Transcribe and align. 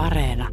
Areena. 0.00 0.48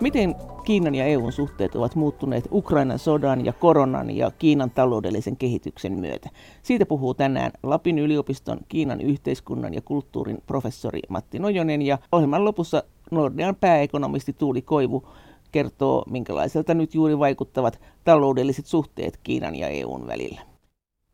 Miten 0.00 0.34
Kiinan 0.64 0.94
ja 0.94 1.04
EUn 1.04 1.32
suhteet 1.32 1.74
ovat 1.74 1.94
muuttuneet 1.94 2.48
Ukrainan 2.52 2.98
sodan 2.98 3.44
ja 3.44 3.52
koronan 3.52 4.10
ja 4.10 4.30
Kiinan 4.38 4.70
taloudellisen 4.70 5.36
kehityksen 5.36 5.92
myötä. 5.92 6.28
Siitä 6.62 6.86
puhuu 6.86 7.14
tänään 7.14 7.52
Lapin 7.62 7.98
yliopiston 7.98 8.58
Kiinan 8.68 9.00
yhteiskunnan 9.00 9.74
ja 9.74 9.80
kulttuurin 9.80 10.38
professori 10.46 11.00
Matti 11.08 11.38
Nojonen 11.38 11.82
ja 11.82 11.98
ohjelman 12.12 12.44
lopussa 12.44 12.82
Nordean 13.10 13.56
pääekonomisti 13.56 14.32
Tuuli 14.32 14.62
Koivu 14.62 15.08
kertoo, 15.52 16.04
minkälaiselta 16.10 16.74
nyt 16.74 16.94
juuri 16.94 17.18
vaikuttavat 17.18 17.80
taloudelliset 18.04 18.66
suhteet 18.66 19.20
Kiinan 19.22 19.54
ja 19.54 19.68
EUn 19.68 20.06
välillä. 20.06 20.49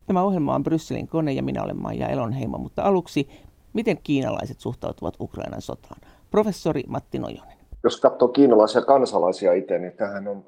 Tämä 0.07 0.23
ohjelma 0.23 0.55
on 0.55 0.63
Brysselin 0.63 1.07
kone 1.07 1.31
ja 1.31 1.43
minä 1.43 1.63
olen 1.63 1.81
Maija 1.81 2.07
Elonheimo, 2.07 2.57
mutta 2.57 2.83
aluksi, 2.83 3.29
miten 3.73 3.97
kiinalaiset 4.03 4.59
suhtautuvat 4.59 5.13
Ukrainan 5.19 5.61
sotaan? 5.61 6.01
Professori 6.31 6.83
Matti 6.87 7.19
Nojonen. 7.19 7.57
Jos 7.83 8.01
katsoo 8.01 8.27
kiinalaisia 8.27 8.81
kansalaisia 8.81 9.53
itse, 9.53 9.79
niin 9.79 9.93
tähän 9.93 10.27
on 10.27 10.45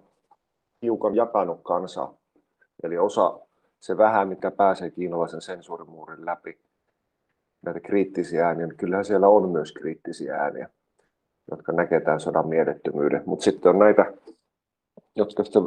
hiukan 0.81 1.15
jakanut 1.15 1.59
kansa. 1.63 2.13
Eli 2.83 2.97
osa 2.97 3.39
se 3.79 3.97
vähän, 3.97 4.27
mikä 4.27 4.51
pääsee 4.51 4.91
kiinalaisen 4.91 5.41
sensuurimuurin 5.41 6.25
läpi, 6.25 6.57
näitä 7.61 7.79
kriittisiä 7.79 8.47
ääniä, 8.47 8.67
niin 8.67 8.77
kyllähän 8.77 9.05
siellä 9.05 9.27
on 9.27 9.49
myös 9.49 9.71
kriittisiä 9.71 10.35
ääniä 10.35 10.69
jotka 11.51 11.71
näkee 11.71 12.01
tämän 12.01 12.19
sodan 12.19 12.47
mielettömyyden. 12.47 13.23
Mutta 13.25 13.43
sitten 13.43 13.69
on 13.69 13.79
näitä, 13.79 14.13
jotka 15.15 15.43
sitten 15.43 15.63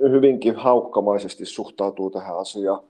hyvinkin 0.00 0.56
haukkamaisesti 0.56 1.44
suhtautuu 1.44 2.10
tähän 2.10 2.38
asiaan. 2.38 2.80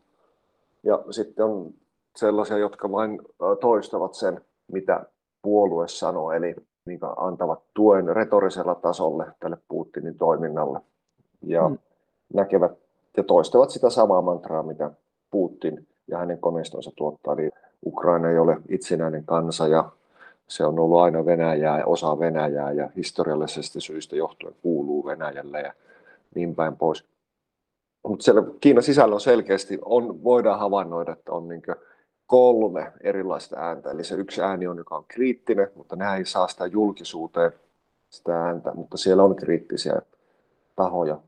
Ja 0.82 1.04
sitten 1.10 1.44
on 1.44 1.74
sellaisia, 2.16 2.58
jotka 2.58 2.92
vain 2.92 3.20
toistavat 3.60 4.14
sen, 4.14 4.40
mitä 4.72 5.06
puolue 5.42 5.88
sanoo, 5.88 6.32
eli 6.32 6.54
niin 6.86 7.00
antavat 7.16 7.62
tuen 7.74 8.16
retorisella 8.16 8.74
tasolle 8.74 9.26
tälle 9.40 9.56
Putinin 9.68 10.18
toiminnalle. 10.18 10.80
Ja 11.42 11.68
mm. 11.68 11.78
näkevät 12.34 12.72
ja 13.16 13.22
toistavat 13.22 13.70
sitä 13.70 13.90
samaa 13.90 14.22
mantraa, 14.22 14.62
mitä 14.62 14.90
Putin 15.30 15.86
ja 16.08 16.18
hänen 16.18 16.38
koneistonsa 16.38 16.90
tuottaa. 16.96 17.34
Eli 17.34 17.50
Ukraina 17.86 18.30
ei 18.30 18.38
ole 18.38 18.56
itsenäinen 18.68 19.24
kansa 19.24 19.68
ja 19.68 19.90
se 20.48 20.64
on 20.64 20.78
ollut 20.78 21.00
aina 21.00 21.24
Venäjää 21.24 21.78
ja 21.78 21.86
osa 21.86 22.18
Venäjää 22.18 22.72
ja 22.72 22.90
historiallisesta 22.96 23.80
syistä 23.80 24.16
johtuen 24.16 24.54
kuuluu 24.62 25.06
Venäjälle 25.06 25.60
ja 25.60 25.72
niin 26.34 26.54
päin 26.54 26.76
pois. 26.76 27.04
Mutta 28.08 28.24
siellä 28.24 28.42
Kiinan 28.60 28.82
sisällä 28.82 29.14
on 29.14 29.20
selkeästi, 29.20 29.78
on, 29.84 30.24
voidaan 30.24 30.58
havainnoida, 30.58 31.12
että 31.12 31.32
on 31.32 31.48
niin 31.48 31.62
kolme 32.26 32.92
erilaista 33.00 33.56
ääntä. 33.58 33.90
Eli 33.90 34.04
se 34.04 34.14
yksi 34.14 34.42
ääni 34.42 34.66
on, 34.66 34.78
joka 34.78 34.96
on 34.96 35.04
kriittinen, 35.08 35.68
mutta 35.74 35.96
nämä 35.96 36.16
ei 36.16 36.24
saa 36.24 36.48
sitä 36.48 36.66
julkisuuteen 36.66 37.52
sitä 38.10 38.44
ääntä, 38.44 38.74
mutta 38.74 38.96
siellä 38.96 39.22
on 39.24 39.36
kriittisiä 39.36 40.02
tahoja. 40.76 41.20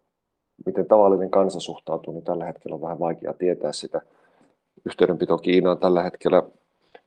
Miten 0.66 0.86
tavallinen 0.86 1.30
kansa 1.30 1.60
suhtautuu, 1.60 2.14
niin 2.14 2.24
tällä 2.24 2.44
hetkellä 2.44 2.74
on 2.74 2.80
vähän 2.80 2.98
vaikea 2.98 3.34
tietää 3.34 3.72
sitä. 3.72 4.00
Yhteydenpito 4.86 5.38
Kiinaan 5.38 5.78
tällä 5.78 6.02
hetkellä 6.02 6.42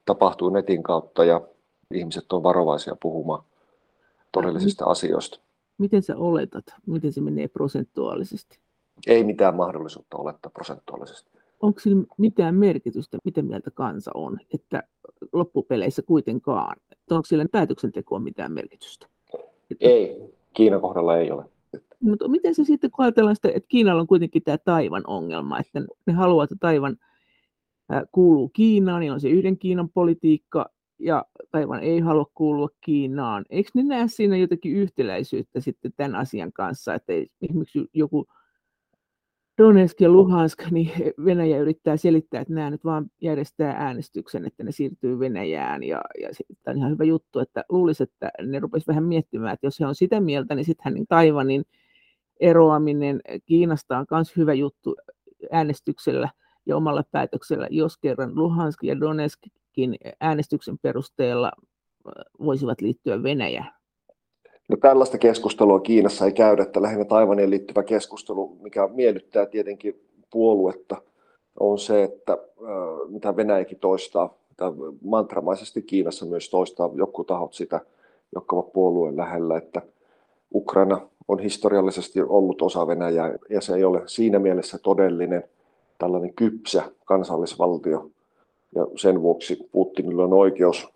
tapahtuu 0.05 0.50
netin 0.50 0.83
kautta 0.83 1.25
ja 1.25 1.41
ihmiset 1.94 2.33
on 2.33 2.44
varovaisia 2.44 2.95
puhumaan 3.02 3.44
todellisista 4.31 4.85
asioista. 4.85 5.39
Miten 5.77 6.02
sä 6.02 6.17
oletat, 6.17 6.63
miten 6.85 7.13
se 7.13 7.22
menee 7.22 7.47
prosentuaalisesti? 7.47 8.59
Ei 9.07 9.23
mitään 9.23 9.55
mahdollisuutta 9.55 10.17
olettaa 10.17 10.51
prosentuaalisesti. 10.51 11.31
Onko 11.61 11.79
sillä 11.79 12.05
mitään 12.17 12.55
merkitystä, 12.55 13.17
miten 13.25 13.45
mieltä 13.45 13.71
kansa 13.71 14.11
on, 14.13 14.39
että 14.53 14.83
loppupeleissä 15.33 16.01
kuitenkaan, 16.01 16.75
onko 17.11 17.25
sillä 17.25 17.45
päätöksentekoon 17.51 18.23
mitään 18.23 18.51
merkitystä? 18.51 19.07
Ei, 19.79 20.34
Kiinan 20.53 20.81
kohdalla 20.81 21.17
ei 21.17 21.31
ole. 21.31 21.45
Mutta 22.00 22.28
miten 22.28 22.55
se 22.55 22.63
sitten, 22.63 22.91
kun 22.91 23.05
ajatellaan 23.05 23.35
sitä, 23.35 23.50
että 23.50 23.67
Kiinalla 23.67 24.01
on 24.01 24.07
kuitenkin 24.07 24.44
tämä 24.44 24.57
Taivan 24.57 25.03
ongelma, 25.07 25.59
että 25.59 25.81
ne 26.05 26.13
haluaa, 26.13 26.44
että 26.44 26.55
Taivan 26.59 26.97
kuuluu 28.11 28.50
Kiinaan, 28.50 29.00
niin 29.00 29.11
on 29.11 29.22
se 29.22 29.29
yhden 29.29 29.57
Kiinan 29.57 29.89
politiikka, 29.89 30.69
ja 31.00 31.25
Taivan 31.51 31.84
ei 31.84 32.00
halua 32.00 32.31
kuulua 32.34 32.69
Kiinaan. 32.81 33.45
Eikö 33.50 33.69
ne 33.73 33.84
näe 33.84 34.07
siinä 34.07 34.38
jotakin 34.38 34.75
yhtäläisyyttä 34.75 35.59
sitten 35.59 35.94
tämän 35.97 36.16
asian 36.16 36.53
kanssa, 36.53 36.94
että 36.94 37.13
esimerkiksi 37.41 37.89
joku 37.94 38.25
Donetsk 39.57 40.01
ja 40.01 40.09
Luhansk, 40.09 40.71
niin 40.71 40.91
Venäjä 41.25 41.59
yrittää 41.59 41.97
selittää, 41.97 42.41
että 42.41 42.53
nämä 42.53 42.69
nyt 42.69 42.83
vaan 42.83 43.05
järjestää 43.21 43.71
äänestyksen, 43.71 44.45
että 44.45 44.63
ne 44.63 44.71
siirtyy 44.71 45.19
Venäjään. 45.19 45.83
Ja, 45.83 46.01
ja 46.21 46.29
tämä 46.63 46.73
on 46.73 46.77
ihan 46.77 46.91
hyvä 46.91 47.03
juttu, 47.03 47.39
että 47.39 47.63
luulisi, 47.69 48.03
että 48.03 48.31
ne 48.41 48.59
rupesivat 48.59 48.88
vähän 48.88 49.03
miettimään, 49.03 49.53
että 49.53 49.67
jos 49.67 49.79
he 49.79 49.85
on 49.85 49.95
sitä 49.95 50.19
mieltä, 50.19 50.55
niin 50.55 50.66
sittenhän 50.66 50.93
niin 50.93 51.07
Taivanin 51.09 51.66
eroaminen 52.39 53.21
Kiinasta 53.45 53.97
on 53.97 54.05
myös 54.11 54.38
hyvä 54.38 54.53
juttu 54.53 54.95
äänestyksellä 55.51 56.29
ja 56.66 56.77
omalla 56.77 57.03
päätöksellä, 57.11 57.67
jos 57.72 57.97
kerran 57.97 58.35
Luhansk 58.35 58.83
ja 58.83 58.99
Donetsk 58.99 59.39
äänestyksen 60.19 60.77
perusteella 60.77 61.51
voisivat 62.39 62.81
liittyä 62.81 63.23
Venäjään? 63.23 63.73
No, 64.68 64.78
tällaista 64.78 65.18
keskustelua 65.18 65.80
Kiinassa 65.80 66.26
ei 66.26 66.31
käydä, 66.31 66.64
että 66.64 66.81
lähinnä 66.81 67.06
Taivaniin 67.06 67.50
liittyvä 67.50 67.84
keskustelu, 67.84 68.58
mikä 68.62 68.88
miellyttää 68.88 69.46
tietenkin 69.46 70.02
puoluetta, 70.31 71.02
on 71.59 71.80
se, 71.80 72.03
että 72.03 72.38
mitä 73.08 73.36
Venäjäkin 73.36 73.80
toistaa, 73.80 74.38
mitä 74.50 74.72
mantramaisesti 75.03 75.81
Kiinassa 75.81 76.26
myös 76.26 76.50
toistaa 76.50 76.90
joku 76.94 77.24
tahot 77.24 77.53
sitä, 77.53 77.81
jotka 78.36 78.56
ovat 78.56 78.74
puolueen 78.74 79.18
lähellä, 79.18 79.58
että 79.58 79.81
Ukraina 80.53 81.02
on 81.28 81.40
historiallisesti 81.40 82.22
ollut 82.22 82.62
osa 82.62 82.88
Venäjää 82.88 83.36
ja 83.50 83.62
se 83.62 83.76
ei 83.76 83.84
ole 83.84 84.02
siinä 84.06 84.40
mielessä 84.40 84.78
todellinen 84.78 85.44
tällainen 85.97 86.34
kypsä 86.34 86.84
kansallisvaltio, 87.06 88.09
ja 88.76 88.88
sen 88.96 89.22
vuoksi 89.22 89.70
Putinilla 89.72 90.24
on 90.24 90.34
oikeus 90.34 90.94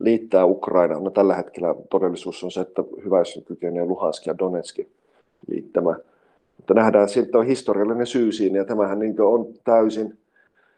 liittää 0.00 0.46
Ukraina. 0.46 1.00
No, 1.00 1.10
tällä 1.10 1.34
hetkellä 1.34 1.74
todellisuus 1.90 2.44
on 2.44 2.50
se, 2.50 2.60
että 2.60 2.84
hyvässä 3.04 3.40
kykenee 3.40 3.84
Luhansk 3.84 4.26
ja 4.26 4.38
Donetsk 4.38 4.78
liittämään. 5.48 5.96
Mutta 6.56 6.74
nähdään, 6.74 7.08
että 7.22 7.38
on 7.38 7.46
historiallinen 7.46 8.06
syy 8.06 8.32
siinä, 8.32 8.58
ja 8.58 8.64
tämähän 8.64 8.98
niin 8.98 9.20
on 9.20 9.46
täysin 9.64 10.18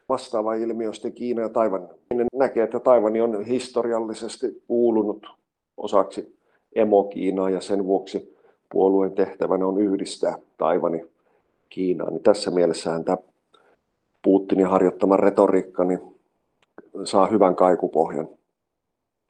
vastaava 0.08 0.54
ilmiö, 0.54 0.86
josta 0.86 1.10
Kiina 1.10 1.42
ja 1.42 1.48
Taivan 1.48 1.88
ne 2.14 2.26
näkee, 2.34 2.64
että 2.64 2.80
Taivani 2.80 3.20
on 3.20 3.44
historiallisesti 3.44 4.62
kuulunut 4.68 5.26
osaksi 5.76 6.36
emo-Kiinaa, 6.74 7.50
ja 7.50 7.60
sen 7.60 7.86
vuoksi 7.86 8.36
puolueen 8.72 9.12
tehtävänä 9.12 9.66
on 9.66 9.80
yhdistää 9.80 10.38
Taivani 10.58 11.04
Kiinaan. 11.68 12.12
Niin 12.12 12.22
tässä 12.22 12.50
mielessähän 12.50 13.04
tämä 13.04 13.16
Putinin 14.22 14.66
harjoittama 14.66 15.16
retoriikka 15.16 15.84
niin 15.84 16.00
saa 17.04 17.26
hyvän 17.26 17.56
kaikupohjan 17.56 18.28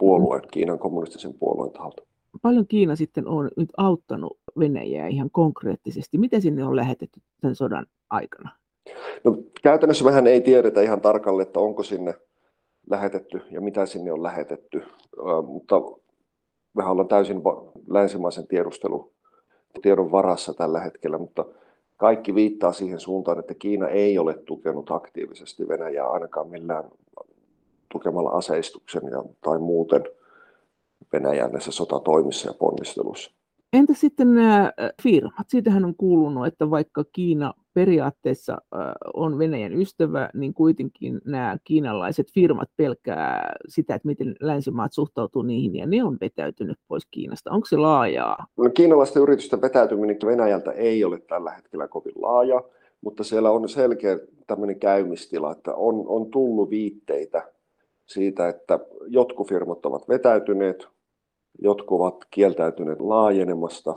puolueen, 0.02 0.42
Kiinan 0.50 0.78
kommunistisen 0.78 1.34
puolueen 1.34 1.72
taholta. 1.72 2.02
Paljon 2.42 2.66
Kiina 2.66 2.96
sitten 2.96 3.28
on 3.28 3.50
nyt 3.56 3.68
auttanut 3.76 4.38
Venäjää 4.58 5.08
ihan 5.08 5.30
konkreettisesti. 5.30 6.18
Miten 6.18 6.42
sinne 6.42 6.64
on 6.64 6.76
lähetetty 6.76 7.20
tämän 7.40 7.54
sodan 7.56 7.86
aikana? 8.10 8.50
No, 9.24 9.36
käytännössä 9.62 10.04
vähän 10.04 10.26
ei 10.26 10.40
tiedetä 10.40 10.82
ihan 10.82 11.00
tarkalleen, 11.00 11.46
että 11.46 11.60
onko 11.60 11.82
sinne 11.82 12.14
lähetetty 12.90 13.40
ja 13.50 13.60
mitä 13.60 13.86
sinne 13.86 14.12
on 14.12 14.22
lähetetty, 14.22 14.82
mutta 15.46 15.82
vähän 16.76 16.92
ollaan 16.92 17.08
täysin 17.08 17.42
länsimaisen 17.88 18.46
tiedustelun 18.46 19.10
tiedon 19.82 20.12
varassa 20.12 20.54
tällä 20.54 20.80
hetkellä, 20.80 21.18
mutta 21.18 21.44
kaikki 21.96 22.34
viittaa 22.34 22.72
siihen 22.72 23.00
suuntaan, 23.00 23.38
että 23.38 23.54
Kiina 23.54 23.88
ei 23.88 24.18
ole 24.18 24.34
tukenut 24.34 24.90
aktiivisesti 24.90 25.68
Venäjää 25.68 26.06
ainakaan 26.10 26.48
millään 26.48 26.84
tukemalla 27.92 28.30
aseistuksen 28.30 29.02
ja, 29.10 29.24
tai 29.44 29.58
muuten 29.58 30.02
Venäjän 31.12 31.52
näissä 31.52 31.72
sotatoimissa 31.72 32.48
ja 32.48 32.54
ponnistelussa. 32.58 33.30
Entä 33.72 33.94
sitten 33.94 34.34
nämä 34.34 34.72
firmat? 35.02 35.46
Siitähän 35.48 35.84
on 35.84 35.94
kuulunut, 35.94 36.46
että 36.46 36.70
vaikka 36.70 37.04
Kiina 37.12 37.54
periaatteessa 37.74 38.58
on 39.14 39.38
Venäjän 39.38 39.72
ystävä, 39.72 40.30
niin 40.34 40.54
kuitenkin 40.54 41.20
nämä 41.24 41.56
kiinalaiset 41.64 42.32
firmat 42.34 42.68
pelkää 42.76 43.54
sitä, 43.68 43.94
että 43.94 44.08
miten 44.08 44.36
länsimaat 44.40 44.92
suhtautuu 44.92 45.42
niihin, 45.42 45.76
ja 45.76 45.86
ne 45.86 46.04
on 46.04 46.18
vetäytynyt 46.20 46.78
pois 46.88 47.06
Kiinasta. 47.10 47.50
Onko 47.50 47.66
se 47.66 47.76
laajaa? 47.76 48.46
No, 48.56 48.70
kiinalaisten 48.74 49.22
yritysten 49.22 49.62
vetäytyminen 49.62 50.18
Venäjältä 50.26 50.72
ei 50.72 51.04
ole 51.04 51.20
tällä 51.20 51.50
hetkellä 51.50 51.88
kovin 51.88 52.22
laaja, 52.22 52.62
mutta 53.00 53.24
siellä 53.24 53.50
on 53.50 53.68
selkeä 53.68 54.18
tämmöinen 54.46 54.80
käymistila, 54.80 55.52
että 55.52 55.74
on, 55.74 56.04
on 56.06 56.30
tullut 56.30 56.70
viitteitä 56.70 57.52
siitä, 58.06 58.48
että 58.48 58.78
jotkut 59.06 59.48
firmat 59.48 59.86
ovat 59.86 60.08
vetäytyneet, 60.08 60.88
jotkut 61.62 62.00
ovat 62.00 62.24
kieltäytyneet 62.30 63.00
laajenemasta 63.00 63.96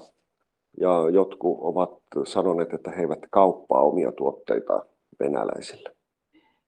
ja 0.79 1.09
jotkut 1.13 1.57
ovat 1.61 1.89
sanoneet, 2.25 2.73
että 2.73 2.91
he 2.91 3.01
eivät 3.01 3.19
kauppaa 3.31 3.81
omia 3.81 4.11
tuotteitaan 4.11 4.81
venäläisille. 5.19 5.95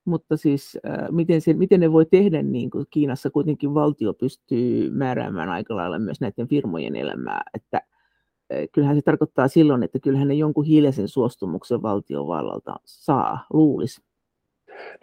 mutta 0.06 0.38
siis 0.38 0.78
äh, 0.89 1.07
miten, 1.12 1.42
se, 1.42 1.54
miten 1.54 1.80
ne 1.80 1.92
voi 1.92 2.06
tehdä 2.06 2.44
niin 2.44 2.69
kuin 2.69 2.86
Kiinassa 2.89 3.30
kuitenkin 3.30 3.74
valtio 3.74 4.13
pystyy 4.13 4.90
määräämään 4.90 5.50
aika 5.50 5.75
lailla 5.75 6.00
myös 6.00 6.22
näiden 6.22 6.48
firmojen 6.48 6.95
elämää, 6.95 7.42
että 7.54 7.78
äh, 7.78 8.68
kyllähän 8.72 8.95
se 8.95 9.01
tarkoittaa 9.01 9.48
silloin, 9.48 9.83
että 9.83 10.00
kyllähän 10.00 10.28
ne 10.28 10.33
jonkun 10.33 10.66
hiljaisen 10.66 11.07
suostumuksen 11.07 11.81
valtiovallalta 11.81 12.75
saa, 12.86 13.45
luulisi. 13.54 14.06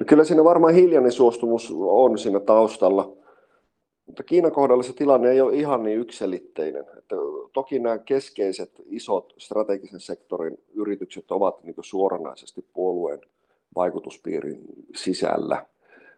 No 0.01 0.07
kyllä 0.07 0.25
siinä 0.25 0.45
varmaan 0.45 0.75
hiljainen 0.75 1.13
suostumus 1.13 1.75
on 1.79 2.19
siinä 2.19 2.41
taustalla, 2.41 3.17
mutta 4.07 4.23
Kiinan 4.23 4.53
kohdalla 4.53 4.83
se 4.83 4.93
tilanne 4.93 5.31
ei 5.31 5.41
ole 5.41 5.55
ihan 5.55 5.83
niin 5.83 5.99
ykselitteinen. 5.99 6.85
Että 6.99 7.17
toki 7.53 7.79
nämä 7.79 7.99
keskeiset 7.99 8.71
isot 8.87 9.35
strategisen 9.39 10.01
sektorin 10.01 10.59
yritykset 10.75 11.31
ovat 11.31 11.65
niin 11.65 11.75
suoranaisesti 11.81 12.65
puolueen 12.73 13.21
vaikutuspiirin 13.77 14.59
sisällä. 14.97 15.67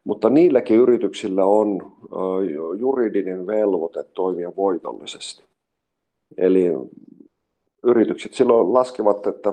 Mutta 0.04 0.30
niilläkin 0.30 0.76
yrityksillä 0.76 1.44
on 1.44 1.92
juridinen 2.78 3.46
velvoite 3.46 4.02
toimia 4.02 4.52
voitollisesti. 4.56 5.44
Eli 6.38 6.64
yritykset 7.82 8.34
silloin 8.34 8.72
laskevat, 8.72 9.26
että 9.26 9.52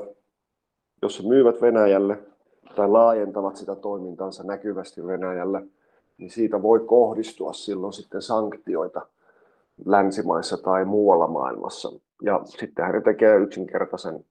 jos 1.02 1.28
myyvät 1.28 1.62
Venäjälle 1.62 2.18
tai 2.76 2.90
laajentavat 2.90 3.56
sitä 3.56 3.76
toimintansa 3.76 4.44
näkyvästi 4.44 5.06
Venäjällä, 5.06 5.62
niin 6.18 6.30
siitä 6.30 6.62
voi 6.62 6.80
kohdistua 6.80 7.54
silloin 7.54 7.94
sitten 7.94 8.22
sanktioita 8.22 9.08
länsimaissa 9.86 10.58
tai 10.58 10.86
muualla 10.86 11.28
maailmassa. 11.28 11.92
Ja 12.22 12.42
sitten 12.46 12.86
hän 12.86 13.04
tekee 13.04 13.38
yksinkertaisen 13.38 14.26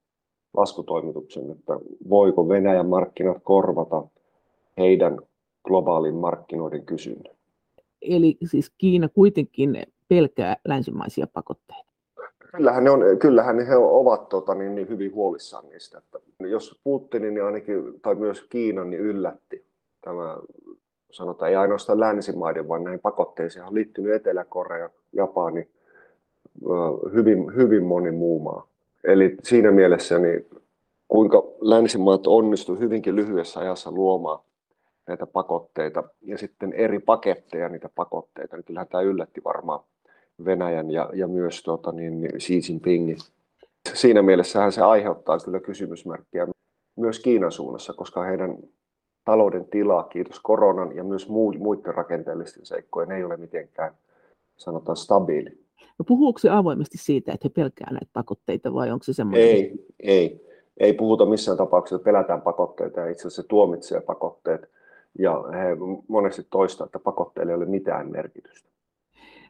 laskutoimituksen, 0.57 1.51
että 1.51 1.73
voiko 2.11 2.49
Venäjän 2.49 2.89
markkinat 2.89 3.37
korvata 3.43 4.03
heidän 4.79 5.19
globaalin 5.65 6.15
markkinoiden 6.15 6.87
kysynnän. 6.87 7.35
Eli 8.03 8.37
siis 8.45 8.73
Kiina 8.79 9.09
kuitenkin 9.09 9.83
pelkää 10.09 10.57
länsimaisia 10.65 11.27
pakotteita. 11.27 11.92
Kyllähän, 12.57 12.85
ne 12.85 12.91
on, 12.91 13.01
kyllähän 13.19 13.67
he 13.67 13.77
ovat 13.77 14.29
tota, 14.29 14.55
niin, 14.55 14.75
niin 14.75 14.89
hyvin 14.89 15.15
huolissaan 15.15 15.69
niistä. 15.69 15.99
Että 15.99 16.19
jos 16.39 16.81
Putinin 16.85 17.35
niin 17.35 17.45
ainakin, 17.45 18.01
tai 18.03 18.15
myös 18.15 18.43
Kiinan 18.43 18.91
niin 18.91 19.03
yllätti 19.03 19.65
tämä, 20.01 20.39
sanotaan 21.11 21.51
ei 21.51 21.57
ainoastaan 21.57 22.01
länsimaiden, 22.01 22.69
vaan 22.69 22.85
näihin 22.85 23.01
pakotteisiin 23.01 23.65
on 23.65 23.75
liittynyt 23.75 24.15
Etelä-Korea, 24.15 24.91
Japani, 25.13 25.69
hyvin, 27.13 27.57
hyvin 27.57 27.85
moni 27.85 28.11
muu 28.11 28.39
maa. 28.39 28.67
Eli 29.05 29.37
siinä 29.43 29.71
mielessä 29.71 30.19
niin 30.19 30.47
kuinka 31.09 31.43
länsimaat 31.61 32.27
onnistuivat 32.27 32.81
hyvinkin 32.81 33.17
lyhyessä 33.17 33.61
ajassa 33.61 33.91
luomaan 33.91 34.39
näitä 35.07 35.27
pakotteita 35.27 36.05
ja 36.23 36.39
sitten 36.39 36.73
eri 36.73 36.99
paketteja 36.99 37.69
niitä 37.69 37.89
pakotteita, 37.95 38.57
niin 38.57 38.65
kyllähän 38.65 38.89
tämä 38.89 39.03
yllätti 39.03 39.41
varmaan 39.45 39.81
Venäjän 40.45 40.91
ja, 40.91 41.11
ja 41.15 41.29
myös 41.29 41.63
tuota, 41.63 41.93
niin 41.93 42.29
Xi 42.39 42.61
Jinpingin. 42.69 43.19
Siinä 43.95 44.23
mielessähän 44.23 44.73
se 44.73 44.81
aiheuttaa 44.81 45.39
kyllä 45.39 45.61
kysymysmerkkiä 45.61 46.47
myös 46.97 47.21
Kiinan 47.21 47.53
suunnassa, 47.53 47.93
koska 47.93 48.23
heidän 48.23 48.57
talouden 49.25 49.65
tila, 49.65 50.03
kiitos 50.03 50.41
koronan 50.41 50.97
ja 50.97 51.05
myös 51.05 51.29
muiden 51.29 51.95
rakenteellisten 51.95 52.67
seikkojen, 52.67 53.13
ei 53.13 53.25
ole 53.25 53.37
mitenkään 53.37 53.95
sanotaan 54.57 54.97
stabiili. 54.97 55.51
No 55.99 56.05
puhuuko 56.09 56.39
se 56.39 56.51
avoimesti 56.51 56.99
siitä, 56.99 57.33
että 57.33 57.49
he 57.49 57.53
pelkää 57.55 57.91
näitä 57.91 58.11
pakotteita 58.13 58.75
vai 58.75 58.91
onko 58.91 59.03
se 59.03 59.13
semmoinen? 59.13 59.47
Ei, 59.47 59.87
ei. 60.01 60.53
Ei 60.77 60.93
puhuta 60.93 61.27
missään 61.27 61.59
tapauksessa, 61.59 61.97
että 61.97 62.05
pelätään 62.05 62.43
pakotteita 62.43 63.01
ja 63.01 63.11
itse 63.11 63.21
asiassa 63.21 63.43
se 63.43 63.49
tuomitsee 63.49 64.01
pakotteet. 64.01 64.71
Ja 65.19 65.45
he 65.53 65.77
monesti 66.09 66.47
toistaa, 66.51 66.85
että 66.85 66.99
pakotteilla 66.99 67.53
ei 67.53 67.57
ole 67.57 67.67
mitään 67.67 68.11
merkitystä. 68.11 68.72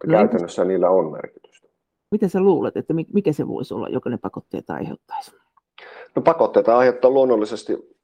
No, 0.07 0.19
Käytännössä 0.19 0.65
niillä 0.65 0.91
on 0.91 1.13
merkitystä. 1.13 1.69
Mitä 2.11 2.29
sä 2.29 2.41
luulet, 2.41 2.77
että 2.77 2.95
mikä 3.13 3.33
se 3.33 3.49
voisi 3.49 3.75
olla, 3.75 3.89
joka 3.89 4.11
ne 4.11 4.19
pakotteet 4.19 4.71
aiheuttaisi? 4.71 5.33
No 6.17 6.23
pakotteita 6.23 6.79
aiheuttaa 6.79 7.11
luonnollisesti 7.11 7.97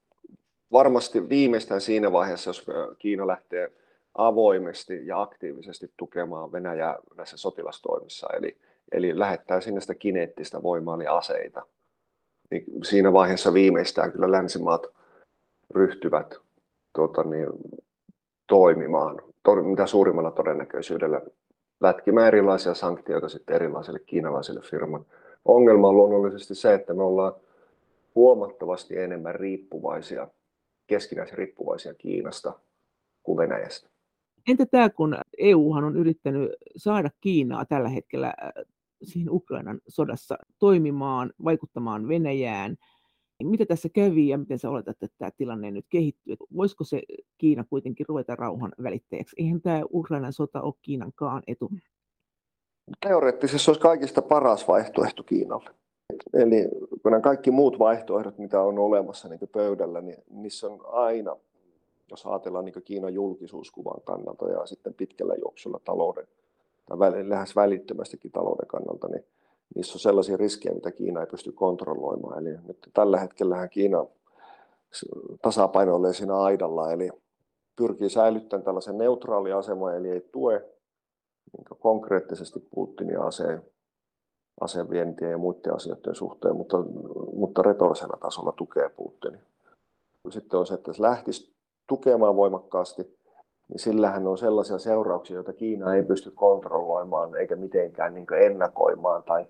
varmasti 0.72 1.28
viimeistään 1.28 1.80
siinä 1.80 2.12
vaiheessa, 2.12 2.50
jos 2.50 2.66
Kiina 2.98 3.26
lähtee 3.26 3.72
avoimesti 4.14 5.06
ja 5.06 5.22
aktiivisesti 5.22 5.90
tukemaan 5.96 6.52
Venäjää 6.52 6.96
näissä 7.16 7.36
sotilastoimissa, 7.36 8.28
eli, 8.36 8.56
eli 8.92 9.18
lähettää 9.18 9.60
sinne 9.60 9.80
sitä 9.80 9.94
kineettistä 9.94 10.62
voimaa, 10.62 10.94
eli 10.94 11.06
aseita. 11.06 11.66
Niin 12.50 12.64
siinä 12.84 13.12
vaiheessa 13.12 13.54
viimeistään 13.54 14.12
kyllä 14.12 14.32
länsimaat 14.32 14.86
ryhtyvät 15.74 16.34
tuota, 16.94 17.22
niin, 17.22 17.48
toimimaan 18.46 19.22
mitä 19.62 19.86
suurimmalla 19.86 20.30
todennäköisyydellä 20.30 21.20
lätkimään 21.80 22.26
erilaisia 22.26 22.75
sanktioita 22.75 23.28
sitten 23.28 23.56
erilaisille 23.56 23.98
kiinalaisille 23.98 24.60
firman. 24.60 25.06
Ongelma 25.44 25.88
on 25.88 25.96
luonnollisesti 25.96 26.54
se, 26.54 26.75
että 26.75 26.94
me 26.94 27.02
ollaan 27.02 27.32
huomattavasti 28.14 28.98
enemmän 28.98 29.34
riippuvaisia, 29.34 30.28
keskinäisriippuvaisia 30.86 31.94
Kiinasta 31.94 32.52
kuin 33.22 33.36
Venäjästä. 33.36 33.88
Entä 34.48 34.66
tämä, 34.66 34.90
kun 34.90 35.16
EUhan 35.38 35.84
on 35.84 35.96
yrittänyt 35.96 36.52
saada 36.76 37.10
Kiinaa 37.20 37.64
tällä 37.64 37.88
hetkellä 37.88 38.26
äh, 38.26 38.52
siihen 39.02 39.31
Ukrainan 39.31 39.81
sodassa 39.88 40.38
toimimaan, 40.58 41.32
vaikuttamaan 41.44 42.08
Venäjään. 42.08 42.76
Mitä 43.44 43.67
tässä 43.67 43.88
kävi 43.88 44.29
ja 44.29 44.38
miten 44.38 44.58
sä 44.58 44.70
oletat, 44.70 45.02
että 45.02 45.17
tämä 45.19 45.31
tilanne 45.31 45.70
nyt 45.70 45.87
kehittyy? 45.88 46.37
Voisiko 46.56 46.85
se 46.85 47.02
Kiina 47.38 47.64
kuitenkin 47.64 48.06
ruveta 48.08 48.37
rauhan 48.37 48.73
välittäjäksi? 48.82 49.37
Eihän 49.38 49.61
tämä 49.61 49.82
Ukrainan 49.93 50.32
sota 50.32 50.62
ole 50.62 50.75
Kiinankaan 50.82 51.43
etu. 51.46 51.70
Teoreettisesti 53.06 53.64
se 53.64 53.70
olisi 53.70 53.81
kaikista 53.81 54.23
paras 54.23 54.69
vaihtoehto 54.69 55.23
Kiinalle. 55.23 55.70
Eli 56.35 56.69
kun 57.02 57.12
nämä 57.12 57.20
kaikki 57.20 57.50
muut 57.50 57.79
vaihtoehdot, 57.79 58.38
mitä 58.38 58.62
on 58.62 58.79
olemassa 58.79 59.29
niin 59.29 59.41
pöydällä, 59.52 60.00
niin 60.00 60.17
niissä 60.31 60.67
on 60.67 60.81
aina 60.87 61.37
jos 62.11 62.26
ajatellaan 62.26 62.64
niin 62.64 62.82
Kiinan 62.84 63.14
julkisuuskuvan 63.14 64.00
kannalta 64.05 64.50
ja 64.50 64.67
sitten 64.67 64.94
pitkällä 64.94 65.34
juoksulla 65.34 65.81
talouden, 65.84 66.26
tai 66.87 67.29
lähes 67.29 67.56
välittömästikin 67.56 68.32
talouden 68.32 68.67
kannalta, 68.67 69.08
niin 69.08 69.25
niissä 69.75 69.97
on 69.97 70.00
sellaisia 70.00 70.37
riskejä, 70.37 70.75
mitä 70.75 70.91
Kiina 70.91 71.20
ei 71.20 71.26
pysty 71.26 71.53
kontrolloimaan. 71.53 72.47
Eli 72.47 72.56
nyt 72.67 72.79
tällä 72.94 73.20
hetkellä 73.20 73.69
Kiina 73.69 74.06
tasapainoilee 75.43 76.12
siinä 76.12 76.37
aidalla, 76.37 76.93
eli 76.93 77.11
pyrkii 77.76 78.11
säilyttämään 78.11 78.65
tällaisen 78.65 78.99
neutraali 78.99 79.53
aseman, 79.53 79.96
eli 79.96 80.10
ei 80.10 80.20
tue 80.32 80.58
niin 81.56 81.79
konkreettisesti 81.79 82.60
Putinin 82.75 83.20
aseen, 83.20 83.63
asevientiä 84.60 85.31
ja 85.31 85.39
muiden 85.39 85.75
asioiden 85.75 86.15
suhteen, 86.15 86.56
mutta, 86.56 86.77
mutta 87.32 87.63
retorisella 87.63 88.19
tasolla 88.20 88.53
tukee 88.53 88.89
Putinia. 88.89 89.41
Sitten 90.31 90.58
on 90.60 90.67
se, 90.67 90.75
että 90.75 90.93
se 90.93 91.03
lähtisi 91.03 91.55
tukemaan 91.89 92.37
voimakkaasti, 92.37 93.18
niin 93.69 93.79
sillähän 93.79 94.27
on 94.27 94.39
sellaisia 94.39 94.79
seurauksia, 94.79 95.34
joita 95.34 95.53
Kiina 95.53 95.94
ei 95.94 96.03
pysty 96.03 96.31
kontrolloimaan 96.31 97.37
eikä 97.37 97.56
mitenkään 97.56 98.15
niin 98.15 98.27
ennakoimaan 98.41 99.22
tai 99.22 99.46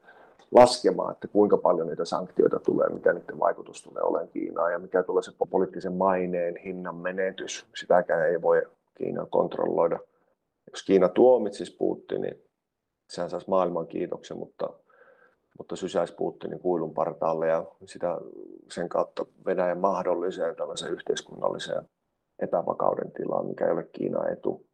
laskemaan, 0.50 1.12
että 1.12 1.28
kuinka 1.28 1.56
paljon 1.56 1.86
niitä 1.86 2.04
sanktioita 2.04 2.60
tulee, 2.60 2.88
mikä 2.88 3.12
niiden 3.12 3.38
vaikutus 3.38 3.82
tulee 3.82 4.02
olemaan 4.02 4.28
Kiinaan 4.28 4.72
ja 4.72 4.78
mikä 4.78 5.02
tulee 5.02 5.22
se 5.22 5.32
poliittisen 5.50 5.92
maineen 5.92 6.56
hinnan 6.56 6.96
menetys. 6.96 7.66
Sitäkään 7.74 8.28
ei 8.28 8.42
voi 8.42 8.62
Kiina 8.94 9.26
kontrolloida. 9.26 9.98
Jos 10.70 10.82
Kiina 10.82 11.08
tuomitsisi 11.08 11.76
Putinin, 11.76 12.22
niin 12.22 12.44
sehän 13.08 13.30
saisi 13.30 13.50
maailman 13.50 13.86
kiitoksen, 13.86 14.36
mutta, 14.36 14.70
mutta 15.58 15.76
sysäisi 15.76 16.14
Putinin 16.14 16.60
kuilun 16.60 16.94
partaalle 16.94 17.48
ja 17.48 17.64
sitä 17.84 18.18
sen 18.70 18.88
kautta 18.88 19.26
Venäjän 19.46 19.78
mahdolliseen 19.78 20.56
tällaiseen 20.56 20.92
yhteiskunnalliseen 20.92 21.88
epävakauden 22.42 23.12
tilaa, 23.12 23.42
mikä 23.42 23.66
ei 23.66 23.72
ole 23.72 23.88
Kiinan 23.92 24.32
etu. 24.32 24.66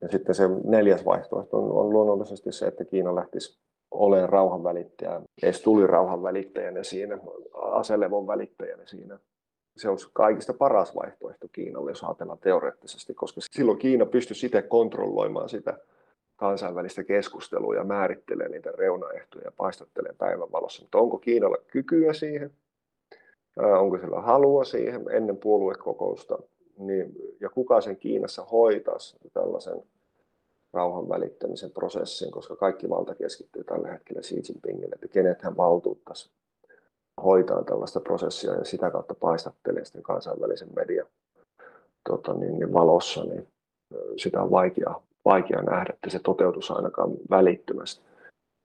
Ja 0.00 0.08
sitten 0.08 0.34
se 0.34 0.48
neljäs 0.64 1.04
vaihtoehto 1.04 1.58
on, 1.58 1.72
on 1.72 1.90
luonnollisesti 1.90 2.52
se, 2.52 2.66
että 2.66 2.84
Kiina 2.84 3.14
lähtisi 3.14 3.60
olemaan 3.90 4.28
rauhanvälittäjä, 4.28 5.20
edes 5.42 5.62
tuli 5.62 5.86
rauhanvälittäjänä 5.86 6.82
siinä, 6.82 7.18
aselevon 7.54 8.26
välittäjänä 8.26 8.82
siinä. 8.86 9.18
Se 9.76 9.88
olisi 9.88 10.08
kaikista 10.12 10.54
paras 10.54 10.96
vaihtoehto 10.96 11.46
Kiinalle, 11.52 11.90
jos 11.90 12.04
ajatellaan 12.04 12.38
teoreettisesti, 12.38 13.14
koska 13.14 13.40
silloin 13.50 13.78
Kiina 13.78 14.06
pystyisi 14.06 14.46
itse 14.46 14.62
kontrolloimaan 14.62 15.48
sitä 15.48 15.78
kansainvälistä 16.36 17.04
keskustelua 17.04 17.74
ja 17.74 17.84
määrittelee 17.84 18.48
niitä 18.48 18.72
reunaehtoja 18.78 19.44
ja 19.44 19.52
paistattelee 19.56 20.14
päivänvalossa. 20.18 20.82
Mutta 20.82 20.98
onko 20.98 21.18
Kiinalla 21.18 21.56
kykyä 21.72 22.12
siihen? 22.12 22.50
Onko 23.56 23.98
sillä 23.98 24.20
halua 24.20 24.64
siihen 24.64 25.04
ennen 25.10 25.36
puoluekokousta? 25.36 26.38
Niin, 26.86 27.12
ja 27.40 27.48
kuka 27.48 27.80
sen 27.80 27.96
Kiinassa 27.96 28.44
hoitaisi 28.44 29.16
tällaisen 29.32 29.82
rauhan 30.72 31.08
välittämisen 31.08 31.70
prosessin, 31.70 32.30
koska 32.30 32.56
kaikki 32.56 32.90
valta 32.90 33.14
keskittyy 33.14 33.64
tällä 33.64 33.88
hetkellä 33.88 34.20
Xi 34.20 34.34
Jinpingille, 34.48 34.94
että 34.94 35.08
kenet 35.08 35.42
hän 35.42 35.56
valtuuttaisi 35.56 36.30
hoitaa 37.24 37.64
tällaista 37.64 38.00
prosessia 38.00 38.52
ja 38.54 38.64
sitä 38.64 38.90
kautta 38.90 39.14
paistattelee 39.14 39.84
sitten 39.84 40.02
kansainvälisen 40.02 40.68
median 40.76 41.06
tota, 42.08 42.34
niin, 42.34 42.58
niin 42.58 42.72
valossa, 42.72 43.24
niin 43.24 43.46
sitä 44.16 44.42
on 44.42 44.50
vaikea, 44.50 44.94
vaikea 45.24 45.62
nähdä, 45.62 45.92
että 45.92 46.10
se 46.10 46.18
toteutus 46.18 46.70
ainakaan 46.70 47.10
välittömästi. 47.30 48.04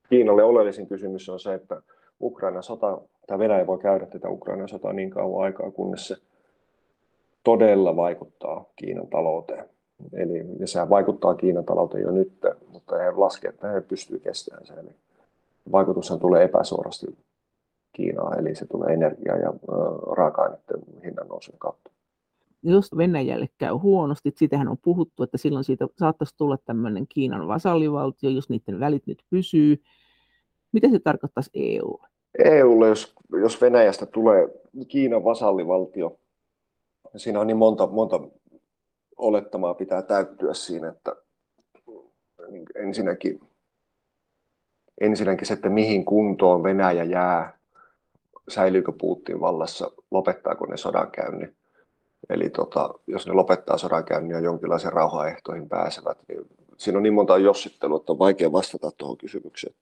Kiinalle 0.10 0.44
oleellisin 0.44 0.88
kysymys 0.88 1.30
on 1.30 1.40
se, 1.40 1.54
että 1.54 1.82
Ukrainan 2.22 2.64
sota, 2.64 3.02
tai 3.28 3.40
Venäjä 3.40 3.68
voi 3.68 3.78
käydä 3.78 4.06
tätä 4.06 4.30
Ukrainan 4.30 4.70
sotaa 4.70 4.94
niin 4.94 5.10
kauan 5.10 5.46
aikaa, 5.46 5.72
kunnes 5.72 6.08
se 6.08 6.18
todella 7.46 7.96
vaikuttaa 7.96 8.66
Kiinan 8.76 9.08
talouteen. 9.08 9.66
Eli 10.14 10.46
ja 10.60 10.68
sehän 10.68 10.90
vaikuttaa 10.90 11.36
Kiinan 11.36 11.66
talouteen 11.66 12.04
jo 12.04 12.12
nyt, 12.12 12.34
mutta 12.68 12.98
he 12.98 13.12
laske, 13.12 13.48
että 13.48 13.68
he 13.68 13.82
pystyvät 13.82 14.24
kestämään 14.24 14.66
sen. 14.66 14.80
Eli 14.80 14.90
vaikutushan 15.72 16.20
tulee 16.20 16.44
epäsuorasti 16.44 17.08
Kiinaan, 17.94 18.40
eli 18.40 18.56
se 18.56 18.66
tulee 18.66 18.94
energia- 18.94 19.38
ja 19.38 19.54
raaka-aineiden 20.12 21.02
hinnan 21.04 21.28
nousun 21.28 21.56
kautta. 21.58 21.92
Jos 22.64 22.98
Venäjälle 22.98 23.50
käy 23.58 23.74
huonosti, 23.74 24.34
sitähän 24.36 24.68
on 24.68 24.78
puhuttu, 24.82 25.24
että 25.24 25.38
silloin 25.38 25.64
siitä 25.64 25.88
saattaisi 26.00 26.38
tulla 26.38 26.58
tämmöinen 26.66 27.06
Kiinan 27.10 27.48
vasallivaltio, 27.48 28.30
jos 28.30 28.50
niiden 28.50 28.80
välit 28.80 29.08
nyt 29.08 29.24
pysyy. 29.30 29.82
Mitä 30.72 30.90
se 30.90 31.00
tarkoittaisi 31.00 31.50
EUlle? 31.54 32.08
EUlle, 32.44 32.88
jos, 32.88 33.16
jos 33.42 33.62
Venäjästä 33.62 34.06
tulee 34.06 34.48
Kiinan 34.88 35.24
vasallivaltio, 35.24 36.18
siinä 37.18 37.40
on 37.40 37.48
niin 37.48 37.58
monta, 37.58 37.88
monta 37.88 38.20
olettamaa 39.18 39.74
pitää 39.74 40.02
täyttyä 40.02 40.54
siinä, 40.54 40.90
että 40.90 41.16
ensinnäkin, 42.76 43.40
ensinnäkin 45.02 45.48
se, 45.48 45.54
että 45.54 45.70
mihin 45.70 46.06
kuntoon 46.06 46.64
Venäjä 46.64 47.04
jää, 47.04 47.58
säilyykö 48.50 48.92
Putin 48.92 49.40
vallassa, 49.40 49.92
lopettaako 50.12 50.66
ne 50.66 50.78
sodankäynnin. 50.78 51.56
Eli 52.30 52.50
tota, 52.50 52.94
jos 53.08 53.28
ne 53.28 53.34
lopettaa 53.34 53.78
sodankäynnin 53.78 54.32
ja 54.32 54.40
jonkinlaisen 54.40 54.94
rauhaehtoihin 54.94 55.70
pääsevät, 55.70 56.18
niin 56.28 56.42
siinä 56.78 56.98
on 56.98 57.04
niin 57.04 57.14
monta 57.14 57.38
jossittelua, 57.38 57.98
että 57.98 58.12
on 58.12 58.20
vaikea 58.20 58.52
vastata 58.52 58.92
tuohon 58.98 59.18
kysymykseen. 59.18 59.76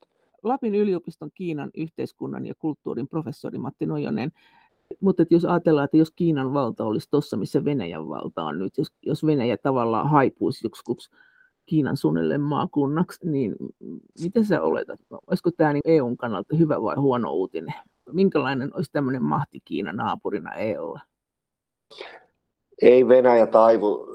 Lapin 0.44 0.76
yliopiston 0.76 1.32
Kiinan 1.34 1.72
yhteiskunnan 1.78 2.46
ja 2.46 2.54
kulttuurin 2.60 3.08
professori 3.08 3.58
Matti 3.58 3.86
Nojonen 3.86 4.32
mutta 5.00 5.24
jos 5.30 5.46
ajatellaan, 5.46 5.86
että 5.86 5.98
jos 5.98 6.12
Kiinan 6.12 6.54
valta 6.54 6.84
olisi 6.84 7.08
tuossa, 7.12 7.38
missä 7.38 7.66
Venäjän 7.66 8.10
valta 8.10 8.44
on 8.44 8.60
nyt, 8.60 8.78
jos, 8.78 8.88
jos 9.06 9.26
Venäjä 9.26 9.58
tavallaan 9.58 10.10
haipuisi 10.10 10.66
joksikin 10.66 10.96
Kiinan 11.66 11.98
suunnilleen 11.98 12.42
maakunnaksi, 12.42 13.30
niin 13.30 13.56
miten 14.22 14.46
sä 14.46 14.62
oletat? 14.62 15.00
Olisiko 15.28 15.52
tämä 15.52 15.74
niin 15.74 15.82
EUn 15.86 16.18
kannalta 16.18 16.56
hyvä 16.56 16.82
vai 16.82 16.96
huono 16.96 17.32
uutinen? 17.32 17.74
Minkälainen 18.12 18.76
olisi 18.76 18.92
tämmöinen 18.92 19.24
mahti 19.24 19.60
Kiinan 19.66 19.96
naapurina 19.96 20.54
EUlla? 20.54 21.00
Ei 22.82 23.08
Venäjä 23.08 23.48
taivu. 23.48 24.08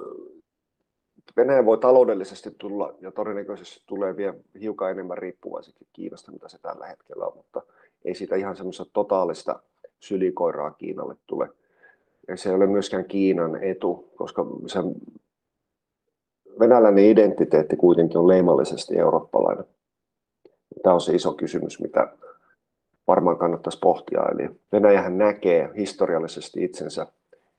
Venäjä 1.37 1.65
voi 1.65 1.79
taloudellisesti 1.79 2.51
tulla 2.59 2.95
ja 3.01 3.13
todennäköisesti 3.13 3.83
tulee 3.87 4.17
vielä 4.17 4.35
hiukan 4.61 4.91
enemmän 4.91 5.19
riippuvaiseksi 5.19 5.89
Kiinasta, 5.93 6.33
mitä 6.33 6.49
se 6.49 6.59
tällä 6.59 6.87
hetkellä 6.87 7.27
on, 7.27 7.37
mutta 7.37 7.63
ei 8.05 8.15
siitä 8.15 8.37
ihan 8.37 8.57
semmoista 8.57 8.85
totaalista 8.93 9.63
sylikoiraa 10.01 10.71
Kiinalle 10.71 11.17
tule. 11.27 11.49
Ja 12.29 12.37
se 12.37 12.49
ei 12.49 12.55
ole 12.55 12.67
myöskään 12.67 13.05
Kiinan 13.05 13.63
etu, 13.63 14.13
koska 14.17 14.47
se 14.67 14.79
venäläinen 16.61 17.05
identiteetti 17.05 17.77
kuitenkin 17.77 18.19
on 18.19 18.29
leimallisesti 18.29 18.99
eurooppalainen. 18.99 19.65
Tämä 20.83 20.95
on 20.95 21.01
se 21.01 21.15
iso 21.15 21.33
kysymys, 21.33 21.81
mitä 21.81 22.09
varmaan 23.07 23.39
kannattaisi 23.39 23.79
pohtia. 23.79 24.23
Eli 24.33 24.51
Venäjähän 24.73 25.19
näkee 25.19 25.71
historiallisesti 25.77 26.65
itsensä 26.65 27.07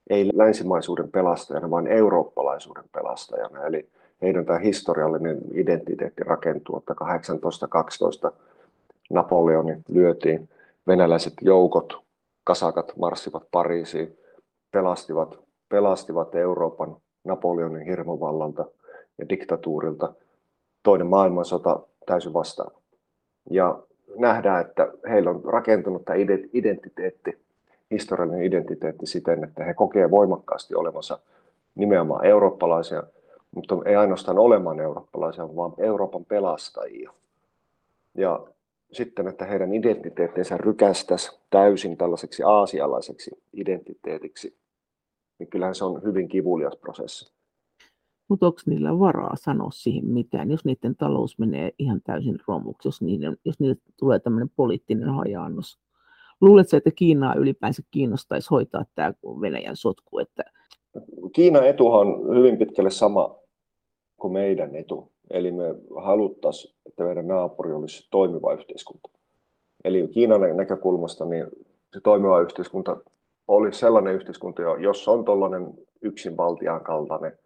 ei 0.09 0.29
länsimaisuuden 0.33 1.11
pelastajana, 1.11 1.71
vaan 1.71 1.87
eurooppalaisuuden 1.87 2.83
pelastajana. 2.91 3.63
Eli 3.63 3.89
heidän 4.21 4.45
tämä 4.45 4.59
historiallinen 4.59 5.37
identiteetti 5.53 6.23
rakentuu, 6.23 6.77
että 6.77 6.95
1812 6.95 8.31
Napoleoni 9.09 9.77
lyötiin 9.89 10.49
venäläiset 10.87 11.33
joukot 11.41 12.08
kasakat 12.49 12.93
marssivat 12.97 13.43
Pariisiin, 13.51 14.17
pelastivat, 14.71 15.39
pelastivat 15.69 16.35
Euroopan 16.35 16.95
Napoleonin 17.23 17.85
hirmovallalta 17.85 18.65
ja 19.17 19.29
diktatuurilta. 19.29 20.13
Toinen 20.83 21.07
maailmansota 21.07 21.79
täysin 22.05 22.33
vastaan. 22.33 22.71
Ja 23.49 23.79
nähdään, 24.17 24.65
että 24.65 24.87
heillä 25.09 25.29
on 25.29 25.43
rakentunut 25.45 26.05
tämä 26.05 26.17
identiteetti, 26.53 27.37
historiallinen 27.91 28.45
identiteetti 28.45 29.05
siten, 29.05 29.43
että 29.43 29.63
he 29.63 29.73
kokee 29.73 30.11
voimakkaasti 30.11 30.75
olevansa 30.75 31.19
nimenomaan 31.75 32.25
eurooppalaisia, 32.25 33.03
mutta 33.55 33.75
ei 33.85 33.95
ainoastaan 33.95 34.39
olemaan 34.39 34.79
eurooppalaisia, 34.79 35.55
vaan 35.55 35.73
Euroopan 35.77 36.25
pelastajia. 36.25 37.13
Ja 38.15 38.39
sitten, 38.91 39.27
että 39.27 39.45
heidän 39.45 39.73
identiteettinsä 39.73 40.57
rykästäisi 40.57 41.39
täysin 41.49 41.97
tällaiseksi 41.97 42.43
aasialaiseksi 42.43 43.31
identiteetiksi, 43.53 44.57
niin 45.39 45.49
kyllähän 45.49 45.75
se 45.75 45.85
on 45.85 46.03
hyvin 46.03 46.27
kivulias 46.27 46.75
prosessi. 46.75 47.33
Mutta 48.27 48.45
onko 48.45 48.59
niillä 48.65 48.99
varaa 48.99 49.35
sanoa 49.35 49.71
siihen 49.71 50.05
mitään, 50.05 50.51
jos 50.51 50.65
niiden 50.65 50.95
talous 50.95 51.39
menee 51.39 51.71
ihan 51.79 52.01
täysin 52.03 52.39
romuksi, 52.47 52.87
jos, 52.87 53.01
niiden, 53.01 53.37
jos 53.45 53.59
niille 53.59 53.75
tulee 53.97 54.19
tämmöinen 54.19 54.49
poliittinen 54.55 55.09
hajaannus? 55.09 55.79
Luuletko, 56.41 56.77
että 56.77 56.91
Kiinaa 56.91 57.35
ylipäänsä 57.35 57.83
kiinnostaisi 57.91 58.47
hoitaa 58.51 58.85
tämä 58.95 59.13
Venäjän 59.41 59.75
sotku? 59.75 60.19
Että... 60.19 60.43
Kiinan 61.33 61.67
etuhan 61.67 62.07
on 62.07 62.37
hyvin 62.37 62.57
pitkälle 62.57 62.89
sama 62.89 63.35
kuin 64.17 64.33
meidän 64.33 64.75
etu. 64.75 65.11
Eli 65.29 65.51
me 65.51 65.75
haluttaisiin, 65.95 66.75
että 66.85 67.03
meidän 67.03 67.27
naapuri 67.27 67.73
olisi 67.73 68.07
toimiva 68.11 68.53
yhteiskunta. 68.53 69.09
Eli 69.83 70.07
Kiinan 70.07 70.57
näkökulmasta 70.57 71.25
niin 71.25 71.47
se 71.93 71.99
toimiva 72.03 72.41
yhteiskunta 72.41 72.97
olisi 73.47 73.79
sellainen 73.79 74.15
yhteiskunta, 74.15 74.61
jossa 74.61 75.11
on 75.11 75.25
tuollainen 75.25 75.73
yksinvaltiaan 76.01 76.83
kaltainen 76.83 77.39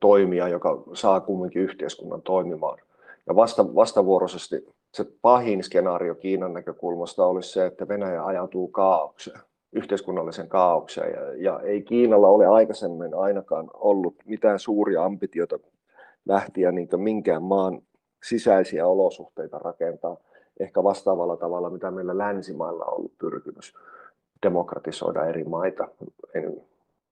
toimija, 0.00 0.48
joka 0.48 0.82
saa 0.92 1.20
kumminkin 1.20 1.62
yhteiskunnan 1.62 2.22
toimimaan. 2.22 2.78
Ja 3.26 3.36
vasta, 3.36 3.74
vastavuoroisesti 3.74 4.66
se 4.94 5.06
pahin 5.22 5.62
skenaario 5.62 6.14
Kiinan 6.14 6.52
näkökulmasta 6.52 7.26
olisi 7.26 7.52
se, 7.52 7.66
että 7.66 7.88
Venäjä 7.88 8.24
ajautuu 8.24 8.68
kaaukseen, 8.68 9.40
yhteiskunnallisen 9.72 10.48
kaaukseen. 10.48 11.12
Ja, 11.12 11.34
ja 11.36 11.60
ei 11.60 11.82
Kiinalla 11.82 12.28
ole 12.28 12.46
aikaisemmin 12.46 13.14
ainakaan 13.14 13.70
ollut 13.74 14.14
mitään 14.24 14.58
suuria 14.58 15.04
ambitioita 15.04 15.58
lähtiä 16.26 16.72
niin 16.72 16.88
minkään 16.96 17.42
maan 17.42 17.82
sisäisiä 18.24 18.86
olosuhteita 18.86 19.58
rakentaa 19.58 20.16
ehkä 20.60 20.84
vastaavalla 20.84 21.36
tavalla, 21.36 21.70
mitä 21.70 21.90
meillä 21.90 22.18
länsimailla 22.18 22.84
on 22.84 22.98
ollut 22.98 23.18
pyrkimys 23.18 23.74
demokratisoida 24.42 25.26
eri 25.26 25.44
maita. 25.44 25.88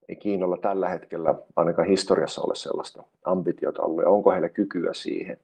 Ei 0.09 0.17
Kiinalla 0.17 0.57
tällä 0.57 0.89
hetkellä 0.89 1.35
ainakaan 1.57 1.89
historiassa 1.89 2.43
ole 2.43 2.55
sellaista 2.55 3.03
ambitiota 3.25 3.83
ollut, 3.83 4.05
onko 4.05 4.31
heillä 4.31 4.49
kykyä 4.49 4.93
siihen? 4.93 5.37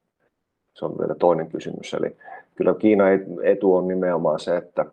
Se 0.75 0.84
on 0.84 0.98
vielä 0.98 1.14
toinen 1.14 1.48
kysymys. 1.48 1.94
Eli 1.94 2.16
kyllä 2.56 2.75
Kiinan 2.75 3.08
etu 3.42 3.75
on 3.75 3.88
nimenomaan 3.88 4.40
se, 4.40 4.56
että 4.56 4.87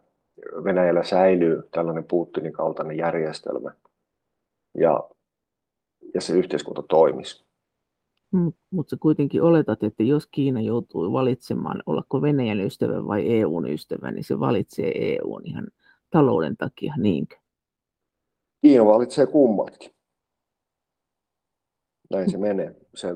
Venäjällä 0.64 1.04
säilyy 1.04 1.68
tällainen 1.72 2.04
Putinin 2.04 2.54
kaltainen 2.54 2.98
järjestelmä, 2.98 3.72
ja, 4.78 5.10
ja 6.14 6.22
se 6.22 6.34
yhteiskunta 6.34 6.84
toimisi. 6.90 7.45
Mutta 8.72 8.90
sä 8.90 8.98
kuitenkin 9.00 9.42
oletat, 9.42 9.84
että 9.84 10.04
jos 10.04 10.28
Kiina 10.28 10.62
joutuu 10.62 11.14
valitsemaan, 11.14 11.84
ollako 11.86 12.22
Venäjän 12.22 12.60
ystävä 12.60 13.08
vai 13.08 13.40
EUn 13.40 13.70
ystävä, 13.70 14.12
niin 14.12 14.24
se 14.24 14.40
valitsee 14.40 15.16
EUn 15.16 15.42
ihan 15.46 15.68
talouden 16.10 16.58
takia, 16.58 16.94
niinkö? 16.98 17.36
Kiina 18.62 18.86
valitsee 18.86 19.28
kummatkin. 19.28 19.92
Näin 22.10 22.32
se 22.32 22.38
menee. 22.38 22.76
Se, 22.96 23.16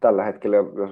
tällä 0.00 0.24
hetkellä, 0.24 0.56
jos 0.56 0.90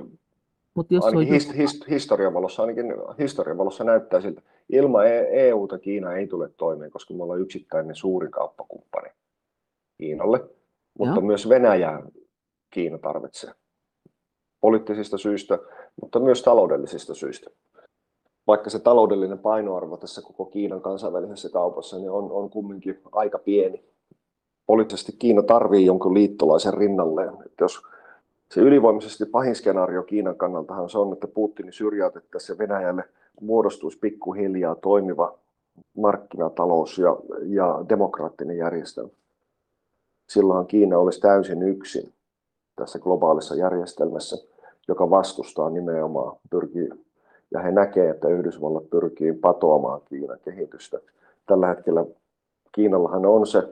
Mut 0.75 0.91
jos 0.91 1.05
ainakin 1.05 1.29
his, 1.29 1.57
his, 1.57 1.85
historian, 1.91 2.35
valossa, 2.35 2.63
ainakin 2.63 2.85
historian 3.19 3.59
valossa 3.59 3.85
näyttää 3.85 4.21
siltä, 4.21 4.43
ilman 4.69 5.07
EUta 5.33 5.77
e 5.77 5.79
Kiina 5.79 6.15
ei 6.15 6.27
tule 6.27 6.51
toimeen, 6.57 6.91
koska 6.91 7.15
me 7.15 7.23
ollaan 7.23 7.41
yksittäinen 7.41 7.95
suuri 7.95 8.29
kauppakumppani 8.29 9.11
Kiinalle, 9.99 10.49
mutta 10.99 11.15
Joo. 11.15 11.27
myös 11.27 11.49
Venäjää 11.49 12.03
Kiina 12.71 12.99
tarvitsee 12.99 13.51
poliittisista 14.61 15.19
syistä, 15.19 15.59
mutta 16.01 16.19
myös 16.19 16.43
taloudellisista 16.43 17.15
syistä. 17.15 17.51
Vaikka 18.47 18.71
se 18.71 18.79
taloudellinen 18.79 19.39
painoarvo 19.39 19.97
tässä 19.97 20.23
koko 20.23 20.45
Kiinan 20.45 20.81
kansainvälisessä 20.81 21.49
kaupassa 21.49 21.99
niin 21.99 22.11
on, 22.11 22.33
on 22.33 22.51
kumminkin 22.51 23.01
aika 23.13 23.39
pieni. 23.39 23.85
Poliittisesti 24.67 25.13
Kiina 25.19 25.43
tarvii 25.43 25.87
jonkun 25.87 26.15
liittolaisen 26.15 26.75
rinnalleen. 26.75 27.35
Että 27.47 27.65
jos 27.65 27.83
se 28.55 28.61
ylivoimaisesti 28.61 29.27
pahin 29.27 29.55
skenaario 29.55 30.03
Kiinan 30.03 30.37
kannaltahan 30.37 30.91
se 30.91 30.99
on, 30.99 31.13
että 31.13 31.27
Putinin 31.27 31.73
syrjäytettäisiin 31.73 32.59
Venäjälle 32.59 33.05
muodostuisi 33.41 33.99
pikkuhiljaa 33.99 34.75
toimiva 34.75 35.39
markkinatalous 35.97 36.99
ja, 36.99 37.17
ja 37.43 37.85
demokraattinen 37.89 38.57
järjestelmä. 38.57 39.11
silloinhan 40.29 40.67
Kiina 40.67 40.99
olisi 40.99 41.21
täysin 41.21 41.63
yksin 41.63 42.13
tässä 42.77 42.99
globaalissa 42.99 43.55
järjestelmässä, 43.55 44.50
joka 44.91 45.11
vastustaa 45.11 45.71
nimenomaan, 45.71 46.37
pyrkii, 46.51 46.89
ja 47.51 47.61
he 47.61 47.71
näkevät, 47.71 48.15
että 48.15 48.29
Yhdysvallat 48.29 48.91
pyrkii 48.91 49.33
patoamaan 49.33 50.01
Kiinan 50.05 50.39
kehitystä. 50.45 50.99
Tällä 51.47 51.67
hetkellä 51.67 52.05
Kiinallahan 52.73 53.27
on 53.27 53.47
se 53.47 53.63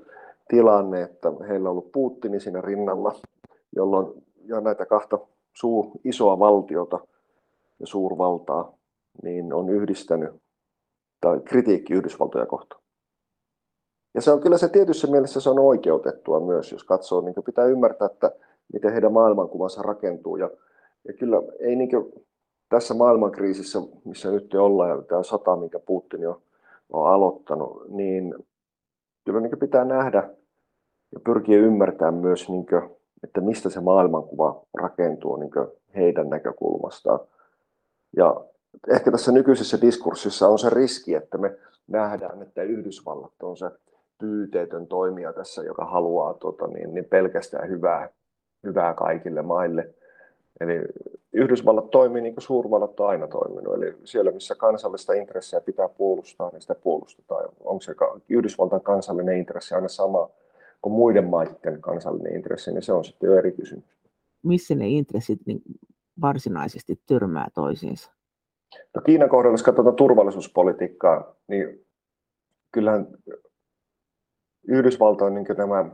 tilanne, 0.48 1.02
että 1.02 1.32
heillä 1.48 1.68
on 1.68 1.70
ollut 1.70 1.92
Putini 1.92 2.40
siinä 2.40 2.60
rinnalla, 2.60 3.14
jolloin 3.76 4.24
ja 4.44 4.60
näitä 4.60 4.86
kahta 4.86 5.18
suur, 5.52 5.86
isoa 6.04 6.38
valtiota 6.38 6.98
ja 7.80 7.86
suurvaltaa 7.86 8.72
niin 9.22 9.52
on 9.52 9.70
yhdistänyt 9.70 10.30
tai 11.20 11.40
kritiikki 11.40 11.94
Yhdysvaltoja 11.94 12.46
kohtaan. 12.46 12.82
Ja 14.14 14.22
se 14.22 14.30
on 14.30 14.40
kyllä 14.40 14.58
se 14.58 14.68
tietyssä 14.68 15.06
mielessä 15.06 15.40
se 15.40 15.50
on 15.50 15.58
oikeutettua 15.58 16.40
myös, 16.40 16.72
jos 16.72 16.84
katsoo, 16.84 17.20
niin 17.20 17.34
pitää 17.44 17.64
ymmärtää, 17.64 18.06
että 18.06 18.32
miten 18.72 18.92
heidän 18.92 19.12
maailmankuvansa 19.12 19.82
rakentuu. 19.82 20.36
Ja, 20.36 20.50
ja 21.08 21.14
kyllä 21.14 21.36
ei 21.60 21.76
niin 21.76 21.90
tässä 22.68 22.94
maailmankriisissä, 22.94 23.78
missä 24.04 24.30
nyt 24.30 24.54
ollaan, 24.54 24.90
ja 24.90 25.02
tämä 25.02 25.22
sata, 25.22 25.56
minkä 25.56 25.78
Putin 25.78 26.28
on, 26.28 26.40
on 26.90 27.12
aloittanut, 27.12 27.88
niin 27.88 28.34
kyllä 29.24 29.40
niin 29.40 29.58
pitää 29.58 29.84
nähdä 29.84 30.30
ja 31.12 31.20
pyrkiä 31.24 31.58
ymmärtämään 31.58 32.14
myös, 32.14 32.48
niin 32.48 32.66
kuin, 32.66 32.90
että 33.24 33.40
mistä 33.40 33.70
se 33.70 33.80
maailmankuva 33.80 34.62
rakentuu 34.74 35.36
niin 35.36 35.50
heidän 35.96 36.30
näkökulmastaan. 36.30 37.20
Ja 38.16 38.44
ehkä 38.88 39.10
tässä 39.10 39.32
nykyisessä 39.32 39.80
diskurssissa 39.80 40.48
on 40.48 40.58
se 40.58 40.70
riski, 40.70 41.14
että 41.14 41.38
me 41.38 41.58
nähdään, 41.86 42.42
että 42.42 42.62
Yhdysvallat 42.62 43.42
on 43.42 43.56
se 43.56 43.70
pyyteetön 44.18 44.86
toimija 44.86 45.32
tässä, 45.32 45.62
joka 45.62 45.84
haluaa 45.84 46.34
tota, 46.34 46.66
niin, 46.66 46.94
niin 46.94 47.04
pelkästään 47.04 47.68
hyvää, 47.68 48.08
hyvää 48.64 48.94
kaikille 48.94 49.42
maille. 49.42 49.94
Eli 50.60 50.82
Yhdysvallat 51.32 51.90
toimii 51.90 52.22
niin 52.22 52.34
kuin 52.34 52.42
suurvallat 52.42 53.00
on 53.00 53.08
aina 53.08 53.26
toiminut, 53.26 53.74
eli 53.74 53.94
siellä 54.04 54.30
missä 54.30 54.54
kansallista 54.54 55.12
intressiä 55.12 55.60
pitää 55.60 55.88
puolustaa, 55.88 56.50
niin 56.52 56.60
sitä 56.62 56.74
puolustetaan. 56.74 57.48
Onko 57.60 57.80
se 57.80 57.94
Yhdysvaltain 58.28 58.82
kansallinen 58.82 59.38
intressi 59.38 59.74
aina 59.74 59.88
sama 59.88 60.30
kuin 60.82 60.92
muiden 60.92 61.24
maiden 61.24 61.80
kansallinen 61.80 62.36
intressi, 62.36 62.72
niin 62.72 62.82
se 62.82 62.92
on 62.92 63.04
sitten 63.04 63.26
jo 63.26 63.38
eri 63.38 63.52
kysymys. 63.52 63.98
Missä 64.42 64.74
ne 64.74 64.88
intressit 64.88 65.40
niin 65.46 65.62
varsinaisesti 66.20 67.00
törmää 67.06 67.48
toisiinsa? 67.54 68.10
No 68.94 69.02
Kiinan 69.02 69.28
kohdalla, 69.28 69.54
jos 69.54 69.62
katsotaan 69.62 69.96
turvallisuuspolitiikkaa, 69.96 71.34
niin 71.48 71.86
kyllähän 72.72 73.06
Yhdysvaltain 74.68 75.34
niin 75.34 75.46
nämä 75.56 75.84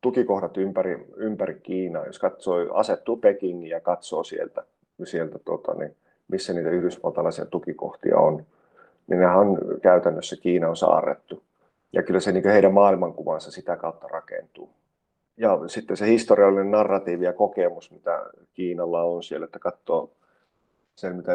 tukikohdat 0.00 0.56
ympäri, 0.56 1.06
ympäri 1.16 1.54
Kiinaa, 1.54 2.06
jos 2.06 2.18
katsoo, 2.18 2.74
asettuu 2.74 3.16
Pekingin 3.16 3.70
ja 3.70 3.80
katsoo 3.80 4.24
sieltä, 4.24 4.64
sieltä 5.04 5.38
tota, 5.38 5.74
niin 5.74 5.96
missä 6.28 6.52
niitä 6.52 6.70
yhdysvaltalaisia 6.70 7.46
tukikohtia 7.46 8.18
on, 8.18 8.46
niin 9.06 9.20
nehän 9.20 9.38
on 9.38 9.58
käytännössä 9.82 10.36
Kiina 10.36 10.68
on 10.68 10.76
saarrettu. 10.76 11.42
Ja 11.92 12.02
kyllä 12.02 12.20
se 12.20 12.32
niin 12.32 12.44
heidän 12.44 12.74
maailmankuvansa 12.74 13.50
sitä 13.50 13.76
kautta 13.76 14.08
rakentuu. 14.08 14.70
Ja 15.36 15.58
sitten 15.66 15.96
se 15.96 16.06
historiallinen 16.06 16.70
narratiivi 16.70 17.24
ja 17.24 17.32
kokemus, 17.32 17.90
mitä 17.90 18.26
Kiinalla 18.54 19.02
on 19.02 19.22
siellä, 19.22 19.44
että 19.44 19.58
katsoo 19.58 20.10
sen, 21.00 21.16
mitä 21.16 21.32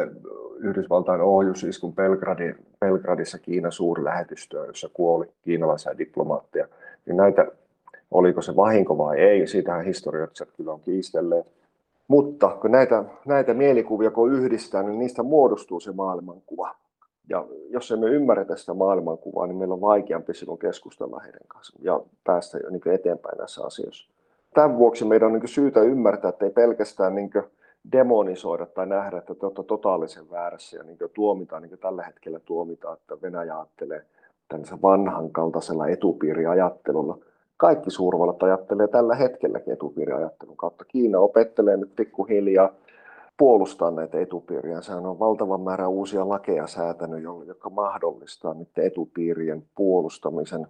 Yhdysvaltain 0.58 1.20
ohjusiskun 1.20 1.94
Belgradi, 1.94 2.54
Belgradissa 2.80 3.38
Kiinan 3.38 3.72
suurlähetystöä, 3.72 4.66
jossa 4.66 4.90
kuoli 4.92 5.26
kiinalaisia 5.42 5.98
diplomaatteja, 5.98 6.68
niin 7.06 7.16
näitä, 7.16 7.46
oliko 8.10 8.42
se 8.42 8.56
vahinko 8.56 8.98
vai 8.98 9.20
ei, 9.20 9.46
siitähän 9.46 9.84
historioitsijat 9.84 10.50
kyllä 10.56 10.72
on 10.72 10.80
kiistelleet. 10.80 11.46
Mutta 12.08 12.48
kun 12.60 12.70
näitä, 12.70 13.04
näitä 13.26 13.54
mielikuvia 13.54 14.10
kun 14.10 14.32
yhdistää, 14.32 14.82
niin 14.82 14.98
niistä 14.98 15.22
muodostuu 15.22 15.80
se 15.80 15.92
maailmankuva. 15.92 16.74
Ja 17.28 17.46
jos 17.70 17.90
emme 17.90 18.06
ymmärrä 18.06 18.56
sitä 18.56 18.74
maailmankuvaa, 18.74 19.46
niin 19.46 19.56
meillä 19.56 19.74
on 19.74 19.80
vaikeampi 19.80 20.34
silloin 20.34 20.58
keskustella 20.58 21.20
heidän 21.20 21.40
kanssaan 21.48 21.84
ja 21.84 22.00
päästä 22.24 22.58
jo 22.58 22.70
niin 22.70 22.94
eteenpäin 22.94 23.38
näissä 23.38 23.64
asioissa. 23.64 24.10
Tämän 24.54 24.78
vuoksi 24.78 25.04
meidän 25.04 25.26
on 25.26 25.32
niin 25.32 25.48
syytä 25.48 25.80
ymmärtää, 25.80 26.28
että 26.28 26.44
ei 26.44 26.50
pelkästään 26.50 27.14
niin 27.14 27.30
demonisoida 27.92 28.66
tai 28.66 28.86
nähdä, 28.86 29.18
että 29.18 29.34
te 29.34 29.46
olette 29.46 29.62
totaalisen 29.62 30.30
väärässä 30.30 30.76
ja 30.76 30.82
niin 30.82 30.98
tuomitaan, 31.14 31.62
niin 31.62 31.78
tällä 31.78 32.02
hetkellä 32.02 32.40
tuomitaan, 32.40 32.96
että 32.96 33.22
Venäjä 33.22 33.58
ajattelee 33.58 34.02
tällaisen 34.48 34.82
vanhan 34.82 35.30
kaltaisella 35.30 35.88
etupiiriajattelulla. 35.88 37.18
Kaikki 37.56 37.90
suurvallat 37.90 38.42
ajattelee 38.42 38.88
tällä 38.88 39.14
hetkelläkin 39.14 39.72
etupiiriajattelun 39.72 40.56
kautta. 40.56 40.84
Kiina 40.84 41.18
opettelee 41.18 41.76
nyt 41.76 41.96
pikkuhiljaa 41.96 42.70
puolustaa 43.36 43.90
näitä 43.90 44.20
etupiiriä. 44.20 44.80
Sehän 44.80 45.06
on 45.06 45.18
valtavan 45.18 45.60
määrä 45.60 45.88
uusia 45.88 46.28
lakeja 46.28 46.66
säätänyt, 46.66 47.22
jotka 47.46 47.70
mahdollistaa 47.70 48.54
niiden 48.54 48.86
etupiirien 48.86 49.64
puolustamisen 49.74 50.66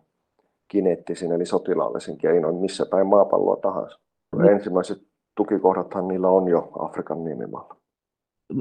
kineettisin 0.68 1.32
eli 1.32 1.46
sotilaallisin 1.46 2.18
keinoin 2.18 2.56
missä 2.56 2.86
päin 2.90 3.06
maapalloa 3.06 3.56
tahansa. 3.56 3.98
Mm. 4.36 4.44
Ensimmäiset 4.44 4.98
tukikohdathan 5.34 6.08
niillä 6.08 6.28
on 6.28 6.48
jo 6.48 6.72
Afrikan 6.78 7.24
niemimaalla. 7.24 7.76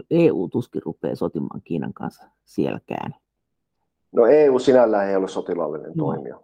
EU 0.10 0.48
tuskin 0.52 0.82
rupeaa 0.86 1.16
sotimaan 1.16 1.62
Kiinan 1.64 1.94
kanssa 1.94 2.24
sielläkään. 2.46 3.16
No 4.12 4.26
EU 4.26 4.60
sinällään 4.60 5.10
ei 5.10 5.16
ole 5.16 5.28
sotilaallinen 5.28 5.92
no. 5.96 6.06
toimija. 6.06 6.40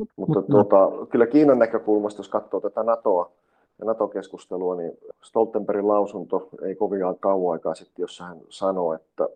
Mut, 0.00 0.08
Mutta 0.16 0.38
mut, 0.38 0.46
tuota, 0.48 0.76
no. 0.76 1.06
kyllä 1.06 1.26
Kiinan 1.26 1.58
näkökulmasta, 1.58 2.20
jos 2.20 2.28
katsoo 2.28 2.60
tätä 2.60 2.82
NATOa 2.82 3.30
ja 3.78 3.84
NATO-keskustelua, 3.84 4.74
niin 4.74 4.98
Stoltenbergin 5.22 5.88
lausunto 5.88 6.48
ei 6.62 6.74
kovin 6.74 7.00
kauan 7.20 7.52
aikaa 7.52 7.74
sitten, 7.74 8.02
jossa 8.02 8.24
hän 8.24 8.38
sanoi, 8.48 8.96
että 8.96 9.28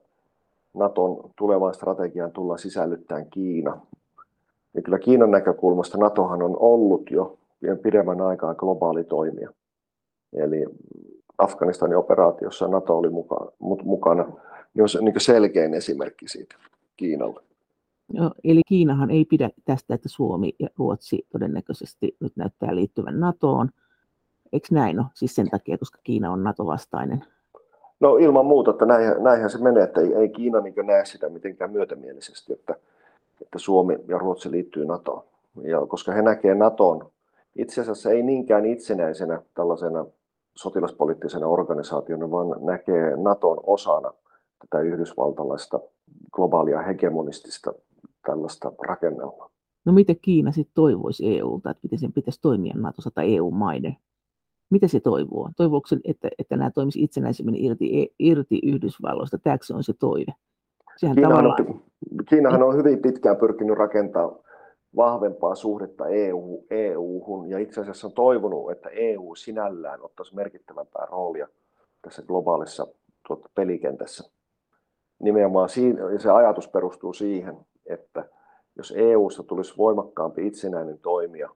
Naton 0.74 1.31
tulevaan 1.37 1.74
strategiaan 1.74 2.33
tullaan 2.33 2.59
sisällyttämään 2.59 3.27
Kiina. 3.31 3.81
Ja 4.74 4.83
kyllä 4.83 4.98
Kiinan 4.98 5.31
näkökulmasta 5.31 5.98
NATOhan 5.98 6.42
on 6.42 6.57
ollut 6.61 7.11
jo 7.11 7.37
pidemmän 7.83 8.20
aikaa 8.20 8.55
globaali 8.55 9.05
toimija. 9.05 9.50
Eli 10.33 10.64
Afganistanin 11.38 11.96
operaatiossa 11.96 12.68
NATO 12.68 12.98
oli 12.98 13.09
mukana, 13.09 13.50
mukana 13.85 14.24
niin 14.74 14.83
on 14.83 14.88
se 14.88 15.00
niin 15.00 15.20
selkein 15.20 15.74
esimerkki 15.74 16.29
siitä 16.29 16.57
Kiinalle. 16.96 17.40
Eli 18.44 18.62
Kiinahan 18.68 19.10
ei 19.10 19.24
pidä 19.24 19.50
tästä, 19.64 19.94
että 19.94 20.08
Suomi 20.08 20.54
ja 20.58 20.68
Ruotsi 20.78 21.26
todennäköisesti 21.32 22.16
nyt 22.20 22.32
näyttää 22.36 22.74
liittyvän 22.74 23.20
NATOon. 23.20 23.68
Eikö 24.52 24.68
näin 24.70 25.00
ole? 25.00 25.06
Siis 25.14 25.34
sen 25.34 25.50
takia, 25.50 25.78
koska 25.78 25.98
Kiina 26.04 26.32
on 26.32 26.44
NATO-vastainen. 26.44 27.24
No 28.00 28.16
ilman 28.16 28.46
muuta, 28.46 28.70
että 28.70 28.86
näinhän, 28.86 29.22
näinhän 29.22 29.50
se 29.50 29.58
menee, 29.58 29.82
että 29.82 30.00
ei, 30.00 30.14
ei 30.14 30.28
Kiina 30.28 30.60
niin 30.60 30.74
näe 30.82 31.04
sitä 31.04 31.28
mitenkään 31.28 31.70
myötämielisesti, 31.70 32.52
että, 32.52 32.74
että 33.42 33.58
Suomi 33.58 33.98
ja 34.08 34.18
Ruotsi 34.18 34.50
liittyy 34.50 34.86
NATOon. 34.86 35.22
Ja 35.62 35.86
koska 35.86 36.12
he 36.12 36.22
näkevät 36.22 36.58
NATOn 36.58 37.10
itse 37.56 37.80
asiassa 37.80 38.10
ei 38.10 38.22
niinkään 38.22 38.66
itsenäisenä 38.66 39.42
tällaisena 39.54 40.06
sotilaspoliittisena 40.54 41.46
organisaationa, 41.46 42.30
vaan 42.30 42.56
näkee 42.60 43.16
Naton 43.16 43.60
osana 43.62 44.12
tätä 44.58 44.82
yhdysvaltalaista 44.82 45.80
globaalia 46.32 46.82
hegemonistista 46.82 47.72
tällaista 48.26 48.72
rakennelmaa. 48.88 49.50
No 49.84 49.92
mitä 49.92 50.14
Kiina 50.22 50.52
sitten 50.52 50.74
toivoisi 50.74 51.38
EUlta, 51.38 51.70
että 51.70 51.80
miten 51.82 51.98
sen 51.98 52.12
pitäisi 52.12 52.40
toimia 52.42 52.74
Natossa 52.76 53.10
tai 53.14 53.37
EU-maiden? 53.37 53.96
Mitä 54.70 54.88
se 54.88 55.00
toivoo? 55.00 55.50
Toivooko 55.56 55.87
se, 55.87 55.96
että, 56.04 56.28
että 56.38 56.56
nämä 56.56 56.70
toimisi 56.70 57.02
itsenäisemmin 57.02 57.56
irti, 57.56 58.14
irti 58.18 58.60
Yhdysvalloista? 58.62 59.38
Tämäkö 59.38 59.64
on 59.74 59.84
se 59.84 59.92
toive? 59.92 60.32
Sehän 60.96 61.16
Kiinahan, 61.16 61.44
tavallaan... 61.44 61.66
on, 61.68 62.24
Kiinahan 62.28 62.62
on 62.62 62.76
hyvin 62.76 62.98
pitkään 62.98 63.37
pyrkinyt 63.37 63.78
rakentamaan 63.78 64.44
vahvempaa 64.96 65.54
suhdetta 65.54 66.08
EU, 66.08 66.66
EU-hun 66.70 67.50
ja 67.50 67.58
itse 67.58 67.80
asiassa 67.80 68.06
on 68.06 68.12
toivonut, 68.12 68.70
että 68.70 68.88
EU 68.88 69.34
sinällään 69.34 70.02
ottaisi 70.02 70.34
merkittävämpää 70.34 71.06
roolia 71.10 71.48
tässä 72.02 72.22
globaalissa 72.22 72.87
tuota, 73.26 73.48
pelikentässä. 73.54 74.30
Nimenomaan 75.22 75.68
siinä, 75.68 76.18
se 76.18 76.30
ajatus 76.30 76.68
perustuu 76.68 77.12
siihen, 77.12 77.56
että 77.86 78.24
jos 78.76 78.94
EUsta 78.96 79.42
tulisi 79.42 79.74
voimakkaampi 79.76 80.46
itsenäinen 80.46 80.98
toimija 80.98 81.48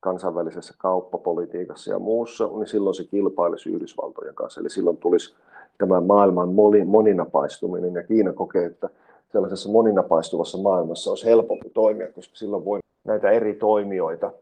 kansainvälisessä 0.00 0.74
kauppapolitiikassa 0.78 1.90
ja 1.90 1.98
muussa, 1.98 2.46
niin 2.46 2.66
silloin 2.66 2.94
se 2.94 3.04
kilpailisi 3.04 3.70
Yhdysvaltojen 3.70 4.34
kanssa. 4.34 4.60
Eli 4.60 4.70
silloin 4.70 4.96
tulisi 4.96 5.34
tämä 5.78 6.00
maailman 6.00 6.48
moninapaistuminen 6.86 7.94
ja 7.94 8.02
Kiina 8.02 8.32
kokee, 8.32 8.64
että 8.64 8.88
sellaisessa 9.32 9.70
moninapaistuvassa 9.70 10.58
maailmassa 10.58 11.10
olisi 11.10 11.26
helpompi 11.26 11.70
toimia, 11.70 12.12
koska 12.12 12.36
silloin 12.36 12.64
voi 12.64 12.78
näitä 13.04 13.30
eri 13.30 13.54
toimijoita 13.54 14.32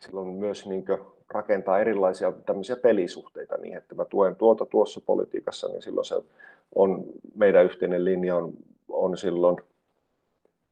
silloin 0.00 0.28
myös 0.28 0.66
niin 0.66 0.84
rakentaa 1.34 1.78
erilaisia 1.78 2.32
tämmöisiä 2.32 2.76
pelisuhteita 2.76 3.56
niin, 3.56 3.76
että 3.76 3.94
mä 3.94 4.04
tuen 4.04 4.36
tuota 4.36 4.66
tuossa 4.66 5.00
politiikassa, 5.06 5.68
niin 5.68 5.82
silloin 5.82 6.04
se 6.04 6.14
on, 6.74 7.04
meidän 7.34 7.64
yhteinen 7.64 8.04
linja 8.04 8.36
on, 8.36 8.52
on 8.88 9.16
silloin 9.16 9.56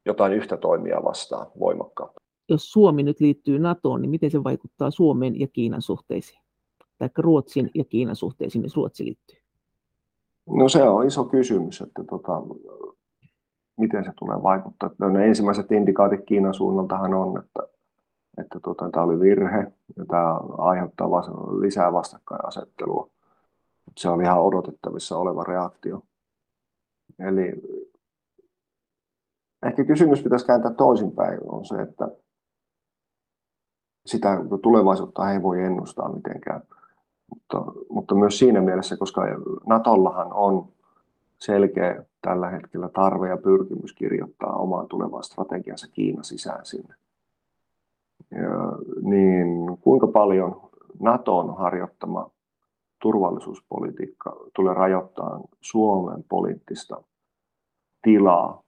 jotain 0.07 0.33
yhtä 0.33 0.57
toimia 0.57 1.05
vastaan 1.05 1.47
voimakkaampi. 1.61 2.21
jos 2.49 2.73
Suomi 2.73 3.03
nyt 3.03 3.21
liittyy 3.21 3.59
NATOon, 3.59 4.03
niin 4.03 4.11
miten 4.11 4.31
se 4.31 4.45
vaikuttaa 4.45 4.91
Suomen 4.91 5.41
ja 5.41 5.47
Kiinan 5.47 5.83
suhteisiin? 5.83 6.43
Tai 6.99 7.09
Ruotsin 7.19 7.71
ja 7.75 7.85
Kiinan 7.85 8.17
suhteisiin, 8.17 8.63
jos 8.63 8.77
Ruotsi 8.77 9.05
liittyy? 9.05 9.39
No 10.47 10.69
se 10.69 10.83
on 10.83 11.07
iso 11.07 11.25
kysymys, 11.25 11.81
että 11.81 12.05
tota, 12.05 12.43
miten 13.77 14.05
se 14.05 14.13
tulee 14.19 14.43
vaikuttaa. 14.43 14.91
No, 14.99 15.09
ne 15.09 15.27
ensimmäiset 15.27 15.73
indikaatit 15.73 16.21
Kiinan 16.27 16.55
suunnaltahan 16.55 17.15
on, 17.15 17.39
että, 17.39 17.63
että 18.39 18.61
tota, 18.61 18.91
tämä 18.91 19.05
oli 19.05 19.21
virhe 19.21 19.73
ja 19.97 20.05
tämä 20.09 20.37
aiheuttaa 20.59 21.11
lisää 21.61 21.93
vastakkainasettelua. 21.93 23.11
Se 23.97 24.09
oli 24.09 24.23
ihan 24.23 24.43
odotettavissa 24.43 25.19
oleva 25.19 25.45
reaktio. 25.45 26.03
Eli 27.19 27.53
ehkä 29.67 29.85
kysymys 29.85 30.23
pitäisi 30.23 30.47
kääntää 30.47 30.73
toisinpäin 30.73 31.39
on 31.47 31.65
se, 31.65 31.83
että 31.83 32.09
sitä 34.07 34.39
tulevaisuutta 34.63 35.33
ei 35.33 35.43
voi 35.43 35.63
ennustaa 35.63 36.13
mitenkään. 36.13 36.63
Mutta, 37.31 37.65
mutta 37.89 38.15
myös 38.15 38.39
siinä 38.39 38.61
mielessä, 38.61 38.97
koska 38.97 39.23
Natollahan 39.67 40.33
on 40.33 40.69
selkeä 41.39 42.05
tällä 42.23 42.49
hetkellä 42.49 42.89
tarve 42.89 43.29
ja 43.29 43.37
pyrkimys 43.37 43.93
kirjoittaa 43.93 44.57
omaan 44.57 44.89
tulevaan 44.89 45.25
strategiansa 45.25 45.89
Kiina 45.93 46.23
sisään 46.23 46.67
sinne. 46.67 46.95
Ja, 48.31 48.79
niin 49.03 49.79
kuinka 49.81 50.07
paljon 50.07 50.61
Naton 51.01 51.57
harjoittama 51.57 52.31
turvallisuuspolitiikka 53.03 54.37
tulee 54.55 54.75
rajoittaa 54.75 55.41
Suomen 55.61 56.25
poliittista 56.29 57.03
tilaa 58.03 58.63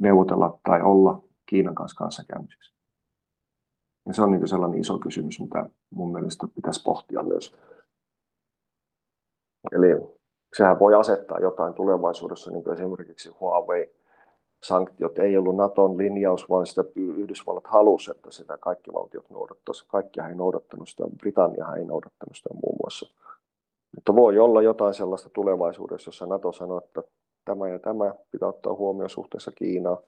neuvotella 0.00 0.58
tai 0.68 0.82
olla 0.82 1.22
Kiinan 1.46 1.74
kanssa 1.74 1.98
kanssakäymisissä. 1.98 2.74
Ja 4.06 4.14
se 4.14 4.22
on 4.22 4.30
niin 4.30 4.48
sellainen 4.48 4.80
iso 4.80 4.98
kysymys, 4.98 5.40
mitä 5.40 5.66
mun 5.90 6.12
mielestä 6.12 6.46
pitäisi 6.54 6.82
pohtia 6.82 7.22
myös. 7.22 7.56
Eli 9.72 9.86
sehän 10.56 10.78
voi 10.78 10.94
asettaa 10.94 11.38
jotain 11.38 11.74
tulevaisuudessa, 11.74 12.50
niin 12.50 12.64
kuin 12.64 12.74
esimerkiksi 12.74 13.30
Huawei 13.40 13.94
sanktiot 14.62 15.18
ei 15.18 15.36
ollut 15.36 15.56
Naton 15.56 15.98
linjaus, 15.98 16.48
vaan 16.48 16.66
sitä 16.66 16.84
Yhdysvallat 16.96 17.66
halusi, 17.66 18.10
että 18.10 18.30
sitä 18.30 18.58
kaikki 18.58 18.92
valtiot 18.92 19.30
noudattaisivat. 19.30 19.90
Kaikkia 19.90 20.28
ei 20.28 20.34
noudattanut 20.34 20.88
sitä, 20.88 21.04
Britannia 21.18 21.74
ei 21.76 21.84
noudattanut 21.84 22.36
sitä 22.36 22.48
muun 22.54 22.76
muassa. 22.82 23.14
Mutta 23.94 24.14
voi 24.14 24.38
olla 24.38 24.62
jotain 24.62 24.94
sellaista 24.94 25.30
tulevaisuudessa, 25.30 26.08
jossa 26.08 26.26
NATO 26.26 26.52
sanoo, 26.52 26.78
että 26.78 27.02
tämä 27.44 27.68
ja 27.68 27.78
tämä 27.78 28.14
pitää 28.30 28.48
ottaa 28.48 28.74
huomioon 28.74 29.10
suhteessa 29.10 29.52
Kiinaan, 29.52 29.98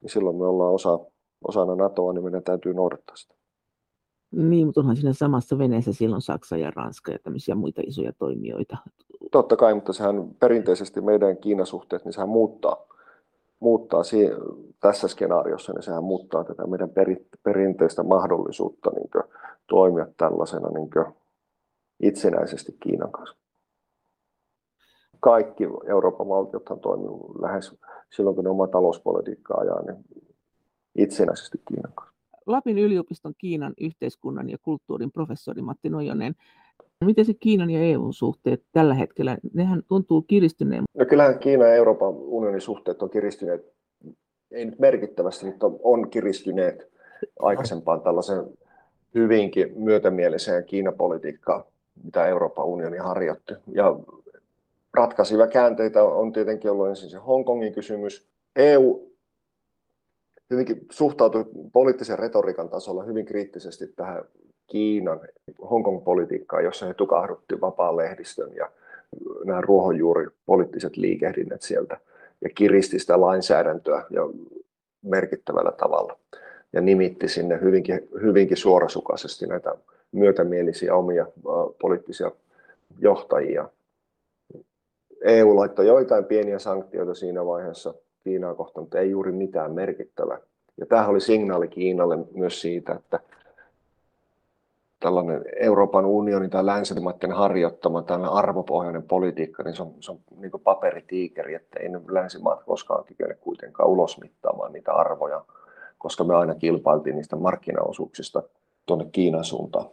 niin 0.00 0.10
silloin 0.10 0.36
me 0.36 0.44
ollaan 0.44 0.74
osa, 0.74 0.98
osana 1.44 1.76
NATOa, 1.76 2.12
niin 2.12 2.24
meidän 2.24 2.42
täytyy 2.42 2.74
noudattaa 2.74 3.16
sitä. 3.16 3.34
Niin, 4.32 4.66
mutta 4.66 4.80
onhan 4.80 4.96
siinä 4.96 5.12
samassa 5.12 5.58
veneessä 5.58 5.92
silloin 5.92 6.22
Saksa 6.22 6.56
ja 6.56 6.72
Ranska 6.76 7.12
ja 7.12 7.18
tämmöisiä 7.18 7.54
muita 7.54 7.82
isoja 7.86 8.12
toimijoita. 8.12 8.76
Totta 9.32 9.56
kai, 9.56 9.74
mutta 9.74 9.92
sehän 9.92 10.30
perinteisesti 10.40 11.00
meidän 11.00 11.36
Kiinan 11.36 11.66
suhteet, 11.66 12.04
niin 12.04 12.12
sehän 12.12 12.28
muuttaa, 12.28 12.86
muuttaa 13.60 14.02
si- 14.02 14.30
tässä 14.80 15.08
skenaariossa, 15.08 15.72
niin 15.72 15.82
sehän 15.82 16.04
muuttaa 16.04 16.44
tätä 16.44 16.66
meidän 16.66 16.90
peri- 16.90 17.26
perinteistä 17.42 18.02
mahdollisuutta 18.02 18.90
niin 18.90 19.10
toimia 19.66 20.06
tällaisena 20.16 20.68
niin 20.68 21.14
itsenäisesti 22.02 22.76
Kiinan 22.80 23.12
kanssa. 23.12 23.41
Kaikki 25.22 25.64
Euroopan 25.88 26.28
valtiothan 26.28 26.80
toimivat 26.80 27.40
lähes 27.42 27.74
silloin, 28.10 28.36
kun 28.36 28.44
ne 28.44 28.50
oma 28.50 28.66
talouspolitiikkaa 28.66 29.60
ajaa, 29.60 29.82
niin 29.82 29.96
itsenäisesti 30.94 31.58
Kiinan 31.68 31.92
kanssa. 31.94 32.14
Lapin 32.46 32.78
yliopiston 32.78 33.32
Kiinan 33.38 33.74
yhteiskunnan 33.80 34.50
ja 34.50 34.58
kulttuurin 34.62 35.12
professori 35.12 35.62
Matti 35.62 35.88
Nojonen. 35.88 36.34
Miten 37.04 37.24
se 37.24 37.34
Kiinan 37.34 37.70
ja 37.70 37.82
EUn 37.82 38.14
suhteet 38.14 38.62
tällä 38.72 38.94
hetkellä, 38.94 39.38
nehän 39.54 39.82
tuntuu 39.88 40.22
kiristyneen? 40.22 40.84
No 40.94 41.04
kyllähän 41.06 41.38
Kiinan 41.38 41.68
ja 41.68 41.74
Euroopan 41.74 42.08
unionin 42.08 42.60
suhteet 42.60 43.02
on 43.02 43.10
kiristyneet, 43.10 43.72
ei 44.50 44.64
nyt 44.64 44.78
merkittävästi, 44.78 45.46
mutta 45.46 45.70
on 45.82 46.10
kiristyneet 46.10 46.92
aikaisempaan 47.40 48.00
tällaisen 48.00 48.44
hyvinkin 49.14 49.72
myötämieliseen 49.76 50.64
Kiinapolitiikkaan, 50.64 51.64
mitä 52.04 52.26
Euroopan 52.26 52.66
unioni 52.66 52.98
harjoitti. 52.98 53.54
Ja 53.74 53.96
ratkaisivia 54.94 55.46
käänteitä 55.46 56.02
on 56.04 56.32
tietenkin 56.32 56.70
ollut 56.70 56.88
ensin 56.88 57.10
se 57.10 57.18
Hongkongin 57.18 57.74
kysymys. 57.74 58.26
EU 58.56 59.12
hyvinkin 60.50 60.86
suhtautui 60.90 61.44
poliittisen 61.72 62.18
retoriikan 62.18 62.68
tasolla 62.68 63.02
hyvin 63.02 63.26
kriittisesti 63.26 63.86
tähän 63.86 64.24
Kiinan 64.66 65.20
Hongkong-politiikkaan, 65.70 66.64
jossa 66.64 66.86
he 66.86 66.94
tukahdutti 66.94 67.60
vapaan 67.60 67.96
lehdistön 67.96 68.54
ja 68.54 68.70
nämä 69.44 69.60
ruohonjuuri 69.60 70.26
poliittiset 70.46 70.96
liikehdinnät 70.96 71.62
sieltä 71.62 72.00
ja 72.40 72.50
kiristi 72.54 72.98
sitä 72.98 73.20
lainsäädäntöä 73.20 74.04
ja 74.10 74.22
merkittävällä 75.02 75.72
tavalla 75.72 76.18
ja 76.72 76.80
nimitti 76.80 77.28
sinne 77.28 77.60
hyvinkin, 77.60 78.08
hyvinkin 78.22 78.56
suorasukaisesti 78.56 79.46
näitä 79.46 79.74
myötämielisiä 80.12 80.94
omia 80.94 81.26
poliittisia 81.80 82.30
johtajia. 82.98 83.68
EU 85.24 85.56
laittoi 85.56 85.86
joitain 85.86 86.24
pieniä 86.24 86.58
sanktioita 86.58 87.14
siinä 87.14 87.46
vaiheessa 87.46 87.94
Kiinaa 88.24 88.54
kohtaan, 88.54 88.84
mutta 88.84 88.98
ei 88.98 89.10
juuri 89.10 89.32
mitään 89.32 89.72
merkittävää. 89.72 90.38
Ja 90.76 90.86
tämähän 90.86 91.10
oli 91.10 91.20
signaali 91.20 91.68
Kiinalle 91.68 92.18
myös 92.34 92.60
siitä, 92.60 92.92
että 92.92 93.20
tällainen 95.00 95.44
Euroopan 95.56 96.06
unionin 96.06 96.50
tai 96.50 96.66
länsimaiden 96.66 97.32
harjoittama 97.32 98.02
tällainen 98.02 98.36
arvopohjainen 98.36 99.02
politiikka, 99.02 99.62
niin 99.62 99.76
se 99.76 99.82
on, 99.82 99.94
se 100.00 100.12
on 100.12 100.18
niin 100.36 100.52
paperitiikeri, 100.64 101.54
että 101.54 101.80
ei 101.80 101.88
länsimaat 102.08 102.64
koskaan 102.64 103.04
kykene 103.04 103.34
kuitenkaan 103.34 103.88
ulosmittaamaan 103.88 104.72
niitä 104.72 104.92
arvoja, 104.92 105.44
koska 105.98 106.24
me 106.24 106.34
aina 106.34 106.54
kilpailtiin 106.54 107.16
niistä 107.16 107.36
markkinaosuuksista 107.36 108.42
tuonne 108.86 109.06
Kiinan 109.12 109.44
suuntaan. 109.44 109.86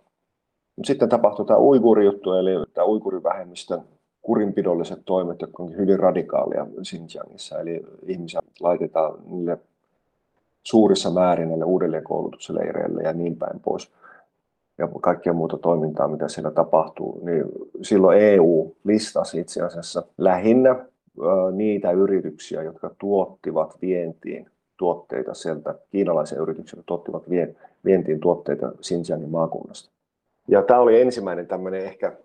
Sitten 0.84 1.10
tapahtui 1.10 1.46
tämä 1.46 1.60
uiguurijuttu, 1.60 2.34
eli 2.34 2.66
tämä 2.74 2.88
uiguurivähemmistön 2.88 3.82
kurinpidolliset 4.30 5.00
toimet, 5.06 5.42
jotka 5.42 5.64
on 5.64 5.78
hyvin 5.78 6.00
radikaalia 6.00 6.68
Xinjiangissa, 6.84 7.60
eli 7.60 7.86
ihmisiä 8.04 8.40
laitetaan 8.60 9.14
niille 9.26 9.58
suurissa 10.64 11.10
määrin 11.10 11.50
näille 11.50 11.66
uudelleenkoulutusleireille 11.66 13.04
ja 13.04 13.14
niin 13.14 13.36
päin 13.36 13.60
pois 13.60 13.92
ja 14.78 14.90
kaikkea 15.02 15.34
muuta 15.34 15.58
toimintaa, 15.58 16.08
mitä 16.08 16.28
siellä 16.28 16.52
tapahtuu, 16.52 17.22
niin 17.26 17.46
silloin 17.82 18.20
EU 18.22 18.76
listasi 18.84 19.40
itse 19.40 19.62
asiassa 19.62 20.04
lähinnä 20.18 20.86
niitä 21.52 21.92
yrityksiä, 21.92 22.64
jotka 22.64 22.92
tuottivat 23.00 23.78
vientiin 23.82 24.50
tuotteita 24.78 25.34
sieltä, 25.34 25.76
kiinalaisia 25.92 26.42
yrityksiä, 26.42 26.78
jotka 26.78 26.88
tuottivat 26.88 27.24
vientiin 27.86 28.20
tuotteita 28.20 28.72
Xinjiangin 28.82 29.30
maakunnasta. 29.30 29.90
Ja 30.48 30.62
tämä 30.62 30.80
oli 30.80 31.02
ensimmäinen 31.02 31.48
tämmöinen 31.48 31.86
ehkä 31.86 32.18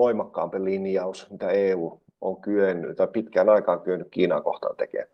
voimakkaampi 0.00 0.64
linjaus, 0.64 1.30
mitä 1.30 1.50
EU 1.50 2.00
on 2.20 2.36
kyennyt 2.36 2.96
tai 2.96 3.06
pitkään 3.06 3.48
aikaan 3.48 3.80
kyennyt 3.80 4.08
Kiinaa 4.10 4.40
kohtaan 4.40 4.76
tekemään. 4.76 5.08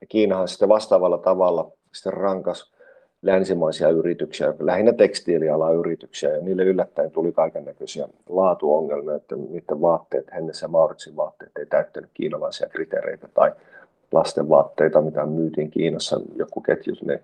Ja 0.00 0.06
Kiinahan 0.06 0.48
sitten 0.48 0.68
vastaavalla 0.68 1.18
tavalla 1.18 1.70
sitten 1.92 2.12
rankas 2.12 2.74
länsimaisia 3.22 3.88
yrityksiä, 3.88 4.54
lähinnä 4.58 4.92
tekstiilialan 4.92 5.74
yrityksiä, 5.74 6.30
ja 6.30 6.42
niille 6.42 6.64
yllättäen 6.64 7.10
tuli 7.10 7.32
kaiken 7.32 7.64
näköisiä 7.64 8.08
laatuongelmia, 8.28 9.14
että 9.14 9.36
niiden 9.36 9.80
vaatteet, 9.80 10.32
Hennessä 10.34 10.68
Mauritsin 10.68 11.16
vaatteet 11.16 11.52
ei 11.58 11.66
täyttänyt 11.66 12.10
kiinalaisia 12.14 12.68
kriteereitä, 12.68 13.28
tai 13.34 13.52
lasten 14.12 14.48
vaatteita, 14.48 15.00
mitä 15.00 15.26
myytiin 15.26 15.70
Kiinassa, 15.70 16.20
joku 16.36 16.60
ketjus, 16.60 17.02
ne 17.02 17.20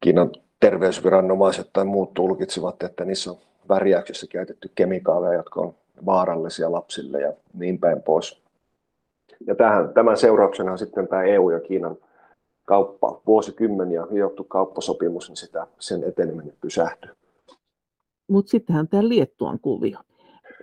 Kiinan 0.00 0.30
terveysviranomaiset 0.60 1.70
tai 1.72 1.84
muut 1.84 2.14
tulkitsivat, 2.14 2.82
että 2.82 3.04
niissä 3.04 3.30
on 3.30 3.36
värjäyksessä 3.68 4.26
käytetty 4.26 4.70
kemikaaleja, 4.74 5.34
jotka 5.34 5.60
on 5.60 5.74
vaarallisia 6.06 6.72
lapsille 6.72 7.20
ja 7.20 7.32
niin 7.54 7.78
päin 7.78 8.02
pois. 8.02 8.42
Ja 9.46 9.54
tähän, 9.54 9.94
tämän 9.94 10.16
seurauksena 10.16 10.76
sitten 10.76 11.08
tämä 11.08 11.22
EU 11.22 11.50
ja 11.50 11.60
Kiinan 11.60 11.96
kauppa, 12.64 13.20
vuosikymmeniä 13.26 14.06
hiottu 14.12 14.44
kauppasopimus, 14.44 15.28
niin 15.28 15.36
sitä, 15.36 15.66
sen 15.78 16.04
eteneminen 16.04 16.54
pysähtyi. 16.60 17.10
Mutta 18.28 18.50
sittenhän 18.50 18.88
tämä 18.88 19.08
Liettuan 19.08 19.58
kuvio. 19.60 19.98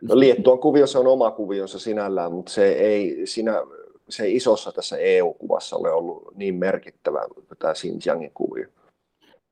No, 0.01 0.19
Liettuan 0.19 0.59
kuvio 0.59 0.87
se 0.87 0.99
on 0.99 1.07
oma 1.07 1.31
kuvionsa 1.31 1.79
sinällään, 1.79 2.31
mutta 2.31 2.51
se 2.51 2.71
ei, 2.71 3.21
siinä, 3.27 3.63
se 4.09 4.23
ei 4.23 4.35
isossa 4.35 4.71
tässä 4.71 4.97
EU-kuvassa 4.97 5.75
ole 5.75 5.91
ollut 5.91 6.35
niin 6.35 6.55
merkittävä 6.55 7.25
kuin 7.33 7.45
tämä 7.59 7.73
Xinjiangin 7.73 8.31
kuvio. 8.33 8.67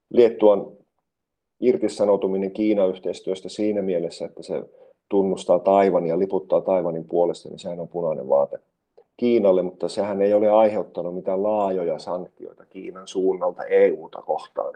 Liettuan 0.09 0.67
irtisanoutuminen 1.61 2.51
Kiina-yhteistyöstä 2.51 3.49
siinä 3.49 3.81
mielessä, 3.81 4.25
että 4.25 4.43
se 4.43 4.63
tunnustaa 5.09 5.59
Taivan 5.59 6.07
ja 6.07 6.19
liputtaa 6.19 6.61
Taivanin 6.61 7.07
puolesta, 7.07 7.49
niin 7.49 7.59
sehän 7.59 7.79
on 7.79 7.87
punainen 7.87 8.29
vaate 8.29 8.59
Kiinalle, 9.17 9.61
mutta 9.61 9.89
sehän 9.89 10.21
ei 10.21 10.33
ole 10.33 10.49
aiheuttanut 10.49 11.15
mitään 11.15 11.43
laajoja 11.43 11.99
sanktioita 11.99 12.65
Kiinan 12.65 13.07
suunnalta 13.07 13.63
EUta 13.63 14.21
kohtaan. 14.21 14.73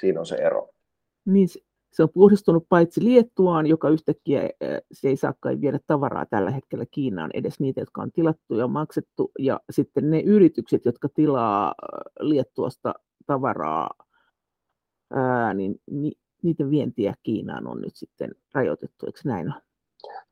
Siinä 0.00 0.20
on 0.20 0.26
se 0.26 0.36
ero. 0.36 0.68
Niin, 1.26 1.48
se 1.92 2.02
on 2.02 2.08
puhdistunut 2.14 2.66
paitsi 2.68 3.04
Liettuaan, 3.04 3.66
joka 3.66 3.88
yhtäkkiä 3.88 4.50
se 4.92 5.08
ei 5.08 5.16
saakaan 5.16 5.60
viedä 5.60 5.78
tavaraa 5.86 6.26
tällä 6.26 6.50
hetkellä 6.50 6.84
Kiinaan, 6.90 7.30
edes 7.34 7.60
niitä, 7.60 7.80
jotka 7.80 8.02
on 8.02 8.12
tilattu 8.12 8.54
ja 8.54 8.66
maksettu, 8.66 9.30
ja 9.38 9.60
sitten 9.70 10.10
ne 10.10 10.20
yritykset, 10.20 10.84
jotka 10.84 11.08
tilaa 11.14 11.74
Liettuasta 12.20 12.94
tavaraa, 13.26 13.90
ää, 15.10 15.54
niin 15.54 15.80
niiden 16.42 16.70
vientiä 16.70 17.14
Kiinaan 17.22 17.66
on 17.66 17.80
nyt 17.80 17.96
sitten 17.96 18.30
rajoitettu, 18.54 19.06
eikö 19.06 19.18
näin 19.24 19.46
ole? 19.46 19.62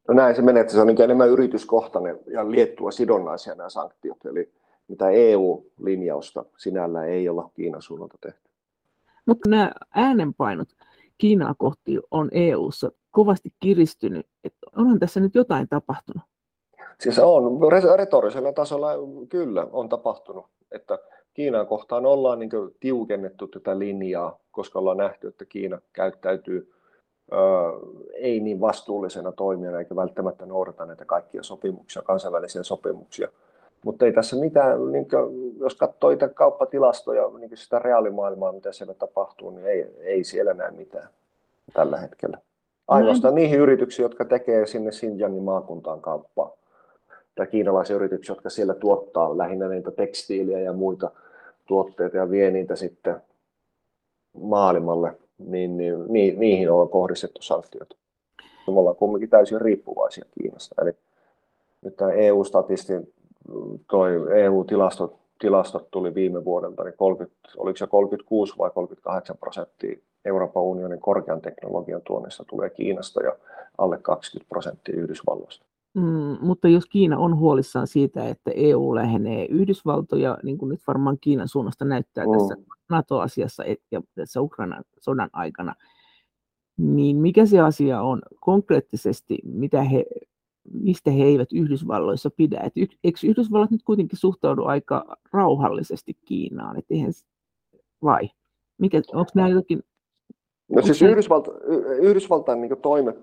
No 0.08 0.14
näin 0.14 0.36
se 0.36 0.42
menee, 0.42 0.60
että 0.60 0.72
se 0.72 0.80
on 0.80 0.86
niin 0.86 1.02
enemmän 1.02 1.28
yrityskohtainen 1.28 2.18
ja 2.26 2.50
Liettua 2.50 2.90
sidonnaisia 2.90 3.54
nämä 3.54 3.70
sanktiot, 3.70 4.26
eli 4.26 4.52
mitä 4.88 5.10
EU-linjausta 5.10 6.44
sinällä 6.56 7.04
ei 7.04 7.28
olla 7.28 7.50
Kiinan 7.54 7.82
suunnalta 7.82 8.18
tehty. 8.20 8.50
Mutta 9.26 9.50
nämä 9.50 9.72
äänenpainot, 9.94 10.68
Kiinaa 11.18 11.54
kohti 11.58 11.98
on 12.10 12.28
EU:ssa 12.32 12.92
kovasti 13.10 13.54
kiristynyt. 13.60 14.26
Että 14.44 14.58
onhan 14.76 14.98
tässä 14.98 15.20
nyt 15.20 15.34
jotain 15.34 15.68
tapahtunut? 15.68 16.22
Siis 17.00 17.18
on, 17.18 17.42
retorisella 17.96 18.52
tasolla 18.52 18.88
kyllä 19.28 19.66
on 19.72 19.88
tapahtunut, 19.88 20.46
että 20.72 20.98
Kiinaa 21.36 21.64
kohtaan 21.64 22.06
ollaan 22.06 22.38
niin 22.38 22.50
tiukennettu 22.80 23.46
tätä 23.46 23.78
linjaa, 23.78 24.38
koska 24.52 24.78
ollaan 24.78 24.96
nähty, 24.96 25.28
että 25.28 25.44
Kiina 25.44 25.80
käyttäytyy 25.92 26.72
ö, 27.32 27.36
ei 28.14 28.40
niin 28.40 28.60
vastuullisena 28.60 29.32
toimijana 29.32 29.78
eikä 29.78 29.96
välttämättä 29.96 30.46
noudata 30.46 30.86
näitä 30.86 31.04
kaikkia 31.04 31.42
sopimuksia, 31.42 32.02
kansainvälisiä 32.02 32.62
sopimuksia. 32.62 33.28
Mutta 33.84 34.04
ei 34.04 34.12
tässä 34.12 34.36
mitään, 34.36 34.92
niin 34.92 35.08
kuin, 35.08 35.56
jos 35.58 35.74
katsoo 35.74 36.10
itse 36.10 36.28
kauppatilastoja, 36.28 37.30
niin 37.38 37.50
sitä 37.54 37.78
reaalimaailmaa, 37.78 38.52
mitä 38.52 38.72
siellä 38.72 38.94
tapahtuu, 38.94 39.50
niin 39.50 39.66
ei, 39.66 39.86
ei 40.00 40.24
siellä 40.24 40.54
näe 40.54 40.70
mitään 40.70 41.08
tällä 41.72 41.96
hetkellä. 41.96 42.38
Ainoastaan 42.88 43.34
no, 43.34 43.36
niihin 43.36 43.60
yrityksiin, 43.60 44.04
jotka 44.04 44.24
tekee 44.24 44.66
sinne 44.66 44.90
Xinjiangin 44.90 45.42
maakuntaan 45.42 46.00
kauppaa. 46.00 46.56
Tai 47.34 47.46
kiinalaisia 47.46 47.96
yrityksiä, 47.96 48.32
jotka 48.32 48.50
siellä 48.50 48.74
tuottaa 48.74 49.38
lähinnä 49.38 49.68
niitä 49.68 49.90
tekstiiliä 49.90 50.58
ja 50.58 50.72
muita 50.72 51.10
tuotteita 51.66 52.16
ja 52.16 52.30
vie 52.30 52.50
niitä 52.50 52.76
sitten 52.76 53.16
maailmalle, 54.40 55.16
niin, 55.38 55.76
niin, 55.76 56.04
niin 56.08 56.40
niihin 56.40 56.70
on 56.70 56.88
kohdistettu 56.88 57.42
sanktiot. 57.42 57.96
Me 58.66 58.78
ollaan 58.78 58.96
kuitenkin 58.96 59.30
täysin 59.30 59.60
riippuvaisia 59.60 60.24
Kiinasta. 60.30 60.82
Eli 60.82 60.92
nyt 61.82 61.96
tämä 61.96 62.12
EU-statistin 62.12 63.12
toi 63.90 64.40
EU-tilastot 64.42 65.16
tilastot 65.38 65.90
tuli 65.90 66.14
viime 66.14 66.44
vuodelta, 66.44 66.84
niin 66.84 66.94
30, 66.96 67.36
oliko 67.56 67.76
se 67.76 67.86
36 67.86 68.54
vai 68.58 68.70
38 68.70 69.36
prosenttia 69.38 69.98
Euroopan 70.24 70.62
unionin 70.62 71.00
korkean 71.00 71.40
teknologian 71.40 72.02
tuonnista 72.02 72.44
tulee 72.44 72.70
Kiinasta 72.70 73.22
ja 73.22 73.36
alle 73.78 73.98
20 74.02 74.48
prosenttia 74.48 74.96
Yhdysvalloista. 74.96 75.66
Mm, 75.96 76.46
mutta 76.46 76.68
jos 76.68 76.86
Kiina 76.86 77.18
on 77.18 77.36
huolissaan 77.36 77.86
siitä, 77.86 78.28
että 78.28 78.50
EU 78.54 78.94
lähenee 78.94 79.46
Yhdysvaltoja, 79.46 80.38
niin 80.42 80.58
kuin 80.58 80.68
nyt 80.68 80.80
varmaan 80.86 81.18
Kiinan 81.20 81.48
suunnasta 81.48 81.84
näyttää 81.84 82.24
mm. 82.24 82.32
tässä 82.32 82.56
NATO-asiassa 82.90 83.64
ja 83.90 84.02
tässä 84.14 84.40
Ukrainan 84.40 84.84
sodan 85.00 85.30
aikana, 85.32 85.74
niin 86.76 87.16
mikä 87.16 87.46
se 87.46 87.60
asia 87.60 88.02
on 88.02 88.22
konkreettisesti, 88.40 89.38
mitä 89.44 89.82
he 89.82 90.04
mistä 90.72 91.10
he 91.10 91.24
eivät 91.24 91.52
Yhdysvalloissa 91.52 92.30
pidä. 92.30 92.60
Et 92.60 92.72
eikö 93.04 93.18
Yhdysvallat 93.24 93.70
nyt 93.70 93.82
kuitenkin 93.82 94.18
suhtaudu 94.18 94.64
aika 94.64 95.16
rauhallisesti 95.32 96.16
Kiinaan? 96.24 96.78
Et 96.78 96.84
eihän, 96.90 97.12
vai? 98.02 98.30
Mikä, 98.78 99.02
onko 99.12 99.30
nämä 99.34 99.48
jotakin 99.48 99.82
No 100.68 100.82
siis 100.82 101.02
Yhdysvalta, 101.02 101.50
Yhdysvaltain 102.00 102.60
niin 102.60 102.80
toimet 102.82 103.16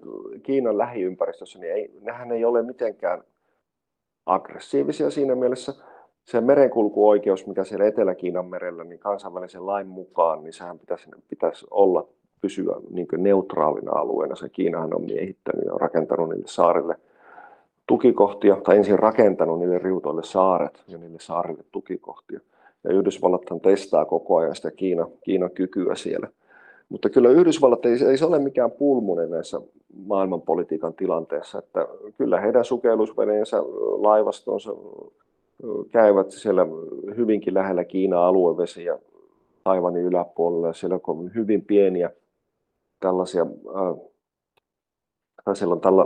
Kiinan 0.43 0.77
lähiympäristössä, 0.77 1.59
niin 1.59 1.73
ei, 1.73 1.91
nehän 2.01 2.31
ei 2.31 2.45
ole 2.45 2.63
mitenkään 2.63 3.23
aggressiivisia 4.25 5.09
siinä 5.09 5.35
mielessä. 5.35 5.73
Se 6.23 6.41
merenkulkuoikeus, 6.41 7.47
mikä 7.47 7.63
siellä 7.63 7.85
Etelä-Kiinan 7.85 8.45
merellä, 8.45 8.83
niin 8.83 8.99
kansainvälisen 8.99 9.65
lain 9.65 9.87
mukaan, 9.87 10.43
niin 10.43 10.53
sehän 10.53 10.79
pitäisi, 10.79 11.09
pitäisi 11.29 11.65
olla 11.71 12.07
pysyä 12.41 12.75
niin 12.89 13.07
neutraalina 13.17 13.91
alueena. 13.91 14.35
Se 14.35 14.49
Kiinahan 14.49 14.95
on 14.95 15.05
miehittänyt 15.05 15.65
ja 15.65 15.71
rakentanut 15.71 16.29
niille 16.29 16.47
saarille– 16.47 16.95
tukikohtia, 17.87 18.55
tai 18.55 18.77
ensin 18.77 18.99
rakentanut 18.99 19.59
niille 19.59 19.79
riutoille 19.79 20.23
saaret 20.23 20.83
ja 20.87 20.97
niille 20.97 21.19
saarille 21.19 21.63
tukikohtia. 21.71 22.39
Ja 22.83 22.93
Yhdysvallathan 22.93 23.61
testaa 23.61 24.05
koko 24.05 24.35
ajan 24.37 24.55
sitä 24.55 24.71
Kiina, 24.71 25.07
Kiinan 25.23 25.51
kykyä 25.51 25.95
siellä. 25.95 26.27
Mutta 26.89 27.09
kyllä 27.09 27.29
Yhdysvallat 27.29 27.85
ei, 27.85 28.03
ei 28.09 28.17
se 28.17 28.25
ole 28.25 28.39
mikään 28.39 28.71
pulmunen 28.71 29.29
näissä 29.29 29.61
maailmanpolitiikan 30.05 30.93
tilanteessa, 30.93 31.59
että 31.59 31.87
kyllä 32.17 32.39
heidän 32.39 32.65
sukellusveneensä, 32.65 33.57
laivastonsa 33.97 34.71
käyvät 35.91 36.31
siellä 36.31 36.65
hyvinkin 37.17 37.53
lähellä 37.53 37.83
Kiinan 37.83 38.19
aluevesiä 38.19 38.99
Taivanin 39.63 40.03
yläpuolella. 40.03 40.73
Siellä 40.73 40.99
on 41.07 41.31
hyvin 41.35 41.65
pieniä 41.65 42.09
tällaisia, 42.99 43.41
äh, 43.41 43.97
siellä 45.53 45.73
on 45.73 45.81
tällä, 45.81 46.05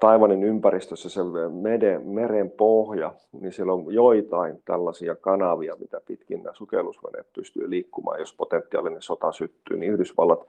Taivanin 0.00 0.44
ympäristössä 0.44 1.08
se 1.08 1.20
meren, 1.52 2.06
meren 2.06 2.50
pohja, 2.50 3.14
niin 3.40 3.52
siellä 3.52 3.72
on 3.72 3.84
joitain 3.94 4.62
tällaisia 4.64 5.16
kanavia, 5.16 5.76
mitä 5.80 6.00
pitkin 6.06 6.42
nämä 6.42 6.54
sukellusveneet 6.54 7.26
pystyy 7.32 7.70
liikkumaan, 7.70 8.20
jos 8.20 8.34
potentiaalinen 8.34 9.02
sota 9.02 9.32
syttyy, 9.32 9.76
niin 9.76 9.92
Yhdysvallat 9.92 10.48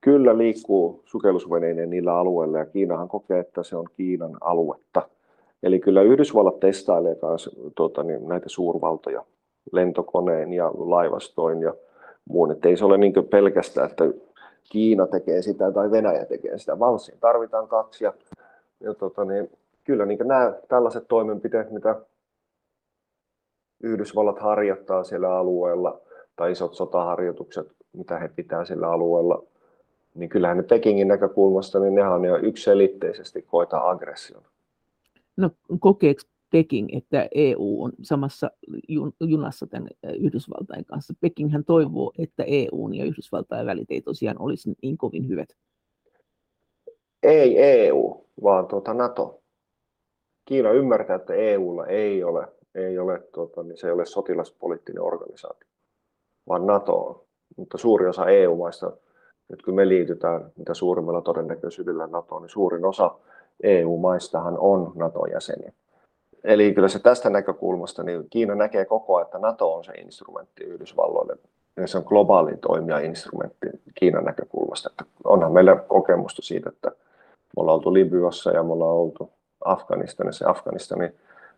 kyllä 0.00 0.38
liikkuu 0.38 1.02
sukellusveneinen 1.04 1.90
niillä 1.90 2.14
alueilla, 2.16 2.58
ja 2.58 2.66
Kiinahan 2.66 3.08
kokee, 3.08 3.38
että 3.38 3.62
se 3.62 3.76
on 3.76 3.86
Kiinan 3.96 4.36
aluetta. 4.40 5.02
Eli 5.62 5.80
kyllä 5.80 6.02
Yhdysvallat 6.02 6.60
testailee 6.60 7.16
myös 7.22 7.50
tuota, 7.74 8.02
niin 8.02 8.28
näitä 8.28 8.48
suurvaltoja 8.48 9.24
lentokoneen 9.72 10.52
ja 10.52 10.70
laivastoin 10.74 11.62
ja 11.62 11.74
muun. 12.28 12.52
Että 12.52 12.68
ei 12.68 12.76
se 12.76 12.84
ole 12.84 12.98
niin 12.98 13.12
pelkästään, 13.30 13.90
että 13.90 14.04
Kiina 14.70 15.06
tekee 15.06 15.42
sitä 15.42 15.72
tai 15.72 15.90
Venäjä 15.90 16.24
tekee 16.24 16.58
sitä, 16.58 16.78
vaan 16.78 16.98
tarvitaan 17.20 17.68
kaksi. 17.68 18.04
Ja 18.04 18.12
ja 18.80 18.94
tota, 18.94 19.24
niin, 19.24 19.50
kyllä 19.84 20.06
niin 20.06 20.18
nämä 20.24 20.52
tällaiset 20.68 21.08
toimenpiteet, 21.08 21.70
mitä 21.70 22.00
Yhdysvallat 23.82 24.38
harjoittaa 24.38 25.04
siellä 25.04 25.36
alueella, 25.36 26.00
tai 26.36 26.52
isot 26.52 26.74
sotaharjoitukset, 26.74 27.72
mitä 27.92 28.18
he 28.18 28.28
pitää 28.28 28.64
sillä 28.64 28.90
alueella, 28.90 29.42
niin 30.14 30.28
kyllähän 30.28 30.56
ne 30.56 30.62
Pekingin 30.62 31.08
näkökulmasta, 31.08 31.78
niin 31.78 31.94
nehän 31.94 32.12
on 32.12 32.24
jo 32.24 32.36
ykselitteisesti 32.36 33.42
koita 33.42 33.90
aggression. 33.90 34.42
No 35.36 35.50
kokeeko 35.80 36.20
Peking, 36.50 36.88
että 36.92 37.28
EU 37.34 37.82
on 37.82 37.92
samassa 38.02 38.50
junassa 39.20 39.66
tämän 39.66 39.88
Yhdysvaltain 40.18 40.84
kanssa? 40.84 41.14
Pekinghän 41.20 41.64
toivoo, 41.64 42.12
että 42.18 42.44
EU 42.46 42.88
ja 42.92 43.04
Yhdysvaltain 43.04 43.66
välit 43.66 43.90
ei 43.90 44.02
tosiaan 44.02 44.36
olisi 44.38 44.74
niin 44.82 44.98
kovin 44.98 45.28
hyvät. 45.28 45.48
Ei 47.22 47.62
EU, 47.62 48.24
vaan 48.42 48.66
tuota 48.66 48.94
NATO. 48.94 49.40
Kiina 50.44 50.70
ymmärtää, 50.70 51.16
että 51.16 51.34
EUlla 51.34 51.86
ei 51.86 52.24
ole, 52.24 52.48
ei 52.74 52.98
ole 52.98 53.22
tuota, 53.32 53.62
niin 53.62 53.78
se 53.78 53.86
ei 53.86 53.92
ole 53.92 54.06
sotilaspoliittinen 54.06 55.02
organisaatio, 55.02 55.68
vaan 56.48 56.66
NATO 56.66 56.96
on. 56.96 57.20
Mutta 57.56 57.78
suuri 57.78 58.06
osa 58.06 58.26
EU-maista, 58.26 58.92
nyt 59.48 59.62
kun 59.62 59.74
me 59.74 59.88
liitytään 59.88 60.52
mitä 60.56 60.74
suurimmalla 60.74 61.20
todennäköisyydellä 61.20 62.06
NATOon, 62.06 62.42
niin 62.42 62.50
suurin 62.50 62.84
osa 62.84 63.14
EU-maistahan 63.62 64.58
on 64.58 64.92
NATO-jäseniä. 64.94 65.72
Eli 66.44 66.74
kyllä 66.74 66.88
se 66.88 66.98
tästä 66.98 67.30
näkökulmasta, 67.30 68.02
niin 68.02 68.26
Kiina 68.30 68.54
näkee 68.54 68.84
koko 68.84 69.16
ajan, 69.16 69.26
että 69.26 69.38
NATO 69.38 69.74
on 69.74 69.84
se 69.84 69.92
instrumentti 69.92 70.64
Yhdysvalloille. 70.64 71.36
Ja 71.76 71.86
se 71.86 71.98
on 71.98 72.04
globaali 72.06 72.56
toimija 72.56 72.98
instrumentti 72.98 73.66
Kiinan 73.94 74.24
näkökulmasta. 74.24 74.90
Että 74.92 75.04
onhan 75.24 75.52
meillä 75.52 75.76
kokemusta 75.76 76.42
siitä, 76.42 76.68
että 76.68 76.92
me 77.56 77.60
ollaan 77.60 77.74
oltu 77.74 77.94
Libyassa 77.94 78.50
ja 78.50 78.62
me 78.62 78.72
ollaan 78.72 78.96
oltu 78.96 79.30
Afganistanissa. 79.64 80.50
Afganistani 80.50 81.10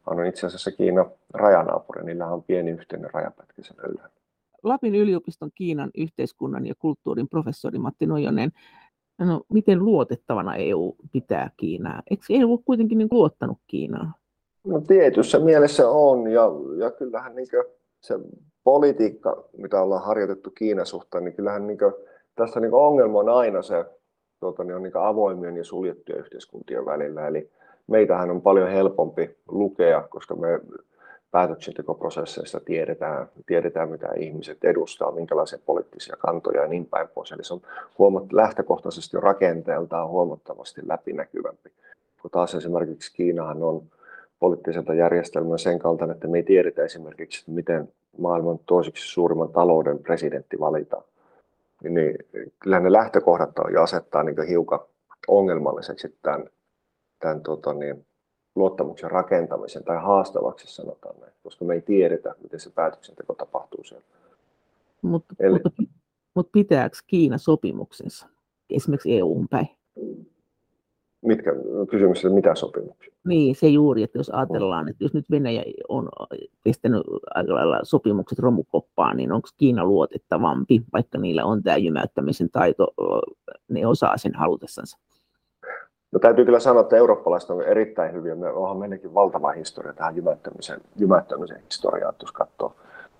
on 0.06 0.26
itse 0.26 0.46
asiassa 0.46 0.70
Kiinan 0.70 1.10
rajanaapuri, 1.34 2.04
niillä 2.04 2.26
on 2.26 2.42
pieni 2.42 2.70
yhteinen 2.70 3.10
rajapätkä 3.14 3.62
sen 3.62 3.76
ylhäällä. 3.88 4.16
Lapin 4.62 4.94
yliopiston 4.94 5.50
Kiinan 5.54 5.90
yhteiskunnan 5.96 6.66
ja 6.66 6.74
kulttuurin 6.78 7.28
professori 7.28 7.78
Matti 7.78 8.06
Nojonen, 8.06 8.50
no, 9.18 9.42
miten 9.52 9.84
luotettavana 9.84 10.56
EU 10.56 10.96
pitää 11.12 11.50
Kiinaa? 11.56 12.02
Eikö 12.10 12.24
EU 12.30 12.58
kuitenkin 12.58 12.98
niin 12.98 13.08
luottanut 13.10 13.58
Kiinaan? 13.66 14.14
No 14.66 14.80
tietyssä 14.80 15.38
mielessä 15.38 15.88
on, 15.88 16.30
ja, 16.30 16.42
ja 16.78 16.90
kyllähän 16.90 17.34
niin 17.34 17.46
se 18.00 18.18
politiikka, 18.64 19.44
mitä 19.56 19.82
ollaan 19.82 20.04
harjoitettu 20.04 20.50
Kiinan 20.50 20.86
suhteen, 20.86 21.24
niin 21.24 21.34
kyllähän 21.34 21.66
niin 21.66 21.78
tässä 22.34 22.60
niin 22.60 22.74
ongelma 22.74 23.18
on 23.18 23.28
aina 23.28 23.62
se 23.62 23.84
tuota, 24.42 24.64
niin 24.64 24.76
on 24.76 24.82
niin 24.82 24.96
avoimien 24.96 25.56
ja 25.56 25.64
suljettujen 25.64 26.20
yhteiskuntien 26.20 26.86
välillä. 26.86 27.26
Eli 27.26 27.50
meitähän 27.86 28.30
on 28.30 28.42
paljon 28.42 28.68
helpompi 28.68 29.36
lukea, 29.48 30.02
koska 30.10 30.34
me 30.34 30.60
päätöksentekoprosesseista 31.30 32.60
tiedetään, 32.60 33.28
tiedetään 33.46 33.88
mitä 33.88 34.08
ihmiset 34.16 34.64
edustaa, 34.64 35.12
minkälaisia 35.12 35.58
poliittisia 35.66 36.16
kantoja 36.18 36.62
ja 36.62 36.68
niin 36.68 36.86
päin 36.86 37.08
pois. 37.08 37.32
Eli 37.32 37.44
se 37.44 37.54
on 37.54 37.60
huomat, 37.98 38.32
lähtökohtaisesti 38.32 39.16
rakenteeltaan 39.20 40.08
huomattavasti 40.08 40.80
läpinäkyvämpi. 40.84 41.70
Kun 42.22 42.30
taas 42.30 42.54
esimerkiksi 42.54 43.12
Kiinahan 43.12 43.62
on 43.62 43.82
poliittiselta 44.38 44.94
järjestelmän 44.94 45.58
sen 45.58 45.78
kaltainen, 45.78 46.14
että 46.14 46.28
me 46.28 46.38
ei 46.38 46.42
tiedetä 46.42 46.84
esimerkiksi, 46.84 47.50
miten 47.50 47.88
maailman 48.18 48.58
toiseksi 48.66 49.08
suurimman 49.08 49.52
talouden 49.52 49.98
presidentti 49.98 50.60
valitaan. 50.60 51.04
Niin 51.82 52.14
kyllä 52.60 52.80
ne 52.80 52.92
lähtökohdat 52.92 53.58
on 53.58 53.72
jo 53.72 53.82
asettaa 53.82 54.22
niin 54.22 54.46
hiukan 54.48 54.80
ongelmalliseksi 55.28 56.18
tämän, 56.22 56.50
tämän 57.18 57.42
tota 57.42 57.74
niin, 57.74 58.06
luottamuksen 58.54 59.10
rakentamisen 59.10 59.84
tai 59.84 59.96
haastavaksi 60.02 60.74
sanotaan 60.74 61.20
näin, 61.20 61.32
koska 61.42 61.64
me 61.64 61.74
ei 61.74 61.82
tiedetä, 61.82 62.34
miten 62.42 62.60
se 62.60 62.70
päätöksenteko 62.70 63.34
tapahtuu 63.34 63.84
siellä. 63.84 64.04
Mutta 65.02 65.34
Eli... 65.40 65.52
mutta, 65.52 65.82
mutta 66.34 66.50
pitääkö 66.52 66.96
Kiina 67.06 67.38
sopimuksensa 67.38 68.26
esimerkiksi 68.70 69.18
EU 69.18 69.46
Mitkä 71.22 71.50
kysymykset, 71.90 72.32
mitä 72.34 72.54
sopimuksia? 72.54 73.14
Niin, 73.24 73.54
se 73.54 73.68
juuri, 73.68 74.02
että 74.02 74.18
jos 74.18 74.30
ajatellaan, 74.30 74.88
että 74.88 75.04
jos 75.04 75.14
nyt 75.14 75.30
Venäjä 75.30 75.62
on 75.88 76.08
pistänyt 76.64 77.02
aika 77.34 77.54
lailla 77.54 77.80
sopimukset 77.82 78.38
romukoppaan, 78.38 79.16
niin 79.16 79.32
onko 79.32 79.48
Kiina 79.58 79.84
luotettavampi, 79.84 80.82
vaikka 80.92 81.18
niillä 81.18 81.44
on 81.44 81.62
tämä 81.62 81.76
jymäyttämisen 81.76 82.50
taito, 82.50 82.86
ne 83.68 83.86
osaa 83.86 84.16
sen 84.16 84.34
halutessansa? 84.34 84.98
No 86.12 86.18
täytyy 86.18 86.44
kyllä 86.44 86.60
sanoa, 86.60 86.82
että 86.82 86.96
eurooppalaiset 86.96 87.50
on 87.50 87.62
erittäin 87.62 88.12
hyviä. 88.12 88.34
Me 88.34 88.52
onhan 88.52 88.76
meillekin 88.76 89.14
valtava 89.14 89.52
historia 89.52 89.92
tähän 89.92 90.16
jymäyttämisen, 90.16 90.80
jymäyttämisen 90.96 91.62
historiaan, 91.64 92.14
jos 92.20 92.32
katsoo. 92.32 92.74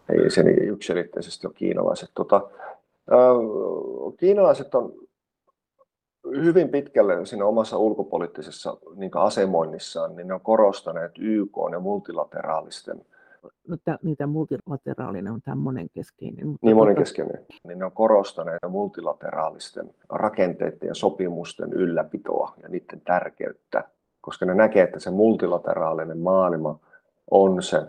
Ei 0.08 0.30
se 0.30 0.42
niin 0.42 0.68
yksilitteisesti 0.68 1.46
ole 1.46 1.54
kiinalaiset. 1.54 2.10
Tota, 2.14 2.36
äh, 3.12 4.16
kiinalaiset 4.16 4.74
on 4.74 4.92
hyvin 6.24 6.68
pitkälle 6.68 7.26
siinä 7.26 7.44
omassa 7.44 7.78
ulkopoliittisessa 7.78 8.76
niin 8.94 9.10
asemoinnissaan, 9.14 10.16
niin 10.16 10.28
ne 10.28 10.34
on 10.34 10.40
korostaneet 10.40 11.12
YK 11.18 11.56
ja 11.72 11.80
multilateraalisten 11.80 13.04
no, 13.68 13.76
niitä 14.02 14.26
multilateraalinen 14.26 15.32
on 15.32 15.42
tämä 15.42 15.54
monenkeskeinen. 15.54 16.46
Mutta 16.46 16.66
niin 16.66 16.76
monenkeskeinen. 16.76 17.46
Niin 17.68 17.78
ne 17.78 17.84
on 17.84 17.92
korostaneet 17.92 18.58
multilateraalisten 18.68 19.90
rakenteiden 20.08 20.88
ja 20.88 20.94
sopimusten 20.94 21.72
ylläpitoa 21.72 22.54
ja 22.62 22.68
niiden 22.68 23.00
tärkeyttä, 23.00 23.84
koska 24.20 24.46
ne 24.46 24.54
näkee, 24.54 24.82
että 24.82 24.98
se 24.98 25.10
multilateraalinen 25.10 26.18
maailma 26.18 26.78
on 27.30 27.62
se 27.62 27.82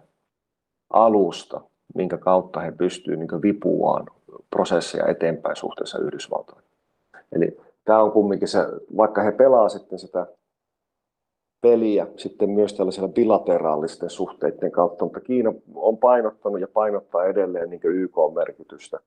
alusta, 0.90 1.62
minkä 1.96 2.18
kautta 2.18 2.60
he 2.60 2.72
pystyvät 2.72 3.20
niin 3.20 3.42
vipuaan 3.42 4.06
prosesseja 4.50 5.08
eteenpäin 5.08 5.56
suhteessa 5.56 6.00
Yhdysvaltoihin. 6.00 6.70
Eli 7.32 7.58
tämä 7.86 8.04
on 8.04 8.12
kumminkin 8.12 8.48
se, 8.48 8.60
vaikka 8.98 9.22
he 9.22 9.32
pelaa 9.32 9.70
sitten 9.70 10.00
sitä 10.00 10.28
peliä 11.62 12.08
sitten 12.18 12.50
myös 12.50 12.74
tällaisella 12.74 13.10
bilateraalisten 13.10 14.10
suhteiden 14.10 14.72
kautta, 14.72 15.06
mutta 15.06 15.20
Kiina 15.20 15.54
on 15.76 15.98
painottanut 15.98 16.62
ja 16.62 16.68
painottaa 16.68 17.26
edelleen 17.26 17.70
niin 17.70 17.82
YK-merkitystä 17.84 19.00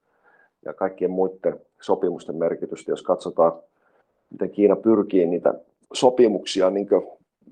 ja 0.65 0.75
kaikkien 0.75 1.11
muiden 1.11 1.61
sopimusten 1.81 2.37
merkitystä. 2.37 2.91
Jos 2.91 3.03
katsotaan, 3.03 3.53
miten 4.31 4.51
Kiina 4.51 4.77
pyrkii 4.77 5.27
niitä 5.27 5.55
sopimuksia 5.93 6.71
niin 6.71 6.89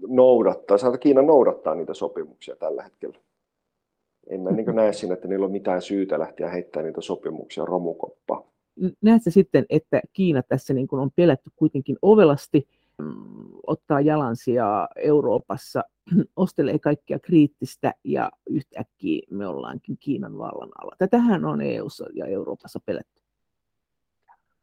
noudattaa, 0.06 0.78
sanotaan, 0.78 1.00
Kiina 1.00 1.22
noudattaa 1.22 1.74
niitä 1.74 1.94
sopimuksia 1.94 2.56
tällä 2.56 2.82
hetkellä. 2.82 3.18
En 4.26 4.40
mä 4.40 4.50
niin 4.50 4.74
näe 4.74 4.92
siinä, 4.92 5.14
että 5.14 5.28
niillä 5.28 5.46
on 5.46 5.52
mitään 5.52 5.82
syytä 5.82 6.18
lähteä 6.18 6.48
heittämään 6.48 6.86
niitä 6.86 7.00
sopimuksia 7.00 7.64
romukoppaan. 7.64 8.42
Näetkö 9.02 9.30
sitten, 9.30 9.66
että 9.70 10.00
Kiina 10.12 10.42
tässä 10.42 10.74
niin 10.74 10.88
on 10.90 11.10
pelätty 11.16 11.50
kuitenkin 11.56 11.96
ovelasti, 12.02 12.68
Mm, 12.98 13.52
ottaa 13.66 14.00
jalansijaa 14.00 14.88
Euroopassa, 14.96 15.84
ostelee 16.36 16.78
kaikkia 16.78 17.18
kriittistä 17.18 17.94
ja 18.04 18.30
yhtäkkiä 18.50 19.26
me 19.30 19.46
ollaankin 19.46 19.96
Kiinan 20.00 20.38
vallan 20.38 20.70
alla. 20.80 20.96
Tätähän 20.98 21.44
on 21.44 21.60
EU:ssa 21.60 22.06
ja 22.12 22.26
Euroopassa 22.26 22.80
pelätty. 22.86 23.22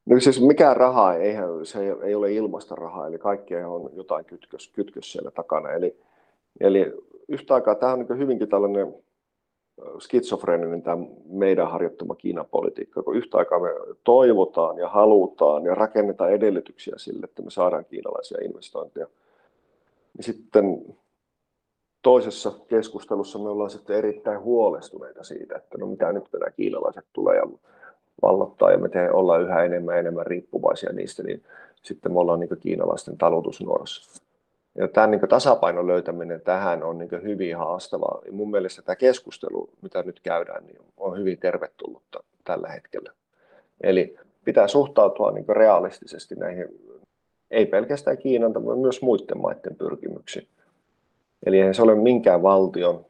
No 0.05 0.19
siis 0.19 0.41
mikään 0.41 0.77
raha, 0.77 1.13
eihän, 1.13 1.65
se 1.65 1.79
ei 2.03 2.15
ole 2.15 2.33
ilmasta 2.33 2.75
rahaa, 2.75 3.07
eli 3.07 3.17
kaikkea 3.17 3.69
on 3.69 3.89
jotain 3.93 4.25
kytkös, 4.25 4.67
kytkös 4.67 5.11
siellä 5.11 5.31
takana. 5.31 5.71
Eli, 5.71 5.99
eli 6.59 6.93
yhtä 7.27 7.53
aikaa 7.55 7.75
tämä 7.75 7.93
on 7.93 7.99
niin 7.99 8.17
hyvinkin 8.17 8.49
tällainen 8.49 8.95
skitsofreeninen 9.99 10.81
tämä 10.81 10.97
meidän 11.25 11.71
harjoittama 11.71 12.15
Kiinan 12.15 12.45
politiikka, 12.45 13.03
kun 13.03 13.15
yhtä 13.15 13.37
aikaa 13.37 13.59
me 13.59 13.69
toivotaan 14.03 14.77
ja 14.77 14.89
halutaan 14.89 15.65
ja 15.65 15.75
rakennetaan 15.75 16.31
edellytyksiä 16.31 16.93
sille, 16.97 17.23
että 17.23 17.41
me 17.41 17.51
saadaan 17.51 17.85
kiinalaisia 17.85 18.37
investointeja. 18.41 19.07
Niin 20.17 20.23
sitten 20.23 20.95
toisessa 22.01 22.51
keskustelussa 22.67 23.39
me 23.39 23.49
ollaan 23.49 23.69
sitten 23.69 23.95
erittäin 23.95 24.41
huolestuneita 24.41 25.23
siitä, 25.23 25.57
että 25.57 25.77
no 25.77 25.87
mitä 25.87 26.13
nyt 26.13 26.25
nämä 26.33 26.51
kiinalaiset 26.51 27.05
tulee 27.13 27.37
ja 27.37 27.47
vallottaa 28.21 28.71
ja 28.71 28.77
me 28.77 28.89
te 28.89 29.11
ollaan 29.11 29.41
yhä 29.41 29.63
enemmän 29.63 29.95
ja 29.95 29.99
enemmän 29.99 30.27
riippuvaisia 30.27 30.93
niistä, 30.93 31.23
niin 31.23 31.43
sitten 31.81 32.13
me 32.13 32.19
ollaan 32.19 32.39
niin 32.39 32.59
kiinalaisten 32.59 33.17
talutusnuorassa. 33.17 34.21
Ja 34.75 34.87
tämän 34.87 35.11
niin 35.11 35.29
tasapainon 35.29 35.87
löytäminen 35.87 36.41
tähän 36.41 36.83
on 36.83 36.97
niin 36.97 37.23
hyvin 37.23 37.57
haastavaa. 37.57 38.21
Ja 38.25 38.31
mun 38.31 38.51
mielestä 38.51 38.81
tämä 38.81 38.95
keskustelu, 38.95 39.69
mitä 39.81 40.03
nyt 40.03 40.19
käydään, 40.19 40.65
niin 40.65 40.77
on 40.97 41.17
hyvin 41.17 41.37
tervetullutta 41.37 42.23
tällä 42.43 42.67
hetkellä. 42.67 43.11
Eli 43.81 44.17
pitää 44.45 44.67
suhtautua 44.67 45.31
niin 45.31 45.45
realistisesti 45.49 46.35
näihin, 46.35 46.67
ei 47.51 47.65
pelkästään 47.65 48.17
Kiinan, 48.17 48.65
vaan 48.65 48.79
myös 48.79 49.01
muiden 49.01 49.41
maiden 49.41 49.75
pyrkimyksiin. 49.75 50.47
Eli 51.45 51.59
eihän 51.59 51.73
se 51.73 51.81
ole 51.81 51.95
minkään 51.95 52.43
valtion 52.43 53.05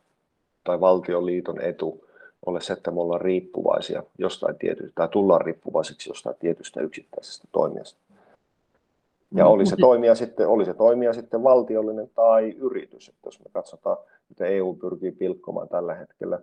tai 0.64 0.80
valtioliiton 0.80 1.62
etu 1.62 2.06
ole 2.46 2.62
se, 2.62 2.74
että 2.74 2.92
me 2.92 3.02
ollaan 3.02 3.22
riippuvaisia 3.22 4.04
jostain 4.18 4.58
tietystä, 4.58 4.92
tai 4.96 5.08
tullaan 5.08 5.42
riippuvaisiksi 5.42 6.10
jostain 6.10 6.36
tietystä 6.40 6.82
yksittäisestä 6.82 7.48
toimijasta. 7.52 8.00
Ja 9.36 9.48
oli 9.48 9.66
se, 9.66 9.76
toimija 9.76 10.16
sitten, 10.16 10.48
oli 10.48 10.66
se 10.66 10.74
toimija 10.74 11.14
sitten 11.14 11.44
valtiollinen 11.44 12.10
tai 12.16 12.52
yritys. 12.52 13.10
Että 13.10 13.28
jos 13.28 13.40
me 13.40 13.46
katsotaan, 13.54 13.98
miten 14.30 14.48
EU 14.48 14.74
pyrkii 14.74 15.12
pilkkomaan 15.12 15.70
tällä 15.70 15.94
hetkellä 15.94 16.40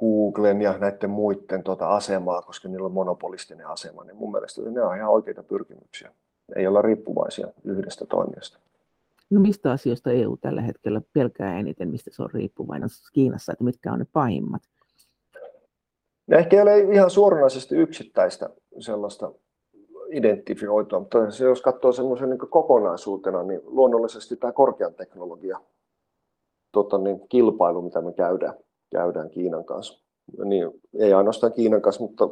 Googlen 0.00 0.62
ja 0.62 0.78
näiden 0.78 1.10
muiden 1.10 1.62
tuota 1.62 1.88
asemaa, 1.88 2.42
koska 2.42 2.68
niillä 2.68 2.86
on 2.86 2.92
monopolistinen 2.92 3.66
asema, 3.66 4.04
niin 4.04 4.16
mun 4.16 4.32
mielestä 4.32 4.62
ne 4.62 4.82
on 4.82 4.96
ihan 4.96 5.10
oikeita 5.10 5.42
pyrkimyksiä. 5.42 6.10
Ei 6.56 6.66
olla 6.66 6.82
riippuvaisia 6.82 7.46
yhdestä 7.64 8.06
toimijasta. 8.06 8.58
No 9.30 9.40
mistä 9.40 9.70
asioista 9.70 10.10
EU 10.10 10.36
tällä 10.36 10.62
hetkellä 10.62 11.00
pelkää 11.12 11.58
eniten, 11.58 11.88
mistä 11.88 12.10
se 12.12 12.22
on 12.22 12.30
riippuvainen 12.34 12.88
Kiinassa, 13.12 13.52
että 13.52 13.64
mitkä 13.64 13.92
on 13.92 13.98
ne 13.98 14.06
pahimmat? 14.12 14.62
Ne 16.26 16.36
ehkä 16.36 16.56
ei 16.56 16.62
ole 16.62 16.78
ihan 16.78 17.10
suoranaisesti 17.10 17.76
yksittäistä 17.76 18.50
sellaista 18.78 19.32
identifioitua, 20.16 21.00
mutta 21.00 21.30
se, 21.30 21.44
jos 21.44 21.62
katsoo 21.62 21.92
semmoisen 21.92 22.30
niin 22.30 22.38
kokonaisuutena, 22.38 23.42
niin 23.42 23.60
luonnollisesti 23.64 24.36
tämä 24.36 24.52
korkean 24.52 24.94
teknologia 24.94 25.60
tota, 26.72 26.98
niin, 26.98 27.28
kilpailu, 27.28 27.82
mitä 27.82 28.00
me 28.00 28.12
käydään, 28.12 28.54
käydään 28.90 29.30
Kiinan 29.30 29.64
kanssa, 29.64 30.00
niin 30.44 30.70
ei 30.98 31.12
ainoastaan 31.12 31.52
Kiinan 31.52 31.82
kanssa, 31.82 32.02
mutta 32.02 32.28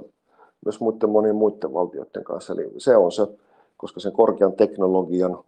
myös 0.65 0.81
muiden 0.81 1.11
monien 1.11 1.37
muiden 1.37 1.73
valtioiden 1.73 2.25
kanssa. 2.25 2.53
Eli 2.53 2.71
se 2.79 2.97
on 2.97 3.13
se, 3.13 3.27
koska 3.77 4.01
sen 4.01 4.13
korkean 4.13 4.53
teknologian 4.53 5.39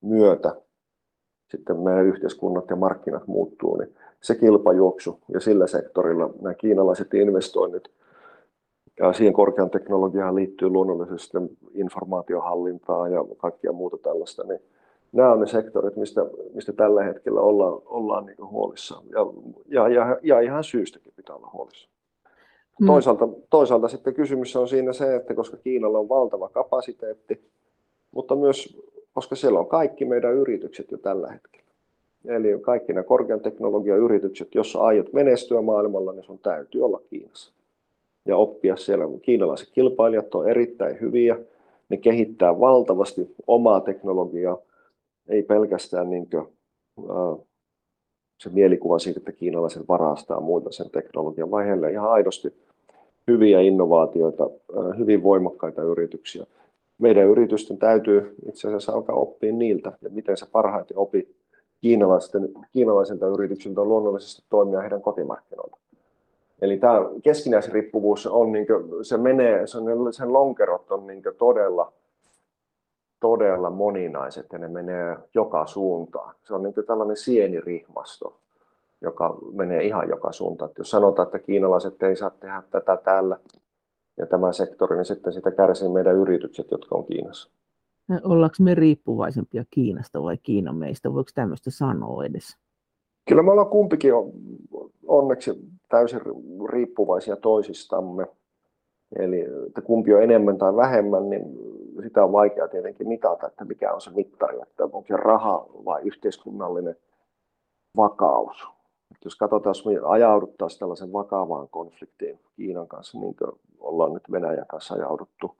myötä 0.00 0.56
sitten 1.50 1.80
meidän 1.80 2.06
yhteiskunnat 2.06 2.70
ja 2.70 2.76
markkinat 2.76 3.26
muuttuu, 3.26 3.76
niin 3.76 3.94
se 4.20 4.34
kilpajuoksu 4.34 5.18
ja 5.32 5.40
sillä 5.40 5.66
sektorilla 5.66 6.30
nämä 6.40 6.54
kiinalaiset 6.54 7.14
investoinnit 7.14 7.88
ja 9.00 9.12
siihen 9.12 9.32
korkean 9.32 9.70
teknologiaan 9.70 10.34
liittyy 10.34 10.68
luonnollisesti 10.68 11.38
informaatiohallintaa 11.74 13.08
ja 13.08 13.24
kaikkia 13.36 13.72
muuta 13.72 13.98
tällaista, 13.98 14.44
niin 14.44 14.60
nämä 15.12 15.32
on 15.32 15.40
ne 15.40 15.46
sektorit, 15.46 15.96
mistä, 15.96 16.20
mistä 16.54 16.72
tällä 16.72 17.04
hetkellä 17.04 17.40
ollaan, 17.40 17.82
ollaan 17.84 18.26
niin 18.26 18.50
huolissaan. 18.50 19.04
Ja, 19.10 19.20
ja, 19.68 19.88
ja, 19.88 20.18
ja 20.22 20.40
ihan 20.40 20.64
syystäkin 20.64 21.12
pitää 21.16 21.36
olla 21.36 21.50
huolissaan. 21.52 21.92
Mm. 22.80 22.86
Toisaalta, 22.86 23.28
toisaalta 23.50 23.88
sitten 23.88 24.14
kysymys 24.14 24.56
on 24.56 24.68
siinä 24.68 24.92
se, 24.92 25.16
että 25.16 25.34
koska 25.34 25.56
Kiinalla 25.56 25.98
on 25.98 26.08
valtava 26.08 26.48
kapasiteetti, 26.48 27.40
mutta 28.12 28.36
myös 28.36 28.80
koska 29.14 29.36
siellä 29.36 29.60
on 29.60 29.66
kaikki 29.66 30.04
meidän 30.04 30.34
yritykset 30.34 30.90
jo 30.90 30.98
tällä 30.98 31.32
hetkellä. 31.32 31.70
Eli 32.24 32.58
kaikki 32.60 32.92
nämä 32.92 33.04
korkean 33.04 33.40
teknologian 33.40 33.98
yritykset, 33.98 34.54
jos 34.54 34.76
aiot 34.76 35.12
menestyä 35.12 35.62
maailmalla, 35.62 36.12
niin 36.12 36.24
sun 36.24 36.38
täytyy 36.38 36.84
olla 36.84 37.00
Kiinassa 37.10 37.59
ja 38.26 38.36
oppia 38.36 38.76
siellä. 38.76 39.04
Kiinalaiset 39.22 39.70
kilpailijat 39.70 40.34
on 40.34 40.48
erittäin 40.48 41.00
hyviä, 41.00 41.38
ne 41.88 41.96
kehittää 41.96 42.60
valtavasti 42.60 43.34
omaa 43.46 43.80
teknologiaa, 43.80 44.58
ei 45.28 45.42
pelkästään 45.42 46.10
niin 46.10 46.30
kuin, 46.30 46.46
äh, 47.10 47.46
se 48.40 48.50
mielikuva 48.50 48.98
siitä, 48.98 49.20
että 49.20 49.32
kiinalaiset 49.32 49.88
varastaa 49.88 50.40
muilta 50.40 50.72
sen 50.72 50.90
teknologian, 50.90 51.50
vai 51.50 51.66
heillä 51.66 51.88
ihan 51.88 52.10
aidosti 52.10 52.54
hyviä 53.26 53.60
innovaatioita, 53.60 54.50
hyvin 54.98 55.22
voimakkaita 55.22 55.82
yrityksiä. 55.82 56.46
Meidän 56.98 57.26
yritysten 57.26 57.78
täytyy 57.78 58.34
itse 58.48 58.68
asiassa 58.68 58.92
alkaa 58.92 59.16
oppia 59.16 59.52
niiltä, 59.52 59.92
ja 60.02 60.10
miten 60.10 60.36
se 60.36 60.46
parhaiten 60.52 60.98
opi 60.98 61.36
kiinalaisten, 61.80 62.48
kiinalaisilta 62.72 63.26
yrityksiltä 63.26 63.80
on 63.80 63.88
luonnollisesti 63.88 64.42
toimia 64.50 64.80
heidän 64.80 65.02
kotimarkkinoilta. 65.02 65.79
Eli 66.62 66.76
tämä 66.76 66.96
keskinäisriippuvuus 67.22 68.26
on, 68.26 68.52
niin 68.52 68.66
kuin, 68.66 69.04
se 69.04 69.16
menee, 69.16 69.66
se 69.66 69.78
on, 69.78 70.12
sen 70.12 70.32
lonkerot 70.32 70.90
on 70.90 71.06
niin 71.06 71.22
todella, 71.38 71.92
todella 73.20 73.70
moninaiset 73.70 74.46
ja 74.52 74.58
ne 74.58 74.68
menee 74.68 75.16
joka 75.34 75.66
suuntaan. 75.66 76.34
Se 76.44 76.54
on 76.54 76.62
niin 76.62 76.74
tällainen 76.86 77.16
sienirihmasto, 77.16 78.40
joka 79.00 79.38
menee 79.52 79.82
ihan 79.82 80.08
joka 80.08 80.32
suuntaan. 80.32 80.68
Että 80.68 80.80
jos 80.80 80.90
sanotaan, 80.90 81.26
että 81.26 81.38
kiinalaiset 81.38 82.02
ei 82.02 82.16
saa 82.16 82.30
tehdä 82.30 82.62
tätä 82.70 82.96
täällä 82.96 83.38
ja 84.16 84.26
tämä 84.26 84.52
sektori, 84.52 84.96
niin 84.96 85.04
sitten 85.04 85.32
sitä 85.32 85.50
kärsii 85.50 85.88
meidän 85.88 86.16
yritykset, 86.16 86.70
jotka 86.70 86.94
on 86.94 87.04
Kiinassa. 87.04 87.50
Ollaanko 88.24 88.56
me 88.60 88.74
riippuvaisempia 88.74 89.64
Kiinasta 89.70 90.22
vai 90.22 90.38
Kiina 90.42 90.72
meistä? 90.72 91.12
Voiko 91.14 91.30
tämmöistä 91.34 91.70
sanoa 91.70 92.24
edes? 92.24 92.58
Kyllä 93.28 93.42
me 93.42 93.50
ollaan 93.50 93.70
kumpikin 93.70 94.12
onneksi 95.06 95.60
täysin 95.88 96.20
riippuvaisia 96.68 97.36
toisistamme. 97.36 98.26
Eli 99.18 99.46
että 99.66 99.82
kumpi 99.82 100.14
on 100.14 100.22
enemmän 100.22 100.58
tai 100.58 100.76
vähemmän, 100.76 101.30
niin 101.30 101.42
sitä 102.02 102.24
on 102.24 102.32
vaikea 102.32 102.68
tietenkin 102.68 103.08
mitata, 103.08 103.46
että 103.46 103.64
mikä 103.64 103.92
on 103.92 104.00
se 104.00 104.10
mittari, 104.10 104.58
että 104.62 104.84
onko 104.84 105.04
se 105.08 105.16
raha 105.16 105.66
vai 105.84 106.02
yhteiskunnallinen 106.02 106.96
vakaus. 107.96 108.62
Että 109.10 109.26
jos 109.26 109.36
katsotaan, 109.36 109.70
jos 109.70 109.86
me 109.86 109.92
ajauduttaisiin 110.04 110.80
tällaisen 110.80 111.12
vakavaan 111.12 111.68
konfliktiin 111.68 112.40
Kiinan 112.56 112.88
kanssa, 112.88 113.18
niin 113.18 113.36
kuin 113.36 113.52
ollaan 113.80 114.12
nyt 114.12 114.22
Venäjän 114.32 114.66
kanssa 114.66 114.94
ajauduttu, 114.94 115.56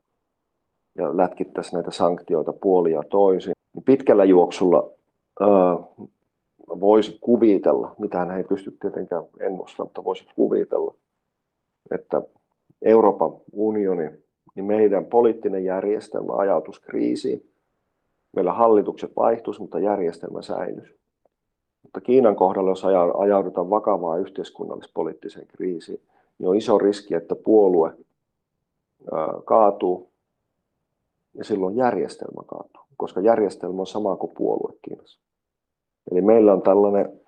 ja 0.98 1.16
lätkittäisiin 1.16 1.74
näitä 1.74 1.90
sanktioita 1.90 2.52
puolia 2.52 3.02
toisin, 3.10 3.52
niin 3.74 3.84
pitkällä 3.84 4.24
juoksulla 4.24 4.90
voisi 6.80 7.18
kuvitella, 7.20 7.94
mitä 7.98 8.18
hän 8.18 8.36
ei 8.36 8.44
pysty 8.44 8.76
tietenkään 8.80 9.24
ennustamaan, 9.40 9.86
mutta 9.86 10.04
voisi 10.04 10.26
kuvitella, 10.36 10.94
että 11.90 12.22
Euroopan 12.82 13.32
unioni, 13.52 14.10
niin 14.54 14.64
meidän 14.64 15.06
poliittinen 15.06 15.64
järjestelmä 15.64 16.32
ajautuisi 16.36 16.82
kriisiin. 16.82 17.50
Meillä 18.36 18.52
hallitukset 18.52 19.12
vaihtuisi, 19.16 19.60
mutta 19.60 19.78
järjestelmä 19.78 20.42
säilyisi. 20.42 20.94
Mutta 21.82 22.00
Kiinan 22.00 22.36
kohdalla, 22.36 22.70
jos 22.70 22.84
ajaudutaan 23.18 23.70
vakavaan 23.70 24.20
yhteiskunnallis-poliittiseen 24.20 25.46
kriisiin, 25.46 26.00
niin 26.38 26.48
on 26.48 26.56
iso 26.56 26.78
riski, 26.78 27.14
että 27.14 27.36
puolue 27.36 27.92
kaatuu 29.44 30.10
ja 31.34 31.44
silloin 31.44 31.76
järjestelmä 31.76 32.42
kaatuu, 32.46 32.82
koska 32.96 33.20
järjestelmä 33.20 33.80
on 33.80 33.86
sama 33.86 34.16
kuin 34.16 34.32
puolue 34.36 34.78
Kiinassa. 34.82 35.20
Eli 36.12 36.20
meillä 36.20 36.52
on 36.52 36.62
tällainen, 36.62 37.20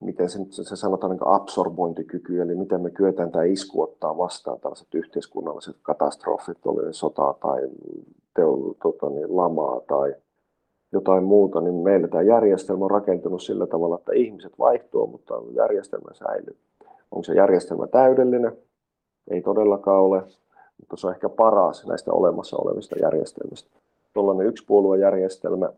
miten 0.00 0.30
se, 0.30 0.38
se 0.50 0.76
sanotaan, 0.76 1.10
niin 1.10 1.26
absorbointikyky, 1.26 2.42
eli 2.42 2.54
miten 2.54 2.80
me 2.80 2.90
kyetään 2.90 3.32
tämä 3.32 3.44
isku 3.44 3.82
ottaa 3.82 4.18
vastaan 4.18 4.60
tällaiset 4.60 4.94
yhteiskunnalliset 4.94 5.76
katastrofit, 5.82 6.66
oli 6.66 6.94
sota 6.94 7.34
tai 7.40 7.60
teo, 8.34 8.74
tota, 8.82 9.10
niin, 9.10 9.36
lamaa 9.36 9.80
tai 9.80 10.14
jotain 10.92 11.24
muuta, 11.24 11.60
niin 11.60 11.74
meillä 11.74 12.08
tämä 12.08 12.22
järjestelmä 12.22 12.84
on 12.84 12.90
rakentunut 12.90 13.42
sillä 13.42 13.66
tavalla, 13.66 13.96
että 13.96 14.12
ihmiset 14.12 14.52
vaihtuu, 14.58 15.06
mutta 15.06 15.34
järjestelmä 15.54 16.14
säilyy. 16.14 16.56
Onko 17.10 17.24
se 17.24 17.34
järjestelmä 17.34 17.86
täydellinen? 17.86 18.56
Ei 19.30 19.42
todellakaan 19.42 20.02
ole, 20.02 20.22
mutta 20.80 20.96
se 20.96 21.06
on 21.06 21.12
ehkä 21.12 21.28
paras 21.28 21.86
näistä 21.86 22.12
olemassa 22.12 22.56
olevista 22.56 22.96
järjestelmistä. 23.02 23.70
Tuollainen 24.14 24.46
yksipuoluejärjestelmä 24.46 25.72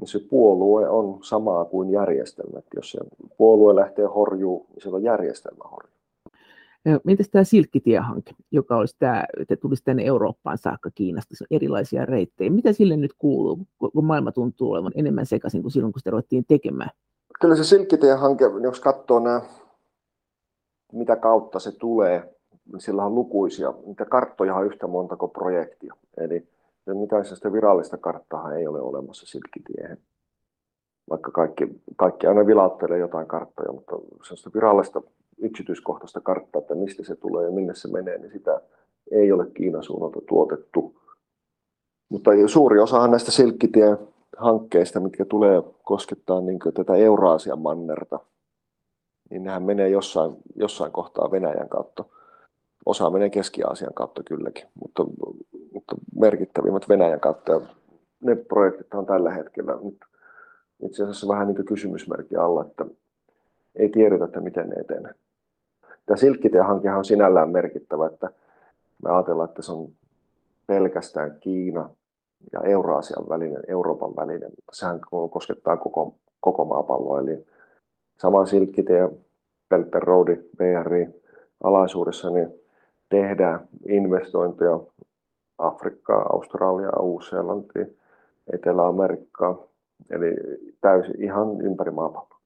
niin 0.00 0.08
se 0.08 0.18
puolue 0.30 0.88
on 0.88 1.18
samaa 1.22 1.64
kuin 1.64 1.90
järjestelmä. 1.90 2.58
Että 2.58 2.76
jos 2.76 2.90
se 2.90 2.98
puolue 3.38 3.74
lähtee 3.74 4.06
horjuu, 4.06 4.66
niin 4.70 4.82
silloin 4.82 5.04
järjestelmä 5.04 5.64
horjuu. 5.70 5.90
Mitäs 7.04 7.28
tämä 7.28 7.44
Silkkitiehanke, 7.44 8.32
joka 8.50 8.76
olisi 8.76 8.96
tämä, 8.98 9.24
että 9.40 9.56
tulisi 9.56 9.84
tänne 9.84 10.04
Eurooppaan 10.04 10.58
saakka 10.58 10.90
Kiinasta, 10.94 11.36
se 11.36 11.44
on 11.44 11.56
erilaisia 11.56 12.06
reittejä. 12.06 12.50
Mitä 12.50 12.72
sille 12.72 12.96
nyt 12.96 13.12
kuuluu, 13.18 13.58
kun 13.78 14.04
maailma 14.04 14.32
tuntuu 14.32 14.72
olevan 14.72 14.92
enemmän 14.94 15.26
sekaisin 15.26 15.62
kuin 15.62 15.72
silloin, 15.72 15.92
kun 15.92 16.00
sitä 16.00 16.10
ruvettiin 16.10 16.44
tekemään? 16.48 16.90
Kyllä 17.40 17.56
se 17.56 17.64
Silkkitiehanke, 17.64 18.44
jos 18.62 18.80
katsoo 18.80 19.18
nämä, 19.18 19.40
mitä 20.92 21.16
kautta 21.16 21.58
se 21.58 21.72
tulee, 21.72 22.34
niin 22.72 22.80
sillä 22.80 23.04
on 23.04 23.14
lukuisia. 23.14 23.74
Niitä 23.86 24.04
karttoja 24.04 24.54
on 24.54 24.66
yhtä 24.66 24.86
monta 24.86 25.16
kuin 25.16 25.30
projektia. 25.30 25.94
Eli 26.16 26.48
mitään 26.86 27.24
sitä 27.24 27.52
virallista 27.52 27.96
karttaa 27.96 28.54
ei 28.54 28.66
ole 28.66 28.80
olemassa 28.80 29.26
silkkitiehen. 29.26 29.98
Vaikka 31.10 31.30
kaikki, 31.30 31.80
kaikki 31.96 32.26
aina 32.26 32.46
vilauttelee 32.46 32.98
jotain 32.98 33.26
karttoja, 33.26 33.72
mutta 33.72 33.96
sellaista 34.22 34.50
virallista 34.54 35.02
yksityiskohtaista 35.38 36.20
karttaa, 36.20 36.60
että 36.60 36.74
mistä 36.74 37.04
se 37.04 37.16
tulee 37.16 37.44
ja 37.44 37.50
minne 37.50 37.74
se 37.74 37.88
menee, 37.88 38.18
niin 38.18 38.32
sitä 38.32 38.60
ei 39.10 39.32
ole 39.32 39.46
Kiinan 39.54 39.82
suunnalta 39.82 40.20
tuotettu. 40.28 41.00
Mutta 42.08 42.30
suuri 42.46 42.78
osahan 42.78 43.10
näistä 43.10 43.30
silkkitien 43.30 43.98
hankkeista, 44.36 45.00
mitkä 45.00 45.24
tulee 45.24 45.62
koskettaa 45.82 46.40
niin 46.40 46.58
tätä 46.74 46.94
Euraasian 46.94 47.58
mannerta, 47.58 48.20
niin 49.30 49.44
nehän 49.44 49.62
menee 49.62 49.88
jossain, 49.88 50.36
jossain 50.56 50.92
kohtaa 50.92 51.30
Venäjän 51.30 51.68
kautta. 51.68 52.04
Osa 52.86 53.10
menee 53.10 53.30
Keski-Aasian 53.30 53.94
kautta 53.94 54.22
kylläkin, 54.22 54.64
mutta 54.80 55.04
mutta 55.74 55.94
merkittävimmät 56.14 56.88
Venäjän 56.88 57.20
kautta. 57.20 57.60
Ne 58.20 58.36
projektit 58.36 58.94
on 58.94 59.06
tällä 59.06 59.30
hetkellä 59.30 59.78
nyt 59.82 59.98
itse 60.82 61.02
asiassa 61.02 61.28
vähän 61.28 61.48
niin 61.48 61.64
kysymysmerkki 61.64 62.36
alla, 62.36 62.64
että 62.64 62.84
ei 63.76 63.88
tiedetä, 63.88 64.24
että 64.24 64.40
miten 64.40 64.68
ne 64.68 64.76
etenee. 64.76 65.14
Tämä 66.06 66.16
Silkkitien-hankehan 66.16 66.98
on 66.98 67.04
sinällään 67.04 67.50
merkittävä, 67.50 68.06
että 68.06 68.30
me 69.04 69.10
ajatellaan, 69.10 69.48
että 69.48 69.62
se 69.62 69.72
on 69.72 69.88
pelkästään 70.66 71.36
Kiina 71.40 71.90
ja 72.52 72.60
Euraasian 72.60 73.28
välinen, 73.28 73.62
Euroopan 73.68 74.16
välinen, 74.16 74.50
sehän 74.72 75.00
koskettaa 75.30 75.76
koko, 75.76 76.14
koko 76.40 76.64
maapalloa. 76.64 77.20
Eli 77.20 77.46
sama 78.18 78.46
Silkkitie, 78.46 79.08
Belt 79.68 79.94
Road, 79.94 80.36
BRI 80.56 81.08
alaisuudessa 81.64 82.30
niin 82.30 82.59
tehdään 83.10 83.68
investointeja 83.88 84.80
Afrikkaa, 85.58 86.26
Australiaa, 86.32 87.00
Uusi-Seelantia, 87.00 87.86
Etelä-Amerikkaa, 88.52 89.58
eli 90.10 90.36
täysin 90.80 91.22
ihan 91.22 91.60
ympäri 91.60 91.90
maapalloa. 91.90 92.40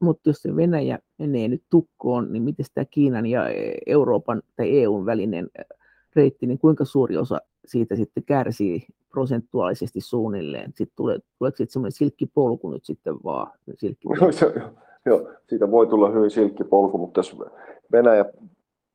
Mutta 0.00 0.28
jos 0.28 0.42
se 0.42 0.56
Venäjä 0.56 0.98
menee 1.18 1.48
nyt 1.48 1.62
tukkoon, 1.70 2.32
niin 2.32 2.42
miten 2.42 2.66
tämä 2.74 2.84
Kiinan 2.84 3.26
ja 3.26 3.42
Euroopan 3.86 4.42
tai 4.56 4.82
EUn 4.82 5.06
välinen 5.06 5.48
reitti, 6.16 6.46
niin 6.46 6.58
kuinka 6.58 6.84
suuri 6.84 7.16
osa 7.16 7.40
siitä 7.64 7.96
sitten 7.96 8.24
kärsii 8.24 8.86
prosentuaalisesti 9.10 10.00
suunnilleen? 10.00 10.72
Sitten 10.74 10.96
tulee, 10.96 11.18
tuleeko 11.38 11.56
sitten 11.56 11.72
semmoinen 11.72 11.92
silkkipolku 11.92 12.70
nyt 12.70 12.84
sitten 12.84 13.14
vaan? 13.24 13.52
Silkki... 13.76 14.08
Joo, 15.06 15.28
siitä 15.48 15.70
voi 15.70 15.86
tulla 15.86 16.10
hyvin 16.10 16.30
silkkipolku, 16.30 16.98
mutta 16.98 17.18
jos 17.18 17.36
Venäjä 17.92 18.24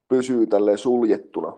pysyy 0.08 0.48
tälleen 0.48 0.78
suljettuna, 0.78 1.58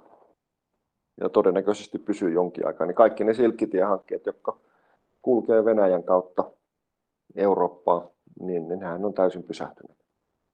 ja 1.21 1.29
todennäköisesti 1.29 1.99
pysyy 1.99 2.31
jonkin 2.31 2.67
aikaa, 2.67 2.87
niin 2.87 2.95
kaikki 2.95 3.23
ne 3.23 3.33
silkkitiehankkeet, 3.33 4.25
jotka 4.25 4.57
kulkee 5.21 5.65
Venäjän 5.65 6.03
kautta 6.03 6.51
Eurooppaan, 7.35 8.09
niin 8.39 8.67
nehän 8.67 9.05
on 9.05 9.13
täysin 9.13 9.43
pysähtyneet. 9.43 9.97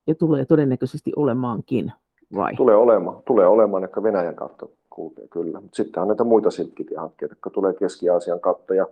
Ja 0.08 0.16
tulee 0.16 0.46
todennäköisesti 0.46 1.12
olemaankin, 1.16 1.91
vai? 2.36 2.56
Tulee 2.56 2.76
olemaan, 2.76 3.24
tulee 3.26 3.48
olemaan, 3.48 3.84
jotka 3.84 4.04
Venäjän 4.04 4.36
kautta 4.36 4.68
kulkee, 4.89 5.28
kyllä. 5.28 5.62
Mutta 5.62 5.76
sitten 5.76 6.02
on 6.02 6.08
näitä 6.08 6.24
muita 6.24 6.52
silkkitiehankkeita, 6.52 7.32
jotka 7.32 7.50
tulee 7.50 7.74
Keski-Aasian 7.74 8.39
kautta 8.39 8.76
ja 8.76 8.88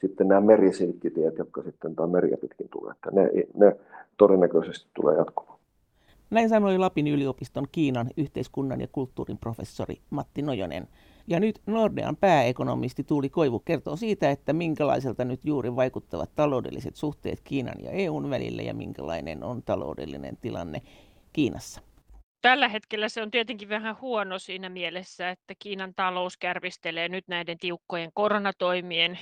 sitten 0.00 0.28
nämä 0.28 0.40
merisilkkitiet, 0.40 1.38
jotka 1.38 1.62
sitten 1.62 1.96
tai 1.96 2.06
meriä 2.06 2.36
pitkin 2.36 2.68
tulee. 2.68 2.92
Että 2.92 3.10
ne, 3.10 3.30
ne 3.54 3.76
todennäköisesti 4.16 4.88
tulee 4.94 5.16
jatkumaan. 5.16 5.47
Näin 6.30 6.48
sanoi 6.48 6.78
Lapin 6.78 7.06
yliopiston 7.06 7.66
Kiinan 7.72 8.10
yhteiskunnan 8.16 8.80
ja 8.80 8.88
kulttuurin 8.92 9.38
professori 9.38 10.00
Matti 10.10 10.42
Nojonen. 10.42 10.88
Ja 11.26 11.40
nyt 11.40 11.62
Nordean 11.66 12.16
pääekonomisti 12.16 13.04
Tuuli 13.04 13.28
Koivu 13.28 13.60
kertoo 13.60 13.96
siitä, 13.96 14.30
että 14.30 14.52
minkälaiselta 14.52 15.24
nyt 15.24 15.44
juuri 15.44 15.76
vaikuttavat 15.76 16.34
taloudelliset 16.34 16.96
suhteet 16.96 17.40
Kiinan 17.44 17.84
ja 17.84 17.90
EUn 17.90 18.30
välillä 18.30 18.62
ja 18.62 18.74
minkälainen 18.74 19.44
on 19.44 19.62
taloudellinen 19.62 20.36
tilanne 20.36 20.82
Kiinassa. 21.32 21.80
Tällä 22.42 22.68
hetkellä 22.68 23.08
se 23.08 23.22
on 23.22 23.30
tietenkin 23.30 23.68
vähän 23.68 23.96
huono 24.00 24.38
siinä 24.38 24.68
mielessä, 24.68 25.30
että 25.30 25.54
Kiinan 25.58 25.94
talous 25.94 26.36
kärvistelee 26.36 27.08
nyt 27.08 27.28
näiden 27.28 27.58
tiukkojen 27.58 28.10
koronatoimien 28.14 29.18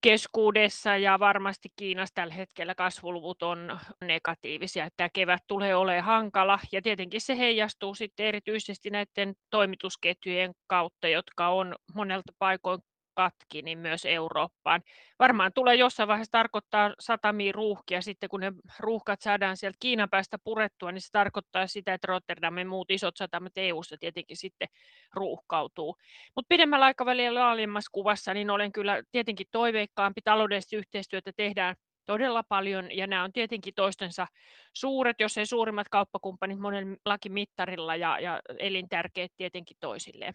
keskuudessa 0.00 0.96
ja 0.96 1.18
varmasti 1.18 1.68
Kiinassa 1.76 2.14
tällä 2.14 2.34
hetkellä 2.34 2.74
kasvuluvut 2.74 3.42
on 3.42 3.78
negatiivisia, 4.00 4.84
että 4.84 4.96
tämä 4.96 5.08
kevät 5.12 5.42
tulee 5.46 5.76
olemaan 5.76 6.04
hankala. 6.04 6.58
Ja 6.72 6.82
tietenkin 6.82 7.20
se 7.20 7.38
heijastuu 7.38 7.94
sitten 7.94 8.26
erityisesti 8.26 8.90
näiden 8.90 9.34
toimitusketjujen 9.50 10.52
kautta, 10.66 11.08
jotka 11.08 11.48
on 11.48 11.74
monelta 11.94 12.32
paikoin 12.38 12.80
katki, 13.16 13.62
niin 13.62 13.78
myös 13.78 14.04
Eurooppaan. 14.04 14.82
Varmaan 15.18 15.52
tulee 15.52 15.74
jossain 15.74 16.08
vaiheessa 16.08 16.32
tarkoittaa 16.32 16.94
satamia 17.00 17.52
ruuhkia, 17.52 18.02
sitten 18.02 18.28
kun 18.28 18.40
ne 18.40 18.52
ruuhkat 18.78 19.20
saadaan 19.20 19.56
sieltä 19.56 19.76
Kiinan 19.80 20.10
päästä 20.10 20.38
purettua, 20.44 20.92
niin 20.92 21.00
se 21.00 21.08
tarkoittaa 21.12 21.66
sitä, 21.66 21.94
että 21.94 22.06
Rotterdam 22.06 22.58
ja 22.58 22.66
muut 22.66 22.90
isot 22.90 23.16
satamat 23.16 23.52
EU-ssa 23.56 23.96
tietenkin 24.00 24.36
sitten 24.36 24.68
ruuhkautuu. 25.14 25.96
Mutta 26.34 26.48
pidemmällä 26.48 26.86
aikavälillä 26.86 27.40
laajemmassa 27.40 27.90
kuvassa, 27.92 28.34
niin 28.34 28.50
olen 28.50 28.72
kyllä 28.72 29.02
tietenkin 29.12 29.46
toiveikkaampi 29.50 30.20
taloudellista 30.24 30.76
yhteistyötä 30.76 31.32
tehdään 31.36 31.76
todella 32.06 32.42
paljon, 32.42 32.96
ja 32.96 33.06
nämä 33.06 33.24
on 33.24 33.32
tietenkin 33.32 33.74
toistensa 33.74 34.26
suuret, 34.72 35.20
jos 35.20 35.38
ei 35.38 35.46
suurimmat 35.46 35.88
kauppakumppanit 35.88 36.58
monellakin 36.58 37.32
mittarilla, 37.32 37.96
ja, 37.96 38.20
ja 38.20 38.40
elintärkeät 38.58 39.32
tietenkin 39.36 39.76
toisilleen 39.80 40.34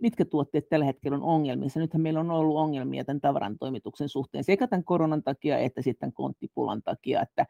mitkä 0.00 0.24
tuotteet 0.24 0.68
tällä 0.68 0.84
hetkellä 0.84 1.16
on 1.16 1.22
ongelmissa. 1.22 1.80
Nythän 1.80 2.00
meillä 2.00 2.20
on 2.20 2.30
ollut 2.30 2.56
ongelmia 2.56 3.04
tämän 3.04 3.20
tavaran 3.20 3.58
toimituksen 3.58 4.08
suhteen 4.08 4.44
sekä 4.44 4.66
tämän 4.66 4.84
koronan 4.84 5.22
takia 5.22 5.58
että 5.58 5.82
sitten 5.82 6.12
konttipulan 6.12 6.82
takia, 6.82 7.22
että 7.22 7.46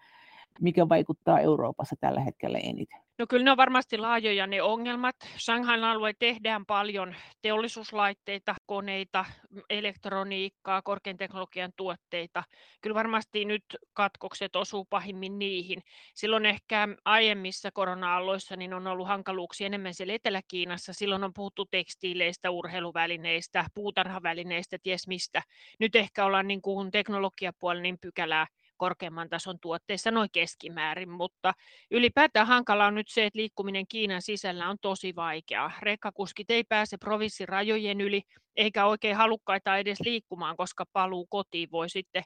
mikä 0.61 0.89
vaikuttaa 0.89 1.41
Euroopassa 1.41 1.97
tällä 2.01 2.21
hetkellä 2.21 2.59
eniten? 2.59 3.07
No 3.19 3.27
kyllä 3.29 3.45
ne 3.45 3.51
on 3.51 3.57
varmasti 3.57 3.99
laajoja 3.99 4.47
ne 4.47 4.63
ongelmat. 4.63 5.17
Shanghain 5.39 5.85
alue 5.85 6.13
tehdään 6.19 6.67
paljon 6.67 7.15
teollisuuslaitteita, 7.43 8.55
koneita, 8.67 9.25
elektroniikkaa, 9.71 10.83
korkean 10.83 11.17
teknologian 11.17 11.73
tuotteita. 11.77 12.45
Kyllä 12.81 12.95
varmasti 12.95 13.45
nyt 13.45 13.65
katkokset 13.93 14.57
osuu 14.57 14.87
pahimmin 14.91 15.39
niihin. 15.39 15.83
Silloin 16.15 16.47
ehkä 16.47 16.89
aiemmissa 17.05 17.71
korona-aloissa 17.73 18.57
niin 18.57 18.75
on 18.75 18.87
ollut 18.87 19.09
hankaluuksia 19.09 19.67
enemmän 19.67 19.95
siellä 19.95 20.15
Etelä-Kiinassa. 20.15 20.93
Silloin 20.93 21.25
on 21.25 21.35
puhuttu 21.35 21.65
tekstiileistä, 21.71 22.51
urheiluvälineistä, 22.51 23.65
puutarhavälineistä, 23.75 24.79
ties 24.83 25.09
mistä. 25.09 25.43
Nyt 25.81 25.97
ehkä 25.97 26.25
ollaan 26.25 26.49
niin 26.49 26.63
kuin 26.63 26.91
teknologiapuolella 26.91 27.83
niin 27.83 27.99
pykälää 28.01 28.47
korkeamman 28.77 29.29
tason 29.29 29.59
tuotteissa 29.61 30.11
noin 30.11 30.29
keskimäärin, 30.33 31.11
mutta 31.11 31.53
ylipäätään 31.91 32.47
hankala 32.47 32.87
on 32.87 32.95
nyt 32.95 33.09
se, 33.09 33.27
että 33.27 33.39
liikkuminen 33.39 33.87
Kiinan 33.89 34.23
sisällä 34.23 34.69
on 34.69 34.77
tosi 34.81 35.15
vaikeaa. 35.17 35.73
Rekkakuskit 35.83 36.51
ei 36.51 36.65
pääse 36.65 36.97
provinssirajojen 36.99 38.01
yli, 38.01 38.23
eikä 38.57 38.87
oikein 38.87 39.17
halukkaita 39.17 39.79
edes 39.79 40.01
liikkumaan, 40.01 40.57
koska 40.57 40.85
paluu 40.93 41.27
kotiin 41.27 41.69
voi 41.73 41.89
sitten 41.89 42.23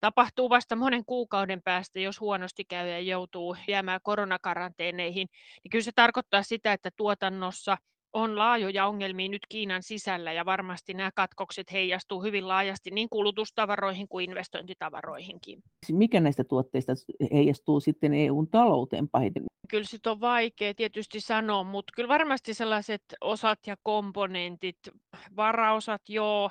tapahtuu 0.00 0.50
vasta 0.50 0.76
monen 0.76 1.04
kuukauden 1.04 1.62
päästä, 1.62 2.00
jos 2.00 2.20
huonosti 2.20 2.64
käy 2.64 2.88
ja 2.88 3.00
joutuu 3.00 3.56
jäämään 3.68 4.00
koronakaranteeneihin, 4.02 5.28
niin 5.62 5.70
kyllä 5.70 5.82
se 5.82 5.92
tarkoittaa 5.94 6.42
sitä, 6.42 6.72
että 6.72 6.90
tuotannossa 6.96 7.76
on 8.12 8.38
laajoja 8.38 8.86
ongelmia 8.86 9.28
nyt 9.28 9.46
Kiinan 9.48 9.82
sisällä 9.82 10.32
ja 10.32 10.44
varmasti 10.44 10.94
nämä 10.94 11.10
katkokset 11.14 11.72
heijastuu 11.72 12.22
hyvin 12.22 12.48
laajasti 12.48 12.90
niin 12.90 13.08
kulutustavaroihin 13.08 14.08
kuin 14.08 14.30
investointitavaroihinkin. 14.30 15.62
Mikä 15.92 16.20
näistä 16.20 16.44
tuotteista 16.44 16.92
heijastuu 17.32 17.80
sitten 17.80 18.14
EUn 18.14 18.48
talouteen 18.48 19.08
pahiten? 19.08 19.42
Kyllä 19.68 19.84
sit 19.84 20.06
on 20.06 20.20
vaikea 20.20 20.74
tietysti 20.74 21.20
sanoa, 21.20 21.64
mutta 21.64 21.92
kyllä 21.96 22.08
varmasti 22.08 22.54
sellaiset 22.54 23.02
osat 23.20 23.58
ja 23.66 23.76
komponentit, 23.82 24.78
varaosat 25.36 26.02
joo, 26.08 26.50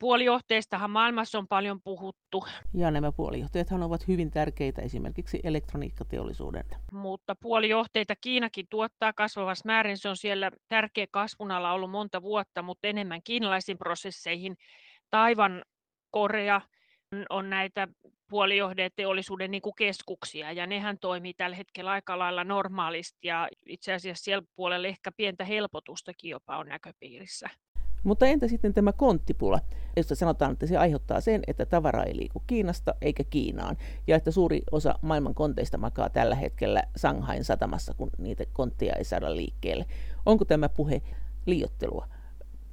Puolijohteistahan 0.00 0.90
maailmassa 0.90 1.38
on 1.38 1.48
paljon 1.48 1.80
puhuttu. 1.84 2.46
Ja 2.74 2.90
nämä 2.90 3.12
puolijohteethan 3.12 3.82
ovat 3.82 4.08
hyvin 4.08 4.30
tärkeitä 4.30 4.82
esimerkiksi 4.82 5.40
elektroniikkateollisuuden. 5.44 6.64
Mutta 6.92 7.34
puolijohteita 7.40 8.14
Kiinakin 8.20 8.66
tuottaa 8.70 9.12
kasvavassa 9.12 9.66
määrin. 9.66 9.98
Se 9.98 10.08
on 10.08 10.16
siellä 10.16 10.50
tärkeä 10.68 11.06
kasvunala 11.10 11.72
ollut 11.72 11.90
monta 11.90 12.22
vuotta, 12.22 12.62
mutta 12.62 12.88
enemmän 12.88 13.20
kiinalaisiin 13.24 13.78
prosesseihin. 13.78 14.56
Taivan, 15.10 15.62
Korea 16.10 16.60
on 17.30 17.50
näitä 17.50 17.88
puolijohdeteollisuuden 18.30 19.50
niin 19.50 19.62
kuin 19.62 19.74
keskuksia, 19.74 20.52
ja 20.52 20.66
nehän 20.66 20.98
toimii 20.98 21.34
tällä 21.34 21.56
hetkellä 21.56 21.90
aika 21.90 22.18
lailla 22.18 22.44
normaalisti, 22.44 23.28
ja 23.28 23.48
itse 23.66 23.92
asiassa 23.92 24.24
siellä 24.24 24.44
puolella 24.56 24.88
ehkä 24.88 25.12
pientä 25.16 25.44
helpotustakin 25.44 26.30
jopa 26.30 26.56
on 26.56 26.66
näköpiirissä. 26.66 27.50
Mutta 28.04 28.26
entä 28.26 28.48
sitten 28.48 28.74
tämä 28.74 28.92
konttipula, 28.92 29.60
josta 29.96 30.14
sanotaan, 30.14 30.52
että 30.52 30.66
se 30.66 30.76
aiheuttaa 30.76 31.20
sen, 31.20 31.42
että 31.46 31.66
tavara 31.66 32.04
ei 32.04 32.16
liiku 32.16 32.42
Kiinasta 32.46 32.94
eikä 33.02 33.24
Kiinaan, 33.24 33.76
ja 34.06 34.16
että 34.16 34.30
suuri 34.30 34.62
osa 34.72 34.98
maailman 35.02 35.34
konteista 35.34 35.78
makaa 35.78 36.10
tällä 36.10 36.34
hetkellä 36.34 36.82
Shanghain 36.98 37.44
satamassa, 37.44 37.94
kun 37.94 38.10
niitä 38.18 38.44
kontteja 38.52 38.94
ei 38.96 39.04
saada 39.04 39.36
liikkeelle. 39.36 39.86
Onko 40.26 40.44
tämä 40.44 40.68
puhe 40.68 41.02
liiottelua? 41.46 42.08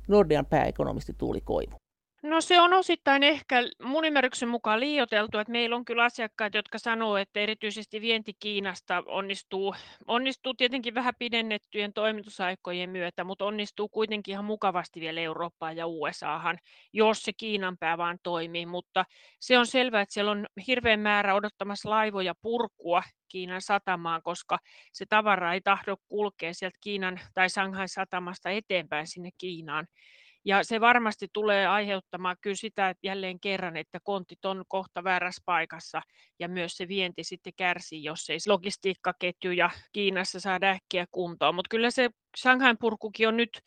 Nordean 0.07 0.45
pääekonomisti 0.45 1.13
Tuuli 1.17 1.41
Koivu. 1.41 1.80
No 2.24 2.41
se 2.41 2.61
on 2.61 2.74
osittain 2.74 3.24
ehkä 3.24 3.63
mun 3.84 4.05
ymmärryksen 4.05 4.49
mukaan 4.49 4.80
liioteltu, 4.80 5.38
että 5.38 5.51
meillä 5.51 5.76
on 5.76 5.86
kyllä 5.86 6.03
asiakkaita, 6.03 6.57
jotka 6.57 6.78
sanoo, 6.78 7.17
että 7.17 7.39
erityisesti 7.39 8.01
vienti 8.01 8.34
Kiinasta 8.39 9.03
onnistuu, 9.05 9.76
onnistuu 10.07 10.53
tietenkin 10.53 10.93
vähän 10.93 11.13
pidennettyjen 11.19 11.93
toimitusaikojen 11.93 12.89
myötä, 12.89 13.24
mutta 13.24 13.45
onnistuu 13.45 13.89
kuitenkin 13.89 14.32
ihan 14.32 14.45
mukavasti 14.45 14.99
vielä 14.99 15.22
Eurooppaan 15.22 15.78
ja 15.78 15.88
USAhan, 15.88 16.57
jos 16.93 17.24
se 17.24 17.34
Kiinan 17.34 17.78
pää 17.78 17.97
vaan 17.97 18.17
toimii, 18.24 18.65
mutta 18.65 19.05
se 19.39 19.57
on 19.57 19.67
selvää, 19.67 20.01
että 20.01 20.13
siellä 20.13 20.32
on 20.32 20.47
hirveän 20.67 20.99
määrä 20.99 21.36
odottamassa 21.36 21.89
laivoja 21.89 22.34
purkua 22.41 23.03
Kiinan 23.28 23.61
satamaan, 23.61 24.22
koska 24.24 24.59
se 24.93 25.05
tavara 25.09 25.53
ei 25.53 25.61
tahdo 25.61 25.95
kulkea 26.07 26.53
sieltä 26.53 26.78
Kiinan 26.82 27.19
tai 27.34 27.49
Shanghai 27.49 27.88
satamasta 27.88 28.49
eteenpäin 28.49 29.07
sinne 29.07 29.30
Kiinaan. 29.38 29.88
Ja 30.45 30.63
se 30.63 30.81
varmasti 30.81 31.27
tulee 31.33 31.67
aiheuttamaan 31.67 32.35
kyllä 32.41 32.55
sitä 32.55 32.89
että 32.89 33.07
jälleen 33.07 33.39
kerran, 33.39 33.77
että 33.77 33.99
kontit 34.03 34.45
on 34.45 34.63
kohta 34.67 35.03
väärässä 35.03 35.41
paikassa 35.45 36.01
ja 36.39 36.49
myös 36.49 36.77
se 36.77 36.87
vienti 36.87 37.23
sitten 37.23 37.53
kärsii, 37.57 38.03
jos 38.03 38.29
ei 38.29 38.37
logistiikkaketjuja 38.47 39.69
Kiinassa 39.93 40.39
saada 40.39 40.69
äkkiä 40.69 41.05
kuntoon. 41.11 41.55
Mutta 41.55 41.69
kyllä 41.69 41.91
se 41.91 42.09
Shanghain 42.37 42.77
purkukin 42.77 43.27
on 43.27 43.37
nyt 43.37 43.61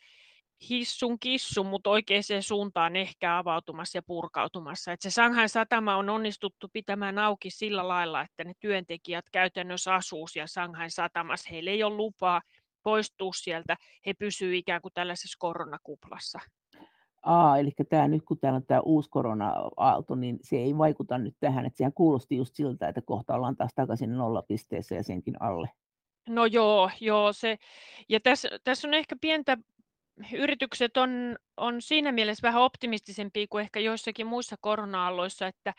hissun 0.69 1.19
kissun, 1.19 1.65
mutta 1.65 1.89
oikeaan 1.89 2.23
suuntaan 2.41 2.95
ehkä 2.95 3.37
avautumassa 3.37 3.97
ja 3.97 4.01
purkautumassa. 4.07 4.91
Et 4.91 5.01
se 5.01 5.09
Shanghain 5.09 5.49
satama 5.49 5.95
on 5.95 6.09
onnistuttu 6.09 6.69
pitämään 6.73 7.19
auki 7.19 7.49
sillä 7.49 7.87
lailla, 7.87 8.21
että 8.21 8.43
ne 8.43 8.53
työntekijät 8.59 9.25
käytännössä 9.31 9.93
asuu 9.93 10.27
siellä 10.27 10.47
Shanghain 10.47 10.91
satamassa. 10.91 11.49
Heillä 11.51 11.71
ei 11.71 11.83
ole 11.83 11.95
lupaa 11.95 12.41
poistua 12.83 13.31
sieltä. 13.35 13.75
He 14.05 14.13
pysyvät 14.13 14.53
ikään 14.53 14.81
kuin 14.81 14.93
tällaisessa 14.93 15.37
koronakuplassa. 15.39 16.39
Aa, 17.25 17.57
eli 17.57 17.71
tämä 17.89 18.07
nyt 18.07 18.23
kun 18.27 18.39
täällä 18.39 18.57
on 18.57 18.65
tämä 18.65 18.81
uusi 18.81 19.09
korona-aalto, 19.09 20.15
niin 20.15 20.39
se 20.41 20.55
ei 20.55 20.77
vaikuta 20.77 21.17
nyt 21.17 21.35
tähän, 21.39 21.65
että 21.65 21.77
sehän 21.77 21.93
kuulosti 21.93 22.37
just 22.37 22.55
siltä, 22.55 22.87
että 22.87 23.01
kohta 23.01 23.35
ollaan 23.35 23.55
taas 23.55 23.71
takaisin 23.75 24.17
nollapisteessä 24.17 24.95
ja 24.95 25.03
senkin 25.03 25.41
alle. 25.41 25.69
No 26.29 26.45
joo, 26.45 26.89
joo 27.01 27.33
se, 27.33 27.57
ja 28.09 28.19
tässä, 28.19 28.49
tässä 28.63 28.87
on 28.87 28.93
ehkä 28.93 29.15
pientä, 29.21 29.57
yritykset 30.33 30.97
on, 30.97 31.35
on 31.57 31.81
siinä 31.81 32.11
mielessä 32.11 32.47
vähän 32.47 32.61
optimistisempia 32.61 33.45
kuin 33.49 33.61
ehkä 33.61 33.79
joissakin 33.79 34.27
muissa 34.27 34.55
korona-aloissa, 34.61 35.47
että 35.47 35.73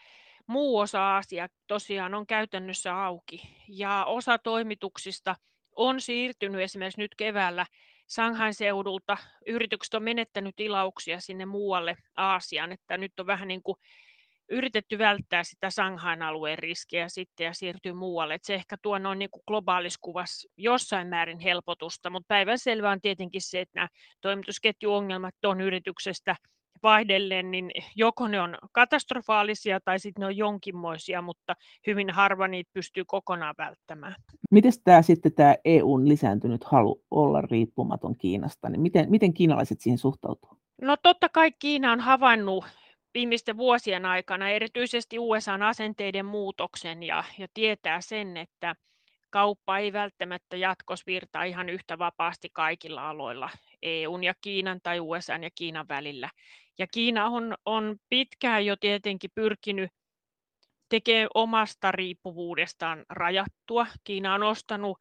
muu 0.46 0.78
osa 0.78 1.14
Aasia 1.14 1.48
tosiaan 1.66 2.14
on 2.14 2.26
käytännössä 2.26 3.04
auki, 3.04 3.42
ja 3.68 4.04
osa 4.04 4.38
toimituksista 4.38 5.36
on 5.76 6.00
siirtynyt 6.00 6.60
esimerkiksi 6.60 7.00
nyt 7.00 7.14
keväällä 7.16 7.66
Shanghain 8.08 8.54
seudulta. 8.54 9.16
Yritykset 9.46 9.94
on 9.94 10.02
menettänyt 10.02 10.56
tilauksia 10.56 11.20
sinne 11.20 11.46
muualle 11.46 11.96
Aasiaan, 12.16 12.72
että 12.72 12.96
nyt 12.96 13.20
on 13.20 13.26
vähän 13.26 13.48
niin 13.48 13.62
kuin 13.62 13.76
yritetty 14.50 14.98
välttää 14.98 15.44
sitä 15.44 15.70
Shanghain 15.70 16.22
alueen 16.22 16.58
riskiä 16.58 17.08
sitten 17.08 17.44
ja 17.44 17.54
siirtyy 17.54 17.92
muualle. 17.92 18.34
Että 18.34 18.46
se 18.46 18.54
ehkä 18.54 18.76
tuo 18.82 18.98
noin 18.98 19.18
niin 19.18 19.30
kuin 19.30 19.42
globaalissa 19.46 19.98
kuvassa 20.02 20.48
jossain 20.56 21.08
määrin 21.08 21.38
helpotusta, 21.38 22.10
mutta 22.10 22.28
päivänselvää 22.28 22.90
on 22.90 23.00
tietenkin 23.00 23.42
se, 23.42 23.60
että 23.60 23.78
nämä 23.78 23.88
toimitusketjuongelmat 24.20 25.44
on 25.44 25.60
yrityksestä 25.60 26.36
vaihdellen, 26.82 27.50
niin 27.50 27.70
joko 27.96 28.28
ne 28.28 28.40
on 28.40 28.58
katastrofaalisia 28.72 29.80
tai 29.80 29.98
sitten 29.98 30.20
ne 30.20 30.26
on 30.26 30.36
jonkinmoisia, 30.36 31.22
mutta 31.22 31.54
hyvin 31.86 32.10
harva 32.10 32.48
niitä 32.48 32.70
pystyy 32.74 33.04
kokonaan 33.06 33.54
välttämään. 33.58 34.14
Miten 34.50 34.72
tämä 34.84 35.02
sitten 35.02 35.32
tämä 35.32 35.54
EUn 35.64 36.08
lisääntynyt 36.08 36.64
halu 36.64 37.02
olla 37.10 37.40
riippumaton 37.40 38.16
Kiinasta, 38.18 38.68
niin 38.68 38.80
miten, 38.80 39.10
miten 39.10 39.34
kiinalaiset 39.34 39.80
siihen 39.80 39.98
suhtautuu? 39.98 40.50
No 40.82 40.96
totta 40.96 41.28
kai 41.28 41.52
Kiina 41.58 41.92
on 41.92 42.00
havainnut 42.00 42.64
viimeisten 43.14 43.56
vuosien 43.56 44.06
aikana 44.06 44.50
erityisesti 44.50 45.18
USAn 45.18 45.62
asenteiden 45.62 46.26
muutoksen 46.26 47.02
ja, 47.02 47.24
ja 47.38 47.46
tietää 47.54 48.00
sen, 48.00 48.36
että 48.36 48.74
kauppa 49.30 49.78
ei 49.78 49.92
välttämättä 49.92 50.56
jatkossa 50.56 51.04
virtaa 51.06 51.44
ihan 51.44 51.68
yhtä 51.68 51.98
vapaasti 51.98 52.48
kaikilla 52.52 53.08
aloilla 53.08 53.50
EUn 53.82 54.24
ja 54.24 54.34
Kiinan 54.40 54.80
tai 54.82 55.00
USAn 55.00 55.42
ja 55.42 55.50
Kiinan 55.54 55.88
välillä. 55.88 56.30
Ja 56.78 56.86
Kiina 56.86 57.26
on, 57.26 57.54
on 57.64 57.96
pitkään 58.08 58.66
jo 58.66 58.76
tietenkin 58.76 59.30
pyrkinyt 59.34 59.90
tekemään 60.88 61.28
omasta 61.34 61.92
riippuvuudestaan 61.92 63.04
rajattua. 63.08 63.86
Kiina 64.04 64.34
on 64.34 64.42
ostanut 64.42 64.98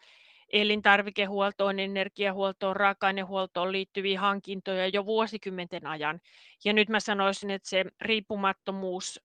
elintarvikehuoltoon, 0.49 1.80
energiahuoltoon, 1.80 2.76
raaka-ainehuoltoon 2.76 3.71
liittyviä 3.71 4.19
hankintoja 4.19 4.88
jo 4.88 5.05
vuosikymmenten 5.05 5.88
ajan. 5.88 6.19
Ja 6.65 6.73
nyt 6.73 6.89
mä 6.89 6.99
sanoisin, 6.99 7.49
että 7.49 7.69
se 7.69 7.86
riippumattomuus 8.01 9.21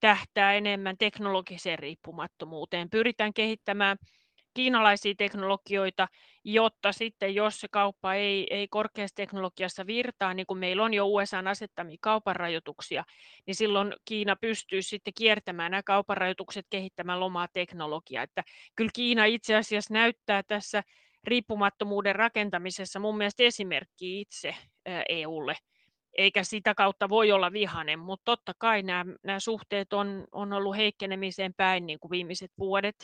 tähtää 0.00 0.54
enemmän 0.54 0.98
teknologiseen 0.98 1.78
riippumattomuuteen. 1.78 2.90
Pyritään 2.90 3.34
kehittämään 3.34 3.96
kiinalaisia 4.56 5.14
teknologioita, 5.18 6.08
jotta 6.44 6.92
sitten 6.92 7.34
jos 7.34 7.60
se 7.60 7.68
kauppa 7.70 8.14
ei, 8.14 8.46
ei 8.50 8.68
korkeassa 8.68 9.14
teknologiassa 9.14 9.86
virtaa, 9.86 10.34
niin 10.34 10.46
kuin 10.46 10.58
meillä 10.58 10.84
on 10.84 10.94
jo 10.94 11.06
USAn 11.06 11.48
asettamia 11.48 11.96
kaupan 12.00 12.36
rajoituksia, 12.36 13.04
niin 13.46 13.54
silloin 13.54 13.92
Kiina 14.04 14.36
pystyy 14.36 14.82
sitten 14.82 15.14
kiertämään 15.14 15.70
nämä 15.70 15.82
kaupan 15.82 16.16
rajoitukset 16.16 16.66
kehittämään 16.70 17.20
lomaa 17.20 17.48
teknologiaa. 17.52 18.22
Että 18.22 18.42
kyllä 18.76 18.90
Kiina 18.94 19.24
itse 19.24 19.56
asiassa 19.56 19.94
näyttää 19.94 20.42
tässä 20.42 20.82
riippumattomuuden 21.24 22.16
rakentamisessa 22.16 23.00
mun 23.00 23.16
mielestä 23.16 23.42
esimerkki 23.42 24.20
itse 24.20 24.54
EUlle 25.08 25.56
eikä 26.18 26.44
sitä 26.44 26.74
kautta 26.74 27.08
voi 27.08 27.32
olla 27.32 27.52
vihanen, 27.52 27.98
mutta 27.98 28.24
totta 28.24 28.52
kai 28.58 28.82
nämä, 28.82 29.04
nämä 29.22 29.40
suhteet 29.40 29.92
on, 29.92 30.24
on 30.32 30.52
ollut 30.52 30.76
heikkenemiseen 30.76 31.54
päin 31.54 31.86
niin 31.86 31.98
kuin 32.00 32.10
viimeiset 32.10 32.50
vuodet, 32.58 32.96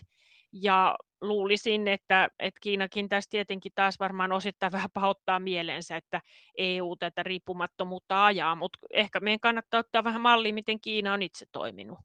ja 0.53 0.97
luulisin, 1.23 1.89
että, 1.89 2.29
että 2.39 2.61
Kiinakin 2.61 3.09
tässä 3.09 3.31
tietenkin 3.31 3.73
taas 3.75 4.01
varmaan 4.01 4.33
osittain 4.33 4.73
vähän 4.79 4.91
pahoittaa 4.95 5.41
mielensä, 5.41 5.97
että 5.97 6.21
EU 6.59 6.97
tätä 6.97 7.23
riippumattomuutta 7.23 8.27
ajaa, 8.27 8.55
mutta 8.55 8.79
ehkä 8.91 9.21
meidän 9.21 9.41
kannattaa 9.41 9.81
ottaa 9.81 10.05
vähän 10.05 10.21
mallia, 10.21 10.55
miten 10.55 10.81
Kiina 10.81 11.13
on 11.13 11.23
itse 11.23 11.47
toiminut. 11.53 11.99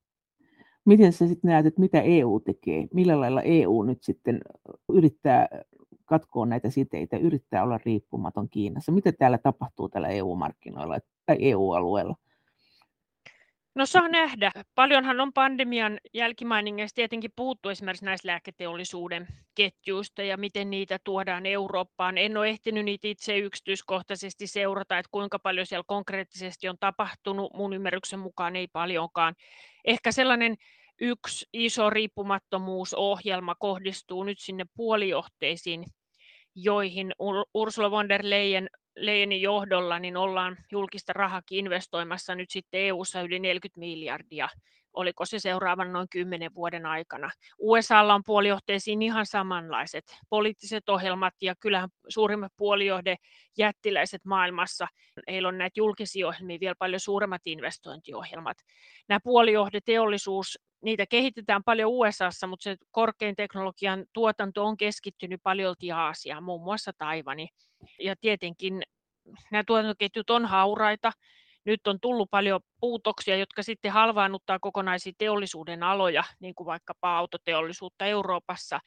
Miten 0.85 1.13
sä 1.13 1.27
sitten 1.27 1.49
näet, 1.49 1.65
että 1.65 1.81
mitä 1.81 2.01
EU 2.01 2.39
tekee? 2.39 2.87
Millä 2.93 3.19
lailla 3.19 3.41
EU 3.41 3.83
nyt 3.83 4.03
sitten 4.03 4.41
yrittää 4.93 5.47
katkoa 6.05 6.45
näitä 6.45 6.69
siteitä, 6.69 7.17
yrittää 7.17 7.63
olla 7.63 7.79
riippumaton 7.85 8.49
Kiinassa? 8.49 8.91
Mitä 8.91 9.11
täällä 9.11 9.37
tapahtuu 9.37 9.89
täällä 9.89 10.07
EU-markkinoilla 10.07 10.99
tai 11.25 11.37
EU-alueella? 11.39 12.15
No 13.77 13.85
saa 13.85 14.07
nähdä. 14.07 14.51
Paljonhan 14.75 15.19
on 15.19 15.33
pandemian 15.33 15.99
jälkimainingeissa 16.13 16.95
tietenkin 16.95 17.31
puhuttu 17.35 17.69
esimerkiksi 17.69 18.05
näistä 18.05 18.27
lääketeollisuuden 18.27 19.27
ketjuista 19.55 20.23
ja 20.23 20.37
miten 20.37 20.69
niitä 20.69 20.99
tuodaan 21.03 21.45
Eurooppaan. 21.45 22.17
En 22.17 22.37
ole 22.37 22.49
ehtinyt 22.49 22.85
niitä 22.85 23.07
itse 23.07 23.37
yksityiskohtaisesti 23.37 24.47
seurata, 24.47 24.97
että 24.97 25.09
kuinka 25.11 25.39
paljon 25.39 25.65
siellä 25.65 25.83
konkreettisesti 25.87 26.69
on 26.69 26.77
tapahtunut. 26.79 27.53
Mun 27.53 27.73
ymmärryksen 27.73 28.19
mukaan 28.19 28.55
ei 28.55 28.67
paljonkaan. 28.73 29.35
Ehkä 29.85 30.11
sellainen 30.11 30.55
yksi 31.01 31.45
iso 31.53 31.89
riippumattomuusohjelma 31.89 33.55
kohdistuu 33.55 34.23
nyt 34.23 34.39
sinne 34.39 34.65
puolijohteisiin, 34.75 35.85
joihin 36.55 37.13
Ursula 37.53 37.91
von 37.91 38.09
der 38.09 38.21
Leyen 38.23 38.69
Leyenin 38.97 39.41
johdolla 39.41 39.99
niin 39.99 40.17
ollaan 40.17 40.57
julkista 40.71 41.13
rahakin 41.13 41.59
investoimassa 41.59 42.35
nyt 42.35 42.49
sitten 42.49 42.81
EU-ssa 42.81 43.21
yli 43.21 43.39
40 43.39 43.79
miljardia. 43.79 44.49
Oliko 44.93 45.25
se 45.25 45.39
seuraavan 45.39 45.93
noin 45.93 46.09
10 46.09 46.53
vuoden 46.55 46.85
aikana? 46.85 47.31
USAlla 47.59 48.13
on 48.13 48.23
puolijohteisiin 48.25 49.01
ihan 49.01 49.25
samanlaiset 49.25 50.17
poliittiset 50.29 50.89
ohjelmat 50.89 51.33
ja 51.41 51.55
kyllähän 51.59 51.89
suurimmat 52.09 52.51
puolijohde 52.57 53.15
jättiläiset 53.57 54.25
maailmassa, 54.25 54.87
heillä 55.27 55.49
on 55.49 55.57
näitä 55.57 55.79
julkisia 55.79 56.27
ohjelmia 56.27 56.59
vielä 56.59 56.75
paljon 56.79 56.99
suuremmat 56.99 57.41
investointiohjelmat. 57.45 58.57
Nämä 59.09 59.19
puolijohdeteollisuus, 59.23 60.59
niitä 60.81 61.05
kehitetään 61.05 61.63
paljon 61.63 61.91
USAssa, 61.91 62.47
mutta 62.47 62.63
se 62.63 62.77
korkein 62.91 63.35
teknologian 63.35 64.05
tuotanto 64.13 64.65
on 64.65 64.77
keskittynyt 64.77 65.43
paljolti 65.43 65.91
Aasiaan, 65.91 66.43
muun 66.43 66.63
muassa 66.63 66.91
Taivani. 66.97 67.47
Ja 67.99 68.15
tietenkin 68.21 68.81
nämä 69.51 69.63
tuotantoketjut 69.67 70.29
on 70.29 70.45
hauraita. 70.45 71.11
Nyt 71.65 71.87
on 71.87 71.99
tullut 71.99 72.29
paljon 72.31 72.61
puutoksia, 72.79 73.37
jotka 73.37 73.63
sitten 73.63 73.91
halvaannuttaa 73.91 74.59
kokonaisia 74.59 75.13
teollisuuden 75.17 75.83
aloja, 75.83 76.23
niin 76.39 76.55
kuin 76.55 76.67
vaikkapa 76.67 77.17
autoteollisuutta 77.17 78.05
Euroopassa. 78.05 78.79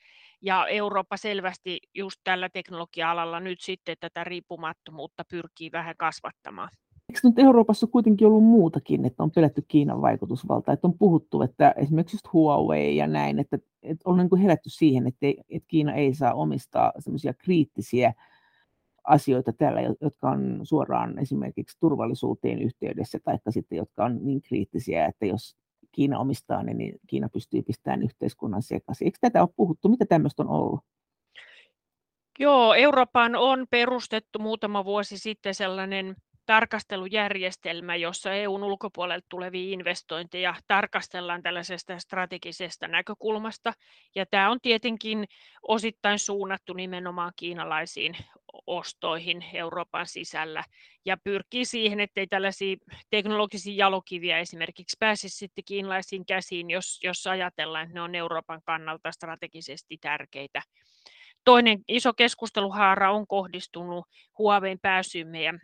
Ja 0.43 0.66
Eurooppa 0.66 1.16
selvästi 1.16 1.78
just 1.95 2.20
tällä 2.24 2.49
teknologia-alalla 2.49 3.41
nyt 3.41 3.61
sitten 3.61 3.97
tätä 4.01 4.24
riippumattomuutta 4.24 5.24
pyrkii 5.30 5.72
vähän 5.72 5.95
kasvattamaan. 5.99 6.68
Eikö 7.11 7.20
nyt 7.22 7.38
Euroopassa 7.38 7.86
kuitenkin 7.86 8.26
ollut 8.26 8.44
muutakin, 8.44 9.04
että 9.04 9.22
on 9.22 9.30
pelätty 9.30 9.64
Kiinan 9.68 10.02
vaikutusvaltaa, 10.02 10.74
että 10.74 10.86
on 10.86 10.98
puhuttu, 10.98 11.42
että 11.42 11.74
esimerkiksi 11.76 12.14
just 12.14 12.32
Huawei 12.32 12.96
ja 12.96 13.06
näin, 13.06 13.38
että, 13.38 13.58
että 13.82 14.11
on 14.11 14.18
niin 14.18 14.28
kuin 14.28 14.42
herätty 14.42 14.70
siihen, 14.70 15.06
että, 15.06 15.26
että 15.48 15.66
Kiina 15.68 15.94
ei 15.94 16.14
saa 16.14 16.34
omistaa 16.34 16.92
semmoisia 16.98 17.34
kriittisiä 17.34 18.14
asioita 19.04 19.52
täällä, 19.52 19.80
jotka 20.00 20.30
on 20.30 20.61
suoraan 20.62 21.18
esimerkiksi 21.18 21.76
turvallisuuteen 21.80 22.62
yhteydessä, 22.62 23.18
tai 23.24 23.38
sitten 23.50 23.78
jotka 23.78 24.04
on 24.04 24.18
niin 24.22 24.42
kriittisiä, 24.42 25.06
että 25.06 25.26
jos 25.26 25.56
Kiina 25.92 26.18
omistaa 26.18 26.62
ne, 26.62 26.74
niin 26.74 26.94
Kiina 27.06 27.28
pystyy 27.28 27.62
pistämään 27.62 28.02
yhteiskunnan 28.02 28.62
sekaisin. 28.62 29.04
Eikö 29.04 29.18
tätä 29.20 29.42
ole 29.42 29.48
puhuttu? 29.56 29.88
Mitä 29.88 30.06
tämmöistä 30.06 30.42
on 30.42 30.48
ollut? 30.48 30.80
Joo, 32.38 32.74
Euroopan 32.74 33.34
on 33.34 33.66
perustettu 33.70 34.38
muutama 34.38 34.84
vuosi 34.84 35.18
sitten 35.18 35.54
sellainen 35.54 36.16
tarkastelujärjestelmä, 36.51 37.96
jossa 37.96 38.32
EUn 38.32 38.62
ulkopuolelta 38.62 39.26
tulevia 39.28 39.72
investointeja 39.72 40.55
tarkastellaan 40.66 41.42
tällaisesta 41.42 41.98
strategisesta 41.98 42.88
näkökulmasta. 42.88 43.72
Ja 44.14 44.26
tämä 44.26 44.51
on 44.51 44.59
tietenkin 44.62 45.24
osittain 45.62 46.18
suunnattu 46.18 46.72
nimenomaan 46.72 47.32
kiinalaisiin 47.36 48.16
ostoihin 48.66 49.44
Euroopan 49.53 50.07
sisällä 50.07 50.64
ja 51.05 51.16
pyrkii 51.24 51.64
siihen, 51.64 52.01
ettei 52.01 52.26
tällaisia 52.26 52.76
teknologisia 53.11 53.74
jalokiviä 53.76 54.38
esimerkiksi 54.38 54.96
pääsisi 55.01 55.36
sitten 55.36 55.64
kiinalaisiin 55.64 56.26
käsiin, 56.26 56.70
jos, 56.70 57.01
jos 57.03 57.26
ajatellaan, 57.26 57.84
että 57.84 57.94
ne 57.94 58.01
on 58.01 58.14
Euroopan 58.14 58.61
kannalta 58.64 59.12
strategisesti 59.12 59.98
tärkeitä. 60.01 60.62
Toinen 61.44 61.78
iso 61.88 62.12
keskusteluhaara 62.12 63.12
on 63.12 63.26
kohdistunut 63.26 64.05
Huaweiin 64.38 64.78
pääsyyn 64.82 65.28
meidän 65.28 65.61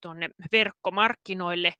tuonne 0.00 0.28
verkkomarkkinoille, 0.52 1.72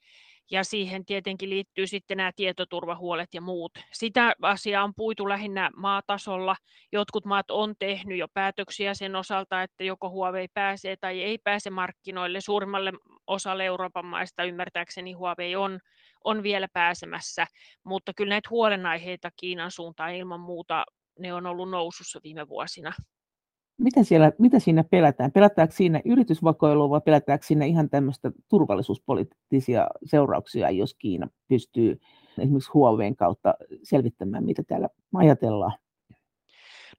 ja 0.50 0.64
siihen 0.64 1.04
tietenkin 1.04 1.50
liittyy 1.50 1.86
sitten 1.86 2.16
nämä 2.16 2.32
tietoturvahuolet 2.36 3.34
ja 3.34 3.40
muut. 3.40 3.72
Sitä 3.92 4.32
asiaa 4.42 4.84
on 4.84 4.94
puitu 4.96 5.28
lähinnä 5.28 5.70
maatasolla. 5.76 6.56
Jotkut 6.92 7.24
maat 7.24 7.50
on 7.50 7.74
tehnyt 7.78 8.18
jo 8.18 8.28
päätöksiä 8.34 8.94
sen 8.94 9.16
osalta, 9.16 9.62
että 9.62 9.84
joko 9.84 10.10
Huawei 10.10 10.48
pääsee 10.54 10.96
tai 10.96 11.22
ei 11.22 11.38
pääse 11.38 11.70
markkinoille. 11.70 12.40
Suurimmalle 12.40 12.92
osalle 13.26 13.64
Euroopan 13.64 14.06
maista 14.06 14.44
ymmärtääkseni 14.44 15.12
Huawei 15.12 15.56
on, 15.56 15.80
on 16.24 16.42
vielä 16.42 16.68
pääsemässä, 16.72 17.46
mutta 17.84 18.12
kyllä 18.16 18.30
näitä 18.30 18.50
huolenaiheita 18.50 19.30
Kiinan 19.36 19.70
suuntaan 19.70 20.14
ilman 20.14 20.40
muuta 20.40 20.84
ne 21.18 21.34
on 21.34 21.46
ollut 21.46 21.70
nousussa 21.70 22.20
viime 22.22 22.48
vuosina. 22.48 22.92
Mitä, 23.82 24.02
siellä, 24.02 24.32
mitä 24.38 24.58
siinä 24.58 24.84
pelätään? 24.84 25.32
Pelätäänkö 25.32 25.74
siinä 25.74 26.00
yritysvakoilua 26.04 26.90
vai 26.90 27.00
pelätäänkö 27.00 27.46
siinä 27.46 27.64
ihan 27.64 27.90
tämmöistä 27.90 28.30
turvallisuuspoliittisia 28.48 29.86
seurauksia, 30.04 30.70
jos 30.70 30.94
Kiina 30.94 31.28
pystyy 31.48 32.00
esimerkiksi 32.38 32.70
Huaweiin 32.74 33.16
kautta 33.16 33.54
selvittämään, 33.82 34.44
mitä 34.44 34.62
täällä 34.62 34.88
ajatellaan? 35.14 35.72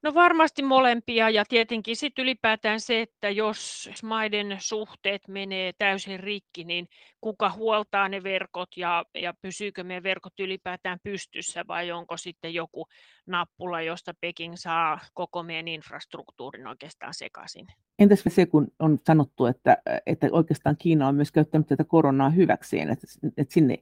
No 0.02 0.14
varmasti 0.14 0.62
molempia 0.62 1.30
ja 1.30 1.44
tietenkin 1.48 1.96
sitten 1.96 2.22
ylipäätään 2.22 2.80
se, 2.80 3.00
että 3.00 3.30
jos 3.30 3.90
maiden 4.02 4.56
suhteet 4.60 5.28
menee 5.28 5.72
täysin 5.78 6.20
rikki, 6.20 6.64
niin 6.64 6.88
kuka 7.20 7.50
huoltaa 7.50 8.08
ne 8.08 8.22
verkot 8.22 8.68
ja, 8.76 9.04
ja 9.14 9.34
pysyykö 9.42 9.84
meidän 9.84 10.02
verkot 10.02 10.40
ylipäätään 10.40 10.98
pystyssä 11.02 11.64
vai 11.68 11.92
onko 11.92 12.16
sitten 12.16 12.54
joku 12.54 12.86
nappula, 13.26 13.82
josta 13.82 14.14
Peking 14.20 14.54
saa 14.56 15.00
koko 15.14 15.42
meidän 15.42 15.68
infrastruktuurin 15.68 16.66
oikeastaan 16.66 17.14
sekaisin. 17.14 17.66
Entäs 17.98 18.24
se, 18.28 18.46
kun 18.46 18.68
on 18.78 18.98
sanottu, 19.06 19.46
että, 19.46 19.76
että 20.06 20.28
oikeastaan 20.32 20.76
Kiina 20.76 21.08
on 21.08 21.14
myös 21.14 21.32
käyttänyt 21.32 21.66
tätä 21.66 21.84
koronaa 21.84 22.30
hyväkseen, 22.30 22.90
että, 22.90 23.06
että 23.36 23.54
sinne 23.54 23.78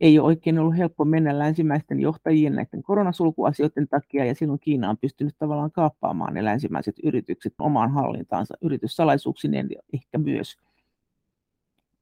ei 0.00 0.18
ole 0.18 0.26
oikein 0.26 0.58
ollut 0.58 0.76
helppo 0.76 1.04
mennä 1.04 1.38
länsimäisten 1.38 2.00
johtajien 2.00 2.54
näiden 2.54 2.82
koronasulkuasioiden 2.82 3.88
takia, 3.88 4.24
ja 4.24 4.34
silloin 4.34 4.60
Kiina 4.60 4.90
on 4.90 4.98
pystynyt 4.98 5.34
tavallaan 5.38 5.72
kaappaamaan 5.72 6.34
ne 6.34 6.44
länsimäiset 6.44 6.96
yritykset 7.02 7.54
omaan 7.58 7.92
hallintaansa, 7.92 8.54
yrityssalaisuuksineen 8.60 9.68
ehkä 9.92 10.18
myös. 10.18 10.56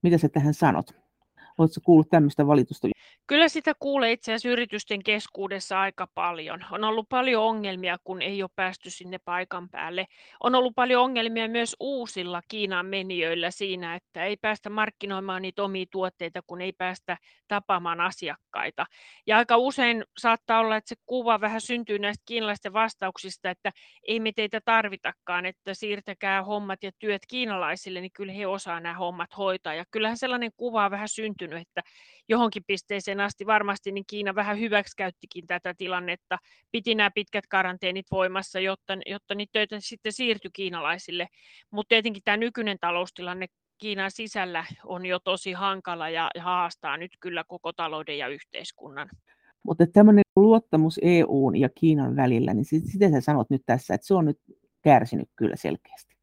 Mitä 0.03 0.19
sä 0.19 0.29
tähän 0.29 0.55
sanot? 0.55 1.04
Oletko 1.59 1.81
kuullut 1.85 2.09
tämmöistä 2.11 2.47
valitusta? 2.47 2.89
Kyllä 3.27 3.49
sitä 3.49 3.73
kuulee 3.79 4.13
itse 4.13 4.33
asiassa 4.33 4.49
yritysten 4.49 5.03
keskuudessa 5.03 5.81
aika 5.81 6.09
paljon. 6.15 6.65
On 6.71 6.85
ollut 6.85 7.09
paljon 7.09 7.45
ongelmia, 7.45 7.97
kun 8.05 8.23
ei 8.23 8.43
ole 8.43 8.51
päästy 8.57 8.91
sinne 8.91 9.19
paikan 9.25 9.69
päälle. 9.69 10.07
On 10.41 10.55
ollut 10.55 10.75
paljon 10.75 11.03
ongelmia 11.03 11.49
myös 11.49 11.77
uusilla 11.81 12.43
Kiinan 12.49 12.87
menijöillä 12.87 13.51
siinä, 13.51 13.95
että 13.95 14.25
ei 14.25 14.37
päästä 14.37 14.71
markkinoimaan 14.71 15.43
niitä 15.43 15.63
omia 15.63 15.85
tuotteita, 15.91 16.41
kun 16.47 16.61
ei 16.61 16.73
päästä 16.73 17.17
tapaamaan 17.49 18.01
asiakkaita. 18.01 18.87
Ja 19.27 19.37
aika 19.37 19.57
usein 19.57 20.05
saattaa 20.19 20.61
olla, 20.61 20.77
että 20.77 20.89
se 20.89 20.95
kuva 21.07 21.41
vähän 21.41 21.61
syntyy 21.61 21.99
näistä 21.99 22.23
kiinalaisten 22.27 22.73
vastauksista, 22.73 23.51
että 23.51 23.71
ei 24.09 24.21
me 24.21 24.33
teitä 24.33 24.61
tarvitakaan, 24.65 25.47
että 25.47 25.75
siirtäkää 25.75 26.43
hommat 26.43 26.83
ja 26.83 26.91
työt 26.99 27.23
kiinalaisille, 27.29 28.01
niin 28.01 28.13
kyllä 28.13 28.33
he 28.33 28.47
osaa 28.47 28.81
nämä 28.81 28.95
hommat 28.95 29.37
hoitaa. 29.37 29.75
Ja 29.75 29.85
kyllähän 29.91 30.17
sellainen 30.17 30.51
kuva 30.57 30.91
vähän 30.91 31.09
syntynyt, 31.45 31.69
että 31.69 31.83
johonkin 32.29 32.65
pisteeseen 32.67 33.21
asti 33.21 33.47
varmasti 33.47 33.93
niin 33.93 34.05
Kiina 34.07 34.35
vähän 34.35 34.59
hyväksikäyttikin 34.59 35.47
tätä 35.47 35.75
tilannetta, 35.79 36.39
piti 36.71 36.95
nämä 36.95 37.11
pitkät 37.15 37.47
karanteenit 37.47 38.07
voimassa, 38.11 38.61
jotta, 38.61 38.93
jotta 39.07 39.35
niitä 39.35 39.53
töitä 39.53 39.77
sitten 39.79 40.13
siirtyi 40.13 40.51
kiinalaisille. 40.53 41.29
Mutta 41.71 41.89
tietenkin 41.89 42.23
tämä 42.25 42.37
nykyinen 42.37 42.79
taloustilanne 42.81 43.47
Kiinan 43.79 44.11
sisällä 44.11 44.65
on 44.85 45.07
jo 45.07 45.19
tosi 45.19 45.53
hankala 45.53 46.11
ja 46.11 46.31
haastaa 46.39 46.97
nyt 46.97 47.13
kyllä 47.21 47.45
koko 47.49 47.73
talouden 47.73 48.19
ja 48.19 48.29
yhteiskunnan. 48.29 49.09
Mutta 49.63 49.87
tämmöinen 49.87 50.23
luottamus 50.37 51.01
EUn 51.03 51.57
ja 51.57 51.69
Kiinan 51.69 52.17
välillä, 52.17 52.55
niin 52.55 52.65
sitä 52.65 53.11
sä 53.11 53.21
sanot 53.21 53.51
nyt 53.51 53.63
tässä, 53.67 53.95
että 53.95 54.07
se 54.07 54.15
on 54.15 54.25
nyt 54.25 54.39
kärsinyt 54.83 55.29
kyllä 55.37 55.57
selkeästi. 55.57 56.14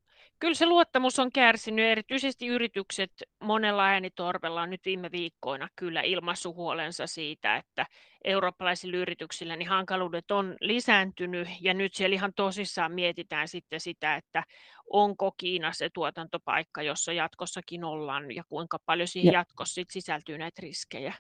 Kyllä 0.42 0.54
se 0.54 0.66
luottamus 0.66 1.20
on 1.20 1.32
kärsinyt, 1.32 1.86
erityisesti 1.86 2.48
yritykset 2.48 3.12
monella 3.44 3.86
äänitorvella 3.86 4.62
on 4.62 4.70
nyt 4.70 4.86
viime 4.86 5.12
viikkoina 5.12 5.68
kyllä 5.76 6.02
ilmaissut 6.02 6.56
huolensa 6.56 7.08
siitä, 7.08 7.56
että 7.56 7.86
eurooppalaisilla 8.24 8.98
yrityksillä 8.98 9.56
niin 9.56 9.70
hankaluudet 9.70 10.32
on 10.32 10.58
lisääntynyt 10.62 11.48
ja 11.60 11.74
nyt 11.74 11.94
siellä 11.94 12.14
ihan 12.14 12.34
tosissaan 12.36 12.92
mietitään 12.92 13.48
sitten 13.48 13.80
sitä, 13.80 14.16
että 14.16 14.44
onko 14.90 15.32
Kiina 15.38 15.74
se 15.74 15.90
tuotantopaikka, 15.94 16.82
jossa 16.82 17.14
jatkossakin 17.14 17.84
ollaan 17.84 18.36
ja 18.36 18.44
kuinka 18.50 18.78
paljon 18.86 19.08
siihen 19.08 19.34
ja. 19.34 19.40
jatkossa 19.40 19.82
sisältyy 19.90 20.38
näitä 20.38 20.62
riskejä 20.62 21.14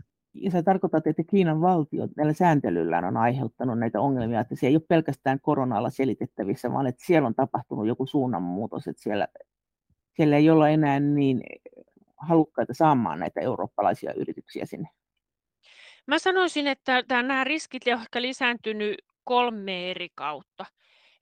sä 0.51 0.63
tarkoitat, 0.63 1.07
että 1.07 1.23
Kiinan 1.23 1.61
valtio 1.61 2.07
näillä 2.17 2.33
sääntelyllään 2.33 3.05
on 3.05 3.17
aiheuttanut 3.17 3.79
näitä 3.79 4.01
ongelmia, 4.01 4.39
että 4.39 4.55
se 4.55 4.67
ei 4.67 4.75
ole 4.75 4.83
pelkästään 4.87 5.39
koronalla 5.39 5.89
selitettävissä, 5.89 6.71
vaan 6.71 6.87
että 6.87 7.05
siellä 7.05 7.27
on 7.27 7.35
tapahtunut 7.35 7.87
joku 7.87 8.05
suunnanmuutos, 8.05 8.87
että 8.87 9.01
siellä, 9.01 9.27
siellä 10.15 10.37
ei 10.37 10.49
olla 10.49 10.69
enää 10.69 10.99
niin 10.99 11.43
halukkaita 12.17 12.73
saamaan 12.73 13.19
näitä 13.19 13.41
eurooppalaisia 13.41 14.13
yrityksiä 14.13 14.65
sinne. 14.65 14.89
Mä 16.07 16.19
sanoisin, 16.19 16.67
että 16.67 17.03
nämä 17.09 17.43
riskit 17.43 17.83
ovat 17.87 18.01
ehkä 18.01 18.21
lisääntynyt 18.21 18.95
kolme 19.23 19.91
eri 19.91 20.07
kautta. 20.15 20.65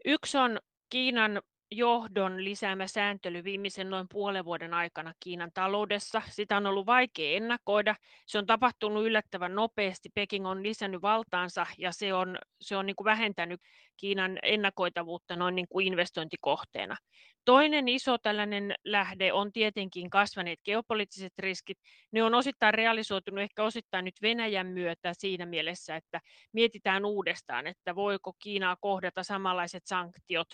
Yksi 0.05 0.38
on 0.38 0.60
Kiinan 0.89 1.41
johdon 1.72 2.44
lisäämä 2.44 2.88
sääntely 2.88 3.44
viimeisen 3.44 3.90
noin 3.90 4.08
puolen 4.12 4.46
vuoden 4.46 4.74
aikana 4.74 5.14
Kiinan 5.20 5.52
taloudessa. 5.54 6.22
Sitä 6.30 6.58
on 6.58 6.66
ollut 6.66 6.86
vaikea 6.86 7.38
ennakoida. 7.38 7.96
Se 8.26 8.38
on 8.38 8.46
tapahtunut 8.46 9.06
yllättävän 9.06 9.56
nopeasti. 9.56 10.10
Peking 10.16 10.48
on 10.48 10.64
lisännyt 10.64 11.02
valtaansa 11.02 11.66
ja 11.78 11.92
se 11.92 12.14
on, 12.14 12.38
se 12.62 12.78
on 12.78 12.86
niin 12.86 12.96
kuin 12.96 13.06
vähentänyt 13.06 13.62
Kiinan 13.98 14.40
ennakoitavuutta 14.44 15.36
noin 15.36 15.56
niin 15.56 15.68
kuin 15.70 15.88
investointikohteena. 15.88 16.98
Toinen 17.46 17.88
iso 17.88 18.18
tällainen 18.18 18.76
lähde 18.86 19.34
on 19.34 19.52
tietenkin 19.52 20.10
kasvaneet 20.10 20.60
geopoliittiset 20.66 21.34
riskit. 21.40 21.78
Ne 22.12 22.24
on 22.24 22.34
osittain 22.34 22.74
realisoitunut 22.74 23.42
ehkä 23.42 23.64
osittain 23.64 24.06
nyt 24.06 24.22
Venäjän 24.22 24.68
myötä 24.68 25.14
siinä 25.18 25.46
mielessä, 25.46 25.96
että 25.96 26.22
mietitään 26.54 27.06
uudestaan, 27.06 27.68
että 27.68 27.96
voiko 27.96 28.34
Kiinaa 28.40 28.78
kohdata 28.82 29.24
samanlaiset 29.24 29.86
sanktiot 29.86 30.48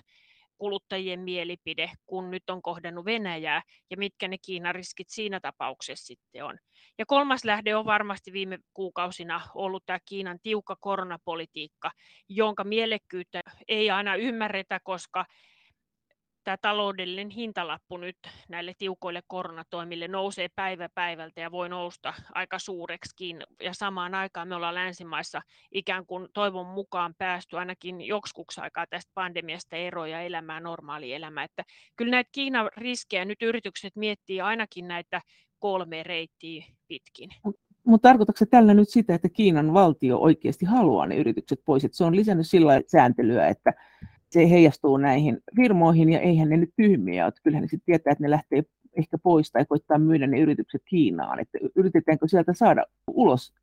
kuluttajien 0.58 1.20
mielipide, 1.20 1.92
kun 2.06 2.32
nyt 2.32 2.50
on 2.50 2.62
kohdannut 2.62 3.06
Venäjää, 3.06 3.62
ja 3.92 3.98
mitkä 3.98 4.28
ne 4.28 4.38
Kiinan 4.38 4.76
riskit 4.76 5.10
siinä 5.10 5.40
tapauksessa 5.40 6.06
sitten 6.06 6.46
on. 6.46 6.58
Ja 6.98 7.06
kolmas 7.06 7.46
lähde 7.46 7.76
on 7.76 7.86
varmasti 7.86 8.34
viime 8.34 8.60
kuukausina 8.74 9.42
ollut 9.56 9.86
tämä 9.86 10.00
Kiinan 10.06 10.40
tiukka 10.44 10.76
koronapolitiikka, 10.80 11.92
jonka 12.30 12.64
mielekkyyttä 12.64 13.42
ei 13.68 13.92
aina 13.92 14.16
ymmärretä, 14.16 14.80
koska 14.84 15.26
tämä 16.46 16.58
taloudellinen 16.62 17.30
hintalappu 17.30 17.98
nyt 17.98 18.18
näille 18.50 18.74
tiukoille 18.78 19.22
koronatoimille 19.28 20.08
nousee 20.08 20.48
päivä 20.56 20.90
päivältä 20.96 21.42
ja 21.42 21.52
voi 21.52 21.70
nousta 21.70 22.14
aika 22.34 22.60
suureksikin. 22.60 23.44
Ja 23.62 23.74
samaan 23.74 24.16
aikaan 24.16 24.48
me 24.48 24.56
ollaan 24.56 24.76
länsimaissa 24.76 25.42
ikään 25.72 26.06
kuin 26.06 26.28
toivon 26.34 26.66
mukaan 26.66 27.14
päästy 27.18 27.58
ainakin 27.58 28.02
joksikuksi 28.02 28.62
aikaa 28.62 28.86
tästä 28.90 29.12
pandemiasta 29.14 29.76
eroja 29.76 30.18
ja 30.18 30.22
elämään 30.22 30.64
normaali 30.64 31.14
elämä. 31.14 31.44
Että 31.44 31.64
kyllä 31.96 32.12
näitä 32.12 32.30
Kiinan 32.32 32.70
riskejä 32.78 33.26
nyt 33.26 33.42
yritykset 33.42 33.96
miettii 33.96 34.42
ainakin 34.42 34.88
näitä 34.88 35.22
kolme 35.60 36.04
reittiä 36.04 36.66
pitkin. 36.88 37.30
Mutta 37.84 38.10
tarkoitatko 38.10 38.38
se 38.40 38.46
tällä 38.46 38.74
nyt 38.74 38.90
sitä, 38.90 39.16
että 39.16 39.30
Kiinan 39.30 39.74
valtio 39.74 40.18
oikeasti 40.18 40.66
haluaa 40.66 41.06
ne 41.06 41.16
yritykset 41.16 41.60
pois? 41.66 41.86
Että 41.86 41.98
se 41.98 42.04
on 42.04 42.16
lisännyt 42.16 42.48
sillä 42.48 42.82
sääntelyä, 42.88 43.48
että 43.48 43.74
se 44.36 44.50
heijastuu 44.50 44.98
näihin 44.98 45.38
firmoihin 45.56 46.10
ja 46.10 46.20
eihän 46.20 46.50
ne 46.50 46.58
nyt 46.58 46.70
tyhmiä 46.76 47.26
ole. 47.26 47.34
Kyllähän 47.44 47.62
ne 47.62 47.68
sitten 47.68 47.86
tietää, 47.86 48.12
että 48.12 48.24
ne 48.24 48.30
lähtee 48.30 48.64
ehkä 48.98 49.18
pois 49.18 49.52
tai 49.52 49.66
koittaa 49.66 49.98
myydä 49.98 50.28
ne 50.28 50.40
yritykset 50.40 50.82
Kiinaan. 50.86 51.40
Että 51.40 51.58
yritetäänkö 51.76 52.28
sieltä 52.28 52.54
saada 52.54 52.86
ulos 53.08 53.54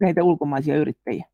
näitä 0.00 0.24
ulkomaisia 0.24 0.76
yrittäjiä? 0.76 1.24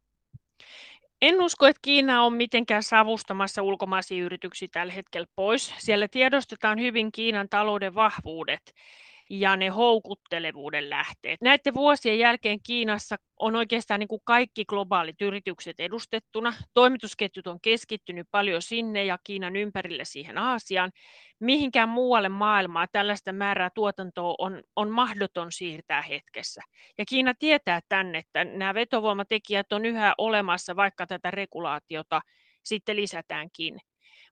En 1.22 1.42
usko, 1.42 1.66
että 1.66 1.80
Kiina 1.82 2.22
on 2.22 2.32
mitenkään 2.32 2.82
savustamassa 2.82 3.62
ulkomaisia 3.62 4.24
yrityksiä 4.24 4.68
tällä 4.72 4.92
hetkellä 4.92 5.26
pois. 5.36 5.74
Siellä 5.78 6.08
tiedostetaan 6.08 6.80
hyvin 6.80 7.12
Kiinan 7.12 7.48
talouden 7.48 7.94
vahvuudet 7.94 8.74
ja 9.30 9.56
ne 9.56 9.68
houkuttelevuuden 9.68 10.90
lähteet. 10.90 11.40
Näiden 11.40 11.74
vuosien 11.74 12.18
jälkeen 12.18 12.58
Kiinassa 12.62 13.16
on 13.40 13.56
oikeastaan 13.56 14.00
niin 14.00 14.08
kuin 14.08 14.22
kaikki 14.24 14.64
globaalit 14.64 15.22
yritykset 15.22 15.80
edustettuna. 15.80 16.54
Toimitusketjut 16.74 17.46
on 17.46 17.60
keskittynyt 17.60 18.26
paljon 18.30 18.62
sinne 18.62 19.04
ja 19.04 19.18
Kiinan 19.24 19.56
ympärille 19.56 20.04
siihen 20.04 20.38
Aasiaan. 20.38 20.90
Mihinkään 21.40 21.88
muualle 21.88 22.28
maailmaa 22.28 22.86
tällaista 22.92 23.32
määrää 23.32 23.70
tuotantoa 23.74 24.34
on, 24.38 24.62
on 24.76 24.90
mahdoton 24.90 25.52
siirtää 25.52 26.02
hetkessä. 26.02 26.62
Ja 26.98 27.04
Kiina 27.08 27.34
tietää 27.38 27.80
tänne, 27.88 28.18
että 28.18 28.44
nämä 28.44 28.74
vetovoimatekijät 28.74 29.72
on 29.72 29.84
yhä 29.84 30.14
olemassa, 30.18 30.76
vaikka 30.76 31.06
tätä 31.06 31.30
regulaatiota 31.30 32.20
sitten 32.64 32.96
lisätäänkin. 32.96 33.78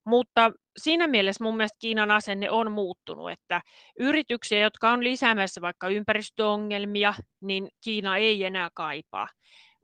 Mutta 0.07 0.51
siinä 0.77 1.07
mielessä 1.07 1.43
mun 1.43 1.57
mielestä 1.57 1.77
Kiinan 1.79 2.11
asenne 2.11 2.51
on 2.51 2.71
muuttunut, 2.71 3.31
että 3.31 3.61
yrityksiä, 3.99 4.59
jotka 4.59 4.91
on 4.91 5.03
lisäämässä 5.03 5.61
vaikka 5.61 5.89
ympäristöongelmia, 5.89 7.13
niin 7.41 7.67
Kiina 7.83 8.17
ei 8.17 8.43
enää 8.43 8.69
kaipaa. 8.73 9.27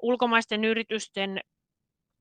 Ulkomaisten 0.01 0.63
yritysten 0.63 1.39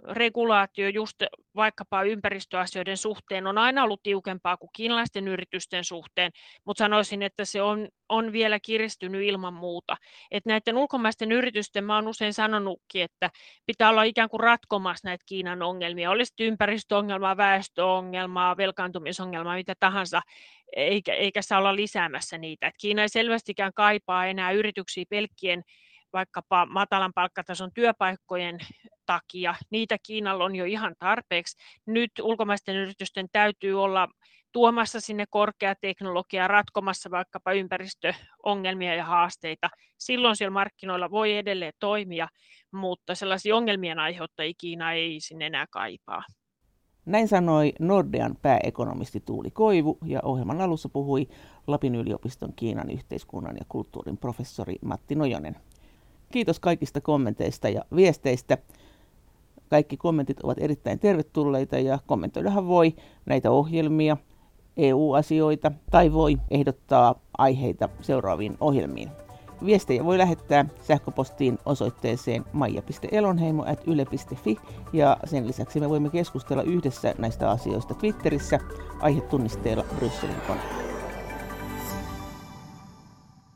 regulaatio 0.09 0.89
just 0.89 1.23
vaikkapa 1.57 2.03
ympäristöasioiden 2.03 2.97
suhteen 2.97 3.47
on 3.47 3.59
aina 3.59 3.85
ollut 3.85 4.03
tiukempaa 4.03 4.57
kuin 4.57 4.71
kiinalaisten 4.73 5.29
yritysten 5.29 5.85
suhteen, 5.85 6.33
mutta 6.65 6.79
sanoisin, 6.79 7.23
että 7.23 7.45
se 7.45 7.63
on, 7.63 7.89
on 8.09 8.33
vielä 8.33 8.61
kiristynyt 8.61 9.23
ilman 9.23 9.55
muuta. 9.55 9.97
Et 10.31 10.47
näiden 10.47 10.77
ulkomaisten 10.77 11.33
yritysten, 11.33 11.85
mä 11.85 11.95
olen 11.95 12.09
usein 12.09 12.35
sanonutkin, 12.35 13.03
että 13.03 13.31
pitää 13.67 13.91
olla 13.91 14.03
ikään 14.03 14.29
kuin 14.29 14.41
ratkomassa 14.41 15.09
näitä 15.09 15.25
Kiinan 15.27 15.63
ongelmia, 15.63 16.11
olisi 16.11 16.35
ympäristöongelmaa, 16.41 17.37
väestöongelmaa, 17.37 18.57
velkaantumisongelmaa, 18.57 19.57
mitä 19.57 19.75
tahansa, 19.81 20.23
eikä, 20.77 21.15
eikä 21.15 21.43
saa 21.43 21.59
olla 21.59 21.77
lisäämässä 21.77 22.39
niitä. 22.39 22.67
Et 22.67 22.75
Kiina 22.81 23.03
ei 23.03 23.09
selvästikään 23.09 23.73
kaipaa 23.75 24.27
enää 24.27 24.53
yrityksiä 24.53 25.05
pelkkien 25.09 25.63
vaikkapa 26.13 26.67
matalan 26.67 27.13
palkkatason 27.15 27.71
työpaikkojen 27.75 28.59
takia. 29.07 29.55
Niitä 29.71 29.97
Kiinalla 30.07 30.45
on 30.45 30.57
jo 30.57 30.65
ihan 30.65 30.95
tarpeeksi. 30.99 31.57
Nyt 31.87 32.11
ulkomaisten 32.23 32.77
yritysten 32.77 33.27
täytyy 33.33 33.83
olla 33.83 34.09
tuomassa 34.53 35.01
sinne 35.01 35.25
korkeateknologiaa, 35.31 36.49
ratkomassa 36.49 37.11
vaikkapa 37.11 37.53
ympäristöongelmia 37.53 38.95
ja 38.95 39.05
haasteita. 39.05 39.69
Silloin 39.99 40.37
siellä 40.37 40.53
markkinoilla 40.53 41.11
voi 41.11 41.37
edelleen 41.37 41.73
toimia, 41.81 42.29
mutta 42.73 43.15
sellaisia 43.15 43.57
ongelmien 43.57 43.99
aiheuttajia 43.99 44.55
Kiina 44.59 44.93
ei 44.93 45.21
sinne 45.21 45.47
enää 45.47 45.67
kaipaa. 45.71 46.23
Näin 47.07 47.29
sanoi 47.29 47.73
Nordean 47.79 48.37
pääekonomisti 48.43 49.21
Tuuli 49.21 49.51
Koivu 49.51 49.99
ja 50.05 50.21
ohjelman 50.23 50.61
alussa 50.61 50.89
puhui 50.89 51.29
Lapin 51.67 51.95
yliopiston 51.95 52.53
Kiinan 52.57 52.91
yhteiskunnan 52.91 53.57
ja 53.57 53.65
kulttuurin 53.69 54.19
professori 54.19 54.77
Matti 54.85 55.15
Nojonen. 55.15 55.57
Kiitos 56.33 56.61
kaikista 56.61 57.01
kommenteista 57.01 57.69
ja 57.69 57.85
viesteistä. 57.97 58.59
Kaikki 59.69 59.97
kommentit 59.97 60.41
ovat 60.43 60.59
erittäin 60.61 60.99
tervetulleita 60.99 61.79
ja 61.79 61.99
kommentoidahan 62.07 62.67
voi 62.67 62.95
näitä 63.27 63.51
ohjelmia, 63.51 64.17
EU-asioita 64.77 65.73
tai 65.91 66.13
voi 66.13 66.37
ehdottaa 66.51 67.15
aiheita 67.39 67.89
seuraaviin 68.01 68.57
ohjelmiin. 68.61 69.09
viestejä 69.65 70.05
voi 70.05 70.19
lähettää 70.19 70.65
sähköpostiin 70.81 71.59
osoitteeseen 71.67 72.45
maija.elonheimo.yle.fi 72.53 74.57
ja 74.93 75.17
sen 75.25 75.47
lisäksi 75.47 75.81
me 75.81 75.89
voimme 75.89 76.11
keskustella 76.11 76.63
yhdessä 76.63 77.15
näistä 77.19 77.51
asioista 77.51 77.95
Twitterissä 77.95 78.59
aihetunnisteella 79.01 79.85
Brysselin 79.99 80.37
kone. 80.47 80.92